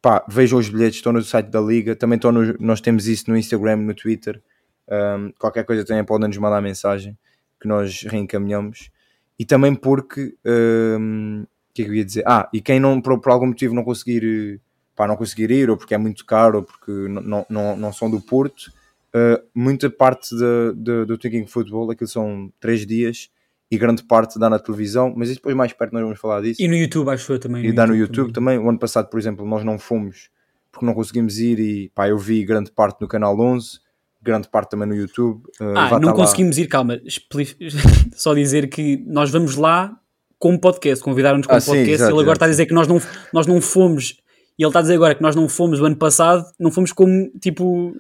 pá, 0.07 0.25
vejam 0.29 0.57
os 0.57 0.69
bilhetes, 0.69 0.99
estão 0.99 1.13
no 1.13 1.21
site 1.21 1.49
da 1.49 1.61
Liga, 1.61 1.97
também 1.97 2.15
estão 2.15 2.31
no, 2.31 2.57
nós 2.61 2.81
temos 2.81 3.09
isso 3.09 3.29
no 3.29 3.37
Instagram, 3.37 3.79
no 3.79 3.93
Twitter, 3.93 4.41
um, 4.89 5.33
qualquer 5.37 5.65
coisa 5.65 5.85
também 5.85 6.05
podem 6.05 6.29
nos 6.29 6.39
mandar 6.39 6.63
mensagem 6.63 7.19
que 7.61 7.67
nós 7.67 8.03
reencaminhamos 8.03 8.91
e 9.39 9.45
também 9.45 9.75
porque 9.75 10.35
um, 10.45 11.43
o 11.43 11.75
que 11.75 11.83
é 11.83 11.85
que 11.85 11.91
eu 11.91 11.95
ia 11.95 12.05
dizer? 12.05 12.25
Ah, 12.27 12.49
e 12.53 12.61
quem 12.61 12.81
não 12.81 13.01
por, 13.01 13.21
por, 13.21 13.31
algum 13.31 13.47
motivo 13.47 13.75
não 13.75 13.85
conseguir 13.85 14.61
pá, 14.95 15.07
não 15.07 15.17
conseguir 15.17 15.51
ir, 15.51 15.71
ou 15.71 15.77
porque 15.77 15.95
é 15.95 15.99
muito 15.99 16.25
caro, 16.25 16.59
ou 16.59 16.63
porque 16.65 16.91
não, 16.91 17.47
não, 17.49 17.77
não 17.77 17.93
são 17.93 18.11
do 18.11 18.21
Porto, 18.21 18.73
uh, 19.15 19.43
muita 19.55 19.91
parte 19.91 20.35
de, 20.35 20.75
de, 20.75 21.05
do 21.05 21.19
Thinking 21.19 21.47
Football, 21.47 21.91
aquilo 21.91 22.09
são 22.09 22.51
três 22.59 22.87
dias, 22.87 23.31
e 23.71 23.77
grande 23.77 24.03
parte 24.03 24.39
dá 24.39 24.49
na 24.49 24.59
televisão, 24.59 25.13
mas 25.15 25.29
depois 25.29 25.55
mais 25.55 25.73
perto 25.73 25.93
nós 25.93 26.03
vamos 26.03 26.19
falar 26.19 26.41
disso. 26.41 26.63
E 26.63 26.69
no 26.69 26.75
YouTube, 26.75 27.11
acho 27.11 27.33
eu 27.33 27.39
também. 27.39 27.67
E 27.67 27.73
dá 27.73 27.87
no 27.87 27.95
YouTube, 27.97 28.33
também. 28.33 28.55
também. 28.55 28.67
O 28.67 28.71
ano 28.71 28.79
passado, 28.79 29.11
por 29.11 29.19
exemplo, 29.19 29.45
nós 29.45 29.65
não 29.65 29.79
fomos 29.79 30.31
porque 30.77 30.85
não 30.87 30.95
conseguimos 30.95 31.39
ir 31.39 31.59
e 31.59 31.89
pá, 31.89 32.09
eu 32.09 32.19
vi 32.19 32.45
grande 32.45 32.71
parte 32.71 33.01
no 33.01 33.09
canal 33.09 33.39
11, 33.39 33.81
grande 34.27 34.49
parte 34.49 34.71
também 34.71 34.89
no 34.89 34.95
YouTube. 34.95 35.43
Uh, 35.61 35.77
ah, 35.77 35.99
não 35.99 36.13
conseguimos 36.13 36.57
lá. 36.57 36.63
ir, 36.63 36.67
calma, 36.67 37.01
só 38.15 38.35
dizer 38.35 38.69
que 38.69 39.03
nós 39.07 39.31
vamos 39.31 39.57
lá 39.57 39.99
com 40.39 40.53
um 40.53 40.59
podcast, 40.59 41.03
convidaram-nos 41.03 41.47
com 41.47 41.55
ah, 41.55 41.59
um 41.59 41.61
podcast, 41.61 41.87
sim, 41.87 41.93
exato, 41.93 42.11
ele 42.11 42.21
agora 42.21 42.25
exato. 42.25 42.37
está 42.37 42.45
a 42.47 42.49
dizer 42.49 42.67
que 42.67 42.75
nós 42.75 42.87
não, 42.87 43.01
nós 43.33 43.47
não 43.47 43.61
fomos, 43.61 44.17
e 44.59 44.63
ele 44.63 44.69
está 44.69 44.81
a 44.81 44.83
dizer 44.83 44.95
agora 44.95 45.15
que 45.15 45.23
nós 45.23 45.35
não 45.35 45.49
fomos 45.49 45.81
o 45.81 45.85
ano 45.87 45.97
passado, 45.97 46.45
não 46.59 46.71
fomos 46.71 46.93
como 46.93 47.31
tipo 47.41 47.97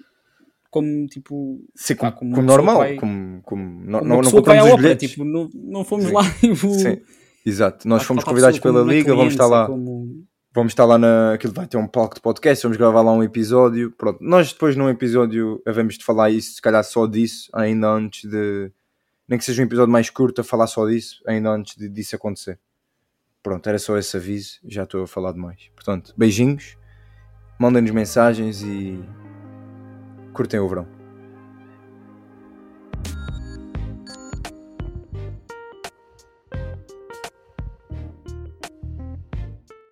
como 0.70 1.06
tipo 1.06 1.60
Sim, 1.74 1.94
como, 1.94 2.12
como, 2.12 2.34
como 2.34 2.46
normal 2.46 2.78
vai, 2.78 2.96
como, 2.96 3.40
como, 3.42 3.84
não, 3.84 4.02
não, 4.02 4.20
não 4.20 4.30
compramos 4.30 4.70
os 4.70 4.76
bilhetes 4.76 5.10
tipo, 5.10 5.24
não, 5.24 5.48
não 5.54 5.84
fomos 5.84 6.06
Sim. 6.06 6.12
lá 6.12 6.22
tipo, 6.38 6.74
Sim. 6.74 6.98
exato, 7.46 7.88
nós 7.88 8.02
fomos 8.02 8.24
convidados 8.24 8.58
pela 8.58 8.82
Liga 8.82 9.14
vamos 9.14 9.32
estar 9.32 9.46
lá 9.46 9.66
como... 9.66 10.26
vamos 10.56 10.72
estar 10.72 10.86
lá 10.86 10.96
na, 10.96 11.34
aquilo 11.34 11.52
vai 11.52 11.66
ter 11.66 11.76
um 11.76 11.86
palco 11.86 12.14
de 12.14 12.20
podcast 12.22 12.62
vamos 12.62 12.78
gravar 12.78 13.02
lá 13.02 13.12
um 13.12 13.22
episódio. 13.22 13.90
Pronto, 13.90 14.18
nós 14.22 14.52
depois 14.52 14.74
num 14.74 14.88
episódio 14.88 15.62
havemos 15.66 15.98
de 15.98 16.04
falar 16.04 16.30
isso, 16.30 16.54
se 16.54 16.62
calhar 16.62 16.82
só 16.82 17.06
disso 17.06 17.50
ainda 17.52 17.88
antes 17.88 18.28
de, 18.28 18.72
nem 19.28 19.38
que 19.38 19.44
seja 19.44 19.62
um 19.62 19.66
episódio 19.66 19.92
mais 19.92 20.08
curto 20.08 20.40
a 20.40 20.44
falar 20.44 20.66
só 20.66 20.86
disso, 20.88 21.22
ainda 21.26 21.50
antes 21.50 21.76
de, 21.76 21.90
disso 21.90 22.16
acontecer. 22.16 22.58
Pronto, 23.42 23.68
era 23.68 23.78
só 23.78 23.98
esse 23.98 24.16
aviso 24.16 24.58
já 24.64 24.84
estou 24.84 25.02
a 25.04 25.06
falar 25.06 25.32
demais, 25.32 25.70
portanto, 25.74 26.14
beijinhos 26.16 26.76
mandem-nos 27.58 27.90
mensagens 27.90 28.62
e 28.62 28.98
curtem 30.32 30.58
o 30.58 30.68
verão. 30.68 30.95